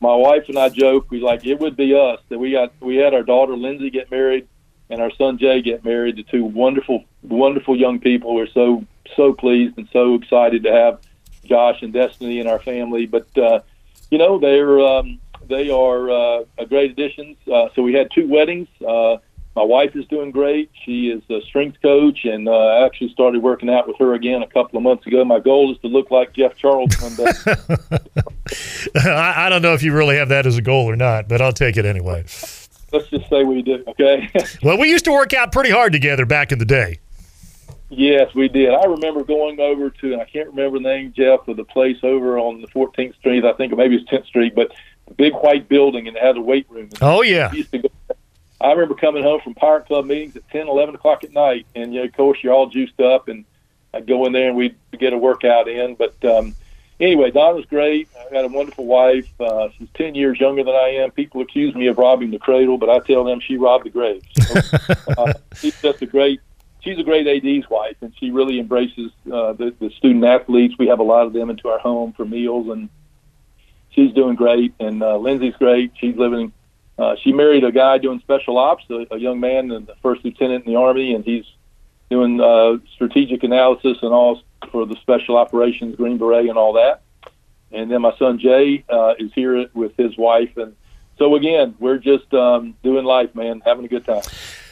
My 0.00 0.14
wife 0.14 0.44
and 0.48 0.58
I 0.58 0.68
joke 0.68 1.10
we 1.10 1.20
like 1.20 1.46
it 1.46 1.58
would 1.58 1.76
be 1.76 1.94
us 1.94 2.20
that 2.28 2.38
we 2.38 2.52
got 2.52 2.72
we 2.80 2.96
had 2.96 3.14
our 3.14 3.22
daughter 3.22 3.56
Lindsay 3.56 3.90
get 3.90 4.10
married 4.10 4.46
and 4.90 5.00
our 5.00 5.10
son 5.12 5.38
Jay 5.38 5.62
get 5.62 5.84
married. 5.84 6.16
The 6.16 6.24
two 6.24 6.44
wonderful, 6.44 7.04
wonderful 7.22 7.76
young 7.76 8.00
people. 8.00 8.34
We're 8.34 8.48
so 8.48 8.84
so 9.16 9.32
pleased 9.32 9.78
and 9.78 9.88
so 9.92 10.14
excited 10.14 10.62
to 10.64 10.72
have 10.72 11.00
Josh 11.44 11.82
and 11.82 11.92
Destiny 11.92 12.40
in 12.40 12.46
our 12.46 12.58
family. 12.58 13.06
But 13.06 13.36
uh, 13.38 13.60
you 14.10 14.18
know 14.18 14.38
they're 14.38 14.80
um, 14.80 15.20
they 15.48 15.70
are 15.70 16.10
uh, 16.10 16.44
a 16.58 16.66
great 16.66 16.90
additions. 16.90 17.36
Uh, 17.50 17.68
so 17.74 17.82
we 17.82 17.94
had 17.94 18.10
two 18.14 18.28
weddings. 18.28 18.68
Uh, 18.86 19.18
my 19.56 19.62
wife 19.62 19.96
is 19.96 20.06
doing 20.06 20.30
great. 20.30 20.70
She 20.84 21.08
is 21.08 21.22
a 21.30 21.44
strength 21.46 21.78
coach, 21.82 22.24
and 22.24 22.48
uh, 22.48 22.52
I 22.52 22.86
actually 22.86 23.10
started 23.12 23.42
working 23.42 23.68
out 23.68 23.88
with 23.88 23.96
her 23.98 24.14
again 24.14 24.42
a 24.42 24.46
couple 24.46 24.76
of 24.76 24.82
months 24.82 25.06
ago. 25.06 25.24
My 25.24 25.40
goal 25.40 25.72
is 25.72 25.78
to 25.80 25.88
look 25.88 26.10
like 26.10 26.32
Jeff 26.32 26.56
Charles 26.56 26.94
one 27.00 27.14
day. 27.16 27.32
I, 29.08 29.46
I 29.46 29.48
don't 29.48 29.62
know 29.62 29.74
if 29.74 29.82
you 29.82 29.92
really 29.92 30.16
have 30.16 30.28
that 30.28 30.46
as 30.46 30.56
a 30.56 30.62
goal 30.62 30.88
or 30.88 30.96
not, 30.96 31.28
but 31.28 31.42
I'll 31.42 31.52
take 31.52 31.76
it 31.76 31.84
anyway. 31.84 32.24
Let's 32.92 33.08
just 33.10 33.28
say 33.28 33.44
we 33.44 33.62
do, 33.62 33.82
okay? 33.88 34.30
well, 34.62 34.78
we 34.78 34.90
used 34.90 35.04
to 35.06 35.12
work 35.12 35.34
out 35.34 35.52
pretty 35.52 35.70
hard 35.70 35.92
together 35.92 36.24
back 36.24 36.52
in 36.52 36.58
the 36.58 36.64
day. 36.64 37.00
Yes, 37.90 38.34
we 38.34 38.48
did. 38.48 38.72
I 38.72 38.84
remember 38.84 39.24
going 39.24 39.60
over 39.60 39.90
to, 39.90 40.12
and 40.12 40.20
I 40.20 40.26
can't 40.26 40.48
remember 40.48 40.78
the 40.78 40.84
name, 40.84 41.12
Jeff, 41.16 41.48
of 41.48 41.56
the 41.56 41.64
place 41.64 41.96
over 42.02 42.38
on 42.38 42.60
the 42.60 42.68
14th 42.68 43.16
Street. 43.16 43.44
I 43.44 43.54
think 43.54 43.76
maybe 43.76 43.96
it's 43.96 44.10
10th 44.10 44.26
Street, 44.26 44.54
but 44.54 44.70
the 45.08 45.14
big 45.14 45.32
white 45.34 45.68
building 45.68 46.06
and 46.06 46.16
it 46.16 46.22
had 46.22 46.36
a 46.36 46.40
weight 46.40 46.66
room. 46.68 46.90
Oh 47.00 47.22
yeah. 47.22 47.50
We 48.60 48.66
used 48.66 48.66
to 48.66 48.66
go 48.66 48.66
I 48.66 48.72
remember 48.72 48.94
coming 48.94 49.22
home 49.22 49.40
from 49.40 49.54
Pirate 49.54 49.86
Club 49.86 50.06
meetings 50.06 50.36
at 50.36 50.48
10, 50.50 50.68
11 50.68 50.96
o'clock 50.96 51.24
at 51.24 51.32
night, 51.32 51.66
and 51.74 51.94
you 51.94 52.00
know, 52.00 52.06
of 52.06 52.12
course, 52.12 52.38
you're 52.42 52.52
all 52.52 52.68
juiced 52.68 53.00
up, 53.00 53.28
and 53.28 53.44
I'd 53.94 54.06
go 54.06 54.26
in 54.26 54.32
there 54.32 54.48
and 54.48 54.56
we'd 54.56 54.76
get 54.98 55.12
a 55.12 55.18
workout 55.18 55.68
in. 55.68 55.94
But 55.94 56.22
um, 56.24 56.54
anyway, 56.98 57.30
Donna's 57.30 57.66
great. 57.66 58.08
I 58.18 58.32
got 58.32 58.44
a 58.44 58.48
wonderful 58.48 58.84
wife. 58.84 59.28
Uh, 59.40 59.68
she's 59.78 59.88
10 59.94 60.14
years 60.14 60.40
younger 60.40 60.64
than 60.64 60.74
I 60.74 60.88
am. 60.88 61.10
People 61.12 61.40
accuse 61.40 61.74
me 61.74 61.86
of 61.86 61.98
robbing 61.98 62.30
the 62.30 62.38
cradle, 62.38 62.78
but 62.78 62.90
I 62.90 62.98
tell 63.00 63.24
them 63.24 63.40
she 63.40 63.56
robbed 63.56 63.86
the 63.86 63.90
grave. 63.90 64.22
So, 64.40 64.60
uh, 65.18 65.32
she's 65.56 65.80
just 65.80 66.02
a 66.02 66.06
great. 66.06 66.40
She's 66.80 66.98
a 66.98 67.02
great 67.02 67.26
AD's 67.26 67.68
wife, 67.68 67.96
and 68.00 68.14
she 68.18 68.30
really 68.30 68.60
embraces 68.60 69.10
uh, 69.26 69.52
the, 69.52 69.74
the 69.80 69.90
student 69.90 70.24
athletes. 70.24 70.74
We 70.78 70.86
have 70.86 71.00
a 71.00 71.02
lot 71.02 71.26
of 71.26 71.32
them 71.32 71.50
into 71.50 71.68
our 71.68 71.78
home 71.78 72.12
for 72.12 72.24
meals, 72.24 72.68
and 72.68 72.88
she's 73.90 74.12
doing 74.14 74.36
great. 74.36 74.74
And 74.78 75.02
uh, 75.02 75.18
Lindsay's 75.18 75.56
great. 75.56 75.92
She's 75.98 76.16
living 76.16 76.52
uh, 76.98 77.14
she 77.22 77.32
married 77.32 77.64
a 77.64 77.72
guy 77.72 77.98
doing 77.98 78.20
special 78.20 78.58
ops, 78.58 78.84
a, 78.90 79.06
a 79.12 79.18
young 79.18 79.40
man 79.40 79.70
and 79.70 79.86
the 79.86 79.94
first 80.02 80.24
lieutenant 80.24 80.66
in 80.66 80.72
the 80.72 80.78
army, 80.78 81.14
and 81.14 81.24
he's 81.24 81.44
doing 82.10 82.40
uh, 82.40 82.78
strategic 82.94 83.42
analysis 83.42 83.98
and 84.02 84.12
all 84.12 84.42
for 84.72 84.86
the 84.86 84.96
special 84.96 85.36
operations, 85.36 85.96
Green 85.96 86.18
Beret, 86.18 86.48
and 86.48 86.58
all 86.58 86.72
that. 86.74 87.02
And 87.70 87.90
then 87.90 88.02
my 88.02 88.16
son 88.16 88.38
Jay 88.38 88.84
uh, 88.88 89.14
is 89.18 89.32
here 89.34 89.68
with 89.74 89.96
his 89.96 90.16
wife, 90.16 90.56
and 90.56 90.74
so 91.18 91.34
again, 91.34 91.74
we're 91.78 91.98
just 91.98 92.32
um, 92.32 92.74
doing 92.82 93.04
life, 93.04 93.34
man, 93.34 93.60
having 93.64 93.84
a 93.84 93.88
good 93.88 94.04
time. 94.04 94.22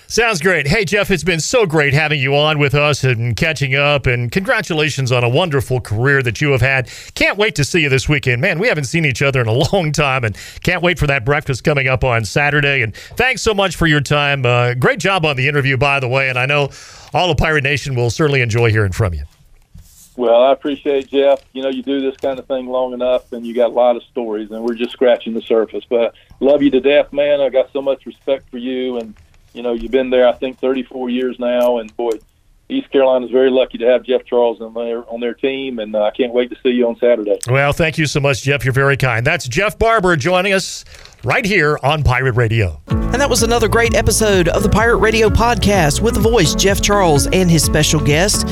Sounds 0.09 0.40
great. 0.40 0.69
Hey, 0.69 0.85
Jeff, 0.85 1.11
it's 1.11 1.25
been 1.25 1.40
so 1.40 1.66
great 1.66 1.92
having 1.92 2.21
you 2.21 2.37
on 2.37 2.61
with 2.61 2.77
us 2.77 3.03
and 3.03 3.37
catching 3.37 3.75
up. 3.75 4.07
And 4.07 4.31
congratulations 4.31 5.11
on 5.11 5.25
a 5.25 5.29
wonderful 5.29 5.81
career 5.81 6.23
that 6.23 6.40
you 6.40 6.53
have 6.53 6.61
had. 6.61 6.88
Can't 7.14 7.37
wait 7.37 7.57
to 7.57 7.64
see 7.64 7.81
you 7.81 7.88
this 7.88 8.09
weekend. 8.09 8.40
Man, 8.40 8.61
we 8.61 8.69
haven't 8.69 8.85
seen 8.85 9.05
each 9.05 9.21
other 9.21 9.40
in 9.40 9.49
a 9.49 9.53
long 9.73 9.90
time 9.90 10.23
and 10.23 10.37
can't 10.62 10.81
wait 10.81 11.01
for 11.01 11.09
that 11.09 11.25
breakfast 11.25 11.64
coming 11.64 11.88
up 11.88 12.05
on 12.05 12.25
Saturday. 12.25 12.83
And 12.83 12.95
thanks 12.95 13.42
so 13.42 13.53
much 13.53 13.75
for 13.75 13.88
your 13.88 14.01
time. 14.01 14.47
Uh, 14.47 14.75
great 14.75 15.01
job 15.01 15.27
on 15.27 15.37
the 15.37 15.49
interview, 15.49 15.77
by 15.77 15.99
the 15.99 16.09
way. 16.09 16.29
And 16.29 16.38
I 16.38 16.47
know 16.47 16.71
all 17.12 17.31
of 17.31 17.37
Pirate 17.37 17.64
Nation 17.64 17.97
will 17.97 18.11
certainly 18.11 18.42
enjoy 18.42 18.71
hearing 18.71 18.92
from 18.92 19.12
you. 19.12 19.25
Well, 20.16 20.45
I 20.45 20.53
appreciate 20.53 21.09
Jeff. 21.09 21.40
You 21.53 21.62
know, 21.62 21.69
you 21.69 21.83
do 21.83 22.01
this 22.01 22.16
kind 22.16 22.38
of 22.38 22.47
thing 22.47 22.69
long 22.69 22.95
enough, 22.95 23.33
and 23.33 23.47
you 23.47 23.55
got 23.55 23.71
a 23.71 23.75
lot 23.75 23.97
of 23.97 24.03
stories, 24.05 24.51
and 24.51 24.64
we're 24.64 24.75
just 24.75 24.92
scratching 24.92 25.35
the 25.35 25.42
surface. 25.42 25.85
But 25.87 26.14
love 26.40 26.62
you 26.62 26.71
to 26.71 26.81
death, 26.81 27.12
man. 27.12 27.40
I 27.42 27.51
got 27.51 27.71
so 27.73 27.83
much 27.83 28.07
respect 28.07 28.49
for 28.51 28.57
you, 28.57 28.97
and 28.97 29.14
you 29.57 29.62
know, 29.62 29.73
you've 29.73 29.90
been 29.90 30.11
there, 30.11 30.29
I 30.29 30.33
think, 30.33 30.59
34 30.59 31.11
years 31.11 31.38
now, 31.38 31.79
and 31.79 31.95
boy, 31.97 32.11
East 32.69 32.90
Carolina 32.90 33.25
is 33.27 33.31
very 33.31 33.51
lucky 33.51 33.79
to 33.79 33.87
have 33.87 34.03
Jeff 34.03 34.25
Charles 34.25 34.61
on 34.61 34.75
their 34.75 35.09
on 35.09 35.21
their 35.21 35.35
team, 35.35 35.79
and 35.79 35.95
uh, 35.95 36.03
I 36.03 36.11
can't 36.11 36.33
wait 36.33 36.51
to 36.51 36.57
see 36.62 36.71
you 36.71 36.88
on 36.88 36.97
Saturday. 36.97 37.38
Well, 37.49 37.73
thank 37.73 37.97
you 37.97 38.07
so 38.07 38.19
much, 38.19 38.42
Jeff. 38.42 38.64
You're 38.64 38.73
very 38.75 38.97
kind. 38.97 39.25
That's 39.25 39.47
Jeff 39.47 39.79
Barber 39.79 40.16
joining 40.16 40.53
us 40.53 40.85
right 41.23 41.45
here 41.45 41.79
on 41.83 42.03
Pirate 42.03 42.35
Radio. 42.35 42.81
And 42.88 43.21
that 43.21 43.31
was 43.31 43.45
another 43.45 43.69
great 43.69 43.95
episode 43.95 44.49
of 44.49 44.62
the 44.64 44.69
Pirate 44.69 44.97
Radio 44.97 45.29
podcast 45.29 46.01
with 46.01 46.14
the 46.14 46.21
voice 46.21 46.55
Jeff 46.55 46.83
Charles 46.83 47.29
and 47.29 47.49
his 47.51 47.62
special 47.62 48.01
guest. 48.01 48.47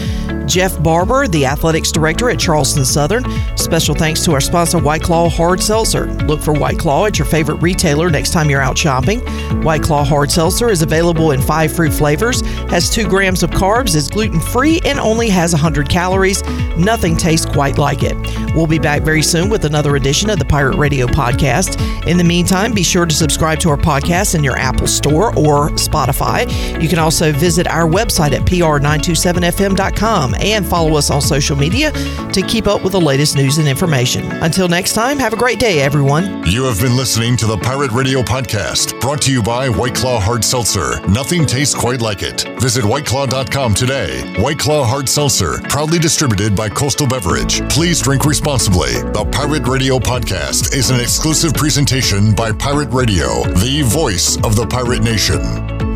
Jeff 0.47 0.81
Barber, 0.83 1.27
the 1.27 1.47
athletics 1.47 1.91
director 1.91 2.31
at 2.31 2.39
Charleston 2.39 2.85
Southern. 2.85 3.25
Special 3.57 3.95
thanks 3.95 4.25
to 4.25 4.33
our 4.33 4.41
sponsor, 4.41 4.79
White 4.79 5.03
Claw 5.03 5.29
Hard 5.29 5.63
Seltzer. 5.63 6.07
Look 6.25 6.41
for 6.41 6.53
White 6.53 6.79
Claw 6.79 7.07
at 7.07 7.19
your 7.19 7.27
favorite 7.27 7.63
retailer 7.63 8.11
next 8.11 8.33
time 8.33 8.49
you're 8.49 8.61
out 8.61 8.79
shopping. 8.79 9.21
White 9.63 9.83
Claw 9.83 10.05
Hard 10.05 10.31
Seltzer 10.31 10.71
is 10.71 10.83
available 10.83 11.33
in 11.33 11.41
five 11.41 11.75
fruit 11.75 11.93
flavors, 11.93 12.43
has 12.75 12.91
two 12.91 13.07
grams 13.07 13.45
of 13.45 13.51
carbs, 13.53 13.95
is 13.95 14.09
gluten 14.09 14.41
free, 14.41 14.81
and 14.85 14.99
only 14.99 15.29
has 15.29 15.53
100 15.53 15.89
calories. 15.89 16.43
Nothing 16.77 17.17
tastes 17.17 17.47
quite 17.47 17.79
like 17.79 18.03
it. 18.03 18.17
We'll 18.53 18.67
be 18.67 18.81
back 18.81 19.03
very 19.03 19.23
soon 19.23 19.49
with 19.49 19.65
another 19.65 19.95
edition 19.95 20.29
of 20.29 20.41
the 20.41 20.45
Pirate 20.45 20.77
Radio 20.77 21.07
podcast. 21.07 21.81
In 22.09 22.19
the 22.19 22.25
meantime, 22.25 22.73
be 22.73 22.83
sure 22.83 23.07
to 23.07 23.15
subscribe 23.15 23.61
to 23.61 23.69
our 23.71 23.77
podcast 23.77 24.35
in 24.35 24.43
your 24.43 24.57
Apple 24.57 24.89
Store 24.89 25.29
or 25.39 25.71
Spotify. 25.71 26.51
You 26.83 26.89
can 26.89 26.99
also 26.99 27.31
visit 27.31 27.69
our 27.69 27.89
website 27.89 28.33
at 28.33 28.43
pr927fm.com 28.43 30.35
and 30.41 30.67
follow 30.67 30.97
us 30.97 31.11
on 31.11 31.21
social 31.21 31.57
media 31.57 31.93
to 32.33 32.43
keep 32.43 32.67
up 32.67 32.83
with 32.83 32.93
the 32.93 33.01
latest 33.01 33.37
news 33.37 33.59
and 33.59 33.69
information. 33.69 34.33
Until 34.43 34.67
next 34.67 34.95
time, 34.95 35.21
have 35.21 35.33
a 35.33 35.37
great 35.37 35.61
day, 35.61 35.81
everyone. 35.81 36.45
You 36.47 36.65
have 36.65 36.81
been 36.81 36.97
listening 36.97 37.37
to 37.37 37.47
the 37.47 37.59
Pirate 37.59 37.93
Radio 37.93 38.23
Podcast, 38.23 39.01
brought 39.01 39.23
to 39.23 39.33
you 39.33 39.45
by 39.45 39.69
White 39.69 39.95
Claw 39.95 40.19
Hard 40.19 40.45
Seltzer. 40.45 41.01
Nothing 41.07 41.47
tastes 41.47 41.77
quite 41.77 42.01
like 42.01 42.23
it. 42.23 42.45
Visit 42.65 42.85
whiteclaw.com 42.85 43.75
today. 43.75 44.23
White 44.41 44.59
Claw 44.59 44.85
Hard 44.85 45.07
Seltzer, 45.07 45.59
proudly 45.69 45.99
distributed 45.99 46.57
by 46.57 46.71
Coastal 46.71 47.07
Beverage. 47.07 47.61
Please 47.69 48.01
drink 48.01 48.25
responsibly. 48.25 48.93
The 49.13 49.29
Pirate 49.31 49.69
Radio 49.69 49.99
Podcast 49.99 50.75
is 50.75 50.89
an 50.89 50.99
exclusive 50.99 51.53
presentation 51.53 52.35
by 52.35 52.53
Pirate 52.53 52.91
Radio, 52.91 53.45
the 53.59 53.83
voice 53.85 54.39
of 54.45 54.57
the 54.57 54.67
pirate 54.67 55.03
nation. 55.03 55.94